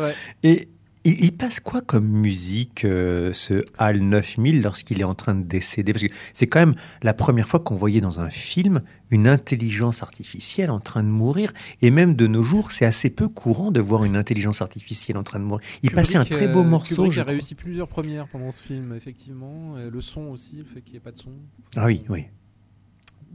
Et 0.44 0.70
il, 1.06 1.24
il 1.24 1.32
passe 1.32 1.60
quoi 1.60 1.82
comme 1.82 2.08
musique, 2.08 2.84
euh, 2.84 3.32
ce 3.32 3.64
HAL 3.78 4.00
9000, 4.00 4.62
lorsqu'il 4.62 5.00
est 5.00 5.06
en 5.06 5.14
train 5.16 5.36
de 5.36 5.44
décéder? 5.44 5.94
Parce 5.94 6.04
que 6.04 6.12
c'est 6.34 6.48
quand 6.48 6.60
même 6.60 6.76
la 7.04 7.14
première 7.14 7.48
fois 7.48 7.60
qu'on 7.62 7.76
voyait 7.76 8.02
dans 8.02 8.20
un 8.20 8.30
film 8.30 8.82
une 9.12 9.28
intelligence 9.28 10.04
artificielle 10.04 10.72
en 10.72 10.80
train 10.80 11.04
de 11.04 11.08
mourir. 11.08 11.54
Et 11.82 11.92
même 11.92 12.16
de 12.16 12.28
nos 12.28 12.44
jours, 12.44 12.72
c'est 12.72 12.86
assez 12.86 13.10
peu 13.10 13.30
courant 13.30 13.72
de 13.72 13.80
voir 13.80 14.04
une 14.04 14.18
intelligence 14.18 14.62
artificielle 14.62 15.18
en 15.18 15.24
train 15.24 15.40
de 15.40 15.46
mourir. 15.46 15.66
Il 15.84 15.90
Kubrick, 15.90 15.96
passait 15.96 16.18
un 16.18 16.26
très 16.26 16.48
beau 16.48 16.62
euh, 16.62 16.64
morceau. 16.64 16.96
Kubrick 16.96 17.12
je 17.12 17.22
a 17.22 17.24
réussi 17.24 17.56
plusieurs 17.56 17.88
premières 17.88 18.28
pendant 18.28 18.52
ce 18.52 18.62
film, 18.62 18.94
effectivement. 18.96 19.76
Le 19.76 20.02
son 20.02 20.24
aussi, 20.24 20.58
le 20.58 20.66
fait 20.66 20.82
qu'il 20.82 20.94
n'y 20.94 20.98
ait 20.98 21.02
pas 21.02 21.12
de 21.12 21.18
son. 21.18 21.32
Ah 21.78 21.86
oui, 21.86 22.04
oui. 22.10 22.26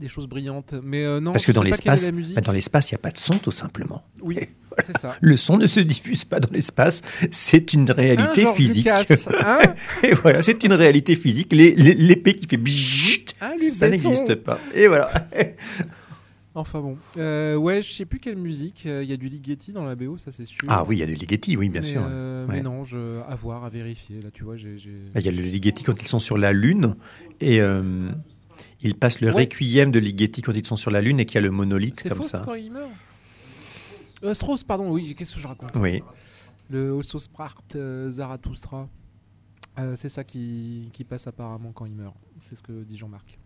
Des 0.01 0.07
choses 0.09 0.27
brillantes. 0.27 0.73
Mais 0.83 1.05
euh, 1.05 1.19
non, 1.21 1.31
Parce 1.31 1.45
que 1.45 1.51
dans 1.51 1.63
l'espace, 1.63 2.09
bah, 2.35 2.41
dans 2.41 2.51
l'espace, 2.51 2.91
il 2.91 2.95
n'y 2.95 2.99
a 2.99 3.03
pas 3.03 3.11
de 3.11 3.17
son, 3.19 3.37
tout 3.37 3.51
simplement. 3.51 4.03
Oui, 4.21 4.37
c'est 4.85 4.97
ça. 4.97 5.15
Le 5.21 5.37
son 5.37 5.57
ne 5.57 5.67
se 5.67 5.79
diffuse 5.79 6.25
pas 6.25 6.39
dans 6.39 6.49
l'espace, 6.51 7.01
c'est 7.31 7.73
une 7.73 7.89
réalité 7.91 8.45
Hein, 8.47 8.53
physique. 8.53 8.85
Lucas, 8.87 9.29
hein 9.45 9.59
Et 10.03 10.13
voilà, 10.15 10.41
c'est 10.41 10.63
une 10.63 10.73
réalité 10.73 11.15
physique. 11.15 11.53
L'épée 11.53 12.33
qui 12.33 12.47
fait 12.47 12.57
bzzzt, 12.57 13.35
Ah, 13.39 13.51
ça 13.61 13.87
n'existe 13.89 14.35
pas. 14.35 14.59
Et 14.73 14.87
voilà. 14.87 15.09
Enfin 16.53 16.81
bon. 16.81 16.97
Euh, 17.17 17.55
ouais, 17.55 17.81
je 17.81 17.93
sais 17.93 18.03
plus 18.03 18.19
quelle 18.19 18.35
musique. 18.35 18.83
Euh, 18.85 19.03
Il 19.03 19.09
y 19.09 19.13
a 19.13 19.17
du 19.17 19.29
Ligeti 19.29 19.71
dans 19.71 19.85
la 19.85 19.95
BO, 19.95 20.17
ça 20.17 20.31
c'est 20.33 20.43
sûr. 20.45 20.67
Ah 20.67 20.83
oui, 20.85 20.97
il 20.97 20.99
y 20.99 21.03
a 21.03 21.05
le 21.05 21.13
Ligeti, 21.13 21.55
oui, 21.55 21.69
bien 21.69 21.79
mais, 21.79 21.87
sûr. 21.87 22.01
euh, 22.05 22.45
Ouais. 22.45 22.55
Mais 22.57 22.61
non, 22.61 22.83
je... 22.83 23.21
à 23.21 23.35
voir, 23.37 23.63
à 23.63 23.69
vérifier. 23.69 24.17
Là, 24.21 24.31
tu 24.33 24.43
vois, 24.43 24.57
j'ai- 24.57 24.75
Il 25.15 25.21
y 25.25 25.29
a 25.29 25.31
le 25.31 25.41
Ligeti 25.41 25.83
quand 25.83 26.01
ils 26.03 26.07
sont 26.09 26.19
sur 26.19 26.37
la 26.37 26.51
Lune. 26.51 26.95
Et 27.39 27.61
euh, 27.61 28.09
ils 28.83 28.95
passent 28.95 29.21
le 29.21 29.27
Ouais. 29.33 29.43
requiem 29.43 29.91
de 29.91 29.99
Ligeti 29.99 30.41
quand 30.41 30.53
ils 30.53 30.65
sont 30.65 30.75
sur 30.75 30.91
la 30.91 31.01
Lune 31.01 31.19
et 31.19 31.25
qu'il 31.25 31.35
y 31.35 31.37
a 31.37 31.41
le 31.41 31.51
monolithe 31.51 31.99
C'est 31.99 32.09
comme 32.09 32.19
Faust 32.19 32.31
ça. 32.31 32.39
quand 32.45 32.53
il 32.55 32.71
meurt 32.71 32.89
euh, 34.23 34.33
Strauss, 34.33 34.63
pardon, 34.63 34.91
oui, 34.91 35.15
qu'est-ce 35.17 35.35
que 35.35 35.39
je 35.41 35.47
raconte 35.47 35.71
Oui. 35.75 36.03
Le 36.69 36.91
Osso 36.91 37.19
Sprart 37.19 37.63
euh, 37.75 38.09
Zarathustra. 38.11 38.87
Euh, 39.79 39.95
c'est 39.95 40.09
ça 40.09 40.23
qui, 40.23 40.89
qui 40.93 41.03
passe 41.03 41.27
apparemment 41.27 41.71
quand 41.71 41.85
il 41.85 41.93
meurt. 41.93 42.15
C'est 42.39 42.55
ce 42.55 42.61
que 42.61 42.83
dit 42.83 42.97
Jean-Marc. 42.97 43.39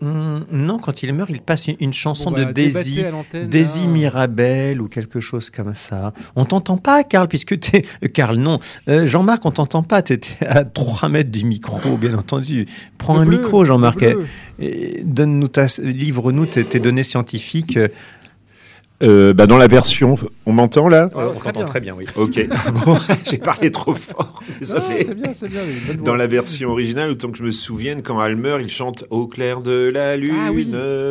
Hum, 0.00 0.44
non, 0.52 0.78
quand 0.78 1.02
il 1.02 1.12
meurt, 1.12 1.28
il 1.30 1.40
passe 1.40 1.66
une, 1.80 1.92
chanson 1.92 2.30
Bon, 2.30 2.38
de 2.38 2.44
bah, 2.44 2.52
Daisy. 2.52 3.04
Daisy. 3.48 3.88
Mirabel 3.88 4.80
ou 4.80 4.88
quelque 4.88 5.18
chose 5.20 5.50
comme 5.50 5.74
ça. 5.74 6.12
On 6.36 6.44
t'entend 6.44 6.76
pas, 6.76 7.02
Karl, 7.04 7.26
puisque 7.28 7.58
t'es. 7.58 7.84
euh, 8.04 8.08
Karl, 8.08 8.36
non. 8.36 8.58
Euh, 8.88 9.06
Jean-Marc, 9.06 9.44
on 9.44 9.50
t'entend 9.50 9.82
pas. 9.82 10.02
T'étais 10.02 10.46
à 10.46 10.64
3 10.64 11.08
mètres 11.08 11.30
du 11.30 11.44
micro, 11.44 11.96
bien 11.96 12.14
entendu. 12.14 12.66
Prends 12.96 13.14
Le 13.14 13.20
un 13.20 13.26
bleu, 13.26 13.38
micro, 13.38 13.64
Jean-Marc. 13.64 14.04
et 14.60 15.02
Donne-nous 15.04 15.48
ta, 15.48 15.66
livre-nous 15.82 16.46
tes, 16.46 16.64
tes 16.64 16.78
données 16.80 17.02
scientifiques. 17.02 17.78
Euh, 19.00 19.32
bah, 19.32 19.46
dans 19.46 19.58
la 19.58 19.68
version, 19.68 20.16
on 20.44 20.52
m'entend 20.52 20.88
là 20.88 21.06
on 21.14 21.34
t'entend 21.38 21.64
très 21.64 21.80
bien, 21.80 21.94
oui. 21.94 22.04
Ok. 22.16 22.40
Bon, 22.84 22.98
j'ai 23.30 23.38
parlé 23.38 23.70
trop 23.70 23.94
fort. 23.94 24.42
Désolé. 24.58 25.04
c'est 25.04 25.14
bien, 25.14 25.32
c'est 25.32 25.48
bien. 25.48 25.60
bonne 25.86 26.02
Dans 26.02 26.16
la 26.16 26.26
version 26.26 26.70
originale, 26.70 27.10
autant 27.10 27.30
que 27.30 27.38
je 27.38 27.44
me 27.44 27.50
souvienne, 27.52 28.02
quand 28.02 28.16
meurt, 28.36 28.60
il 28.60 28.68
chante 28.68 29.04
Au 29.10 29.26
clair 29.26 29.60
de 29.60 29.90
la 29.92 30.16
lune, 30.16 30.34
Ah 30.40 30.50
oui. 30.52 30.66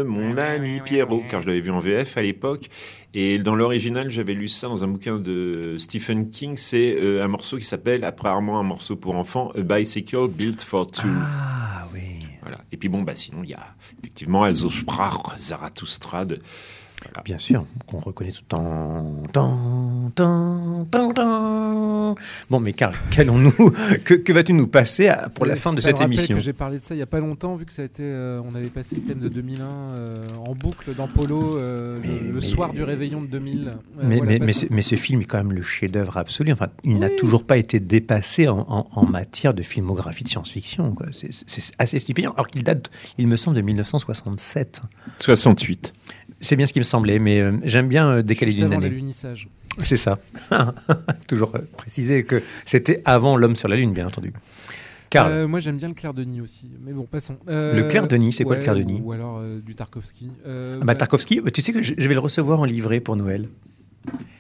mon 0.06 0.38
ami 0.38 0.82
Pierrot, 0.84 1.24
car 1.30 1.42
je 1.42 1.48
l'avais 1.48 1.62
vu 1.62 1.72
en 1.72 1.80
VF 1.80 2.18
à 2.18 2.22
l'époque. 2.22 2.70
Et 3.14 3.40
dans 3.40 3.56
l'original, 3.56 4.10
j'avais 4.10 4.34
lu 4.34 4.48
ça 4.48 4.68
dans 4.68 4.84
un 4.84 4.88
bouquin 4.88 5.18
de 5.18 5.76
Stephen 5.78 6.30
King. 6.30 6.56
C'est 6.58 6.98
euh, 7.02 7.24
un 7.24 7.28
morceau 7.28 7.58
qui 7.58 7.66
s'appelle, 7.66 8.04
apparemment 8.04 8.60
un 8.60 8.64
morceau 8.64 8.96
pour 8.96 9.16
enfants, 9.16 9.52
A 9.58 9.62
Bicycle 9.62 10.28
Built 10.28 10.62
for 10.62 10.88
Two. 10.88 11.08
Ah 11.08 11.88
oui. 11.94 12.02
Voilà. 12.42 12.58
Et 12.72 12.78
puis 12.78 12.90
bon, 12.90 13.02
bah 13.02 13.14
sinon, 13.16 13.40
il 13.44 13.50
y 13.50 13.54
a 13.54 13.66
effectivement 14.00 14.44
Also 14.44 14.70
Sprach 14.70 15.38
Zarathustra 15.38 16.26
Bien 17.24 17.38
sûr, 17.38 17.66
qu'on 17.86 18.00
reconnaît 18.00 18.32
tout 18.32 18.42
le 18.44 19.32
temps. 19.32 20.12
Bon, 22.50 22.60
mais 22.60 22.74
Karl, 22.74 22.96
qu'allons-nous 23.12 23.52
Que, 24.04 24.14
que 24.16 24.34
vas-tu 24.34 24.54
nous 24.54 24.68
passer 24.68 25.08
à- 25.10 25.30
pour 25.30 25.46
la 25.46 25.56
Ça- 25.56 25.62
fin 25.62 25.74
de 25.74 25.82
cette 25.82 26.02
émission 26.02 26.40
J'ai 26.40 26.54
parlé 26.54 26.80
de 26.80 26.84
ça 26.86 26.96
il 26.96 26.98
y 26.98 27.02
a 27.02 27.06
pas 27.08 27.20
longtemps, 27.20 27.56
vu 27.56 27.66
que 27.66 27.74
ça 27.74 27.82
a 27.82 27.86
été, 27.86 28.04
euh, 28.04 28.42
on 28.50 28.56
avait 28.56 28.70
passé 28.70 28.96
le 28.96 29.02
thème 29.04 29.20
de 29.20 29.30
2001 29.30 29.66
euh, 29.66 30.26
en 30.46 30.54
boucle 30.54 30.94
dans 30.96 31.08
Polo 31.08 31.58
euh, 31.60 32.00
Mais- 32.02 32.08
le, 32.20 32.28
le 32.28 32.34
mais- 32.34 32.42
soir 32.42 32.74
du 32.74 32.84
réveillon 32.84 33.22
de 33.22 33.28
2000. 33.28 33.68
Euh, 33.68 33.72
mais, 34.04 34.18
voilà, 34.18 34.40
mais, 34.40 34.54
ce, 34.54 34.66
mais 34.72 34.82
ce 34.82 34.96
film 34.96 35.22
est 35.22 35.26
quand 35.26 35.38
même 35.38 35.54
le 35.54 35.62
chef-d'œuvre 35.62 36.18
absolu. 36.18 36.52
Enfin, 36.52 36.68
il 36.84 37.00
n'a 37.00 37.10
toujours 37.10 37.46
pas 37.46 37.58
été 37.58 37.80
dépassé 37.80 38.48
en, 38.48 38.60
en- 38.68 38.88
en 38.92 39.06
matière 39.06 39.54
de 39.54 39.62
filmographie 39.62 40.24
de 40.24 40.30
science-fiction. 40.30 40.96
c'est 41.12 41.30
assez 41.80 42.00
stupéfiant. 42.00 42.34
Alors 42.34 42.48
qu'il 42.48 42.64
date, 42.64 42.90
il 43.18 43.28
me 43.28 43.36
semble, 43.36 43.58
de 43.58 43.62
1967. 43.62 44.82
68. 45.20 45.94
C'est 46.40 46.56
bien 46.56 46.66
ce 46.66 46.74
qui 46.74 46.80
me 46.80 46.84
semblait, 46.84 47.20
mais 47.20 47.40
euh, 47.42 47.54
j'aime 47.64 47.88
bien 47.88 48.08
euh, 48.10 48.22
décaler 48.22 48.54
d'une 48.54 48.66
avant 48.66 48.76
année. 48.78 48.90
l'alunissage. 48.90 49.48
C'est 49.84 49.98
ça. 49.98 50.20
Toujours 51.28 51.52
euh, 51.56 51.60
préciser 51.78 52.24
que 52.24 52.42
c'était 52.66 53.02
avant 53.06 53.38
l'homme 53.38 53.56
sur 53.56 53.68
la 53.68 53.76
Lune, 53.76 53.92
bien 53.94 54.08
entendu. 54.08 54.34
Karl, 55.10 55.32
Euh, 55.32 55.48
moi 55.48 55.60
j'aime 55.60 55.78
bien 55.78 55.88
le 55.88 55.94
clair 55.94 56.14
de 56.14 56.24
Nid 56.24 56.42
aussi, 56.42 56.70
mais 56.84 56.92
bon 56.94 57.06
passons. 57.10 57.38
Euh, 57.50 57.76
Le 57.76 57.84
clair 57.86 58.08
de 58.08 58.16
Nid, 58.18 58.34
c'est 58.34 58.44
quoi 58.44 58.56
le 58.58 58.62
clair 58.62 58.76
de 58.76 58.82
ou- 58.82 58.86
Nid 58.86 59.02
Ou 59.04 59.12
alors 59.14 59.38
euh, 59.42 59.60
du 59.66 59.74
Tarkovsky. 59.74 60.30
Euh, 60.46 60.80
ah 60.82 60.86
bah, 60.86 60.96
Tarkovsky, 60.96 61.42
tu 61.54 61.62
sais 61.62 61.72
que 61.74 61.82
je, 61.82 61.94
je 61.98 62.08
vais 62.08 62.14
le 62.14 62.20
recevoir 62.20 62.60
en 62.60 62.66
livret 62.66 63.00
pour 63.00 63.16
Noël. 63.16 63.48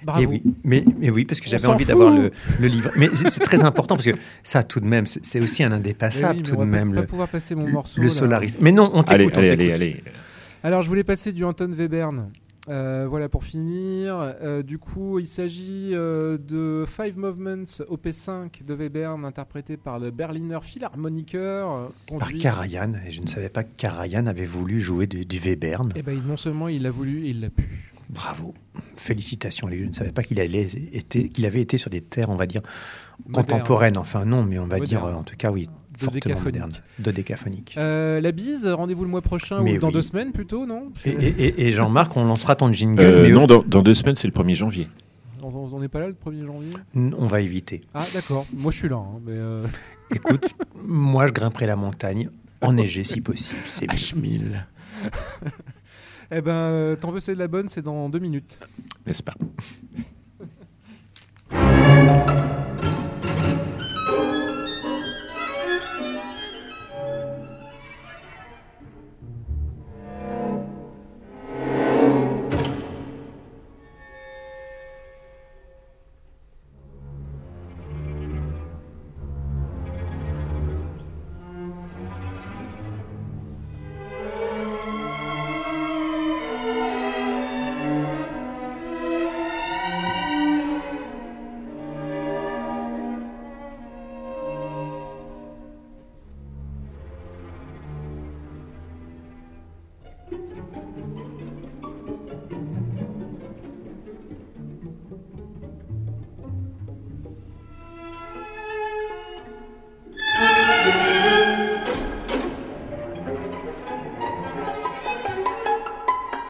bravo. 0.03 0.21
Et 0.21 0.25
oui, 0.25 0.43
mais, 0.63 0.83
mais 0.99 1.09
oui, 1.09 1.23
parce 1.25 1.39
que 1.39 1.47
On 1.47 1.51
j'avais 1.51 1.67
envie 1.67 1.85
d'avoir 1.85 2.13
le, 2.13 2.31
le 2.59 2.67
livre. 2.67 2.91
Mais 2.97 3.09
c'est 3.13 3.39
très 3.39 3.63
important 3.63 3.95
parce 3.95 4.05
que 4.07 4.17
ça, 4.43 4.61
tout 4.63 4.79
de 4.81 4.85
même, 4.85 5.05
c'est 5.05 5.39
aussi 5.39 5.63
un 5.63 5.71
indépassable, 5.71 6.37
oui, 6.37 6.43
tout 6.43 6.55
on 6.57 6.61
de 6.61 6.65
même. 6.65 6.89
pas, 6.89 6.95
Le, 6.95 7.01
pas 7.01 7.07
pouvoir 7.07 7.27
passer 7.29 7.55
mon 7.55 7.67
morceau. 7.69 8.01
le 8.01 8.07
là. 8.07 8.13
Solaris. 8.13 8.57
Mais 8.59 8.71
non, 8.73 8.91
on 8.93 9.01
Allez, 9.03 9.25
t'écoute, 9.25 9.37
on 9.37 9.39
allez, 9.39 9.49
allez, 9.51 9.67
t'écoute. 9.67 9.81
allez. 9.81 10.03
Alors 10.63 10.81
je 10.81 10.87
voulais 10.87 11.03
passer 11.03 11.31
du 11.31 11.43
Anton 11.45 11.71
Webern. 11.71 12.31
Euh, 12.69 13.05
voilà 13.09 13.29
pour 13.29 13.45
finir. 13.45 14.17
Euh, 14.19 14.61
du 14.61 14.77
coup, 14.77 15.19
il 15.19 15.27
s'agit 15.27 15.91
euh, 15.93 16.37
de 16.37 16.83
Five 16.85 17.17
Movements 17.17 17.63
OP5 17.63 18.65
de 18.65 18.73
Webern, 18.73 19.23
interprété 19.23 19.77
par 19.77 19.99
le 19.99 20.11
Berliner 20.11 20.59
Philharmoniker. 20.61 21.89
Par 22.19 22.31
Karajan. 22.33 22.93
Et 23.07 23.11
je 23.11 23.21
ne 23.21 23.27
savais 23.27 23.47
pas 23.47 23.63
que 23.63 23.73
Karajan 23.77 24.25
avait 24.25 24.43
voulu 24.45 24.81
jouer 24.81 25.07
du, 25.07 25.25
du 25.25 25.39
Webern. 25.39 25.89
Eh 25.95 26.01
ben, 26.01 26.19
non 26.27 26.35
seulement 26.35 26.67
il 26.67 26.81
l'a 26.83 26.91
voulu, 26.91 27.27
il 27.27 27.39
l'a 27.39 27.49
pu. 27.49 27.93
Bravo. 28.09 28.53
Félicitations. 28.97 29.69
Je 29.71 29.85
ne 29.85 29.91
savais 29.93 30.11
pas 30.11 30.23
qu'il 30.23 30.39
allait 30.41 30.63
été- 30.91 31.29
qu'il 31.29 31.45
avait 31.45 31.61
été 31.61 31.77
sur 31.77 31.89
des 31.89 32.01
terres, 32.01 32.29
on 32.29 32.35
va 32.35 32.47
dire, 32.47 32.61
Moderne. 33.27 33.45
contemporaines. 33.45 33.97
Enfin, 33.97 34.25
non, 34.25 34.43
mais 34.43 34.59
on 34.59 34.67
va 34.67 34.77
Moderne. 34.77 34.85
dire, 34.85 35.03
en 35.05 35.23
tout 35.23 35.35
cas, 35.37 35.51
oui, 35.51 35.69
de 35.97 37.11
décaphonique. 37.11 37.75
Euh, 37.77 38.21
la 38.21 38.31
bise, 38.31 38.67
rendez-vous 38.67 39.03
le 39.03 39.09
mois 39.09 39.21
prochain 39.21 39.63
ou 39.63 39.77
dans 39.79 39.91
deux 39.91 40.01
semaines 40.01 40.31
plutôt, 40.31 40.65
non 40.65 40.91
Et, 41.05 41.71
Jean-Marc, 41.71 42.15
on 42.15 42.25
lancera 42.25 42.55
ton 42.55 42.71
jingle. 42.71 43.01
Euh, 43.01 43.23
mais 43.23 43.31
non, 43.31 43.47
dans, 43.47 43.81
deux 43.81 43.93
semaines, 43.93 44.15
c'est 44.15 44.27
le 44.27 44.33
1er 44.33 44.55
janvier. 44.55 44.87
On 45.43 45.79
n'est 45.79 45.87
pas 45.87 45.99
là 45.99 46.07
le 46.07 46.13
1er 46.13 46.45
janvier 46.45 46.73
On 46.93 47.25
va 47.25 47.41
éviter. 47.41 47.81
Ah, 47.93 48.05
d'accord. 48.13 48.45
Moi, 48.53 48.71
je 48.71 48.77
suis 48.77 48.89
là. 48.89 48.97
Hein, 48.97 49.21
euh. 49.29 49.65
Écoute, 50.15 50.55
moi, 50.75 51.27
je 51.27 51.31
grimperai 51.31 51.65
la 51.65 51.75
montagne, 51.75 52.29
enneigée 52.61 53.03
si 53.03 53.21
possible. 53.21 53.59
C'est 53.65 53.85
H1000. 53.85 54.41
eh 56.31 56.41
ben, 56.41 56.97
t'en 56.99 57.11
veux, 57.11 57.19
c'est 57.19 57.33
de 57.33 57.39
la 57.39 57.47
bonne, 57.47 57.69
c'est 57.69 57.83
dans 57.83 58.09
deux 58.09 58.19
minutes. 58.19 58.59
N'est-ce 59.05 59.23
pas? 59.23 59.35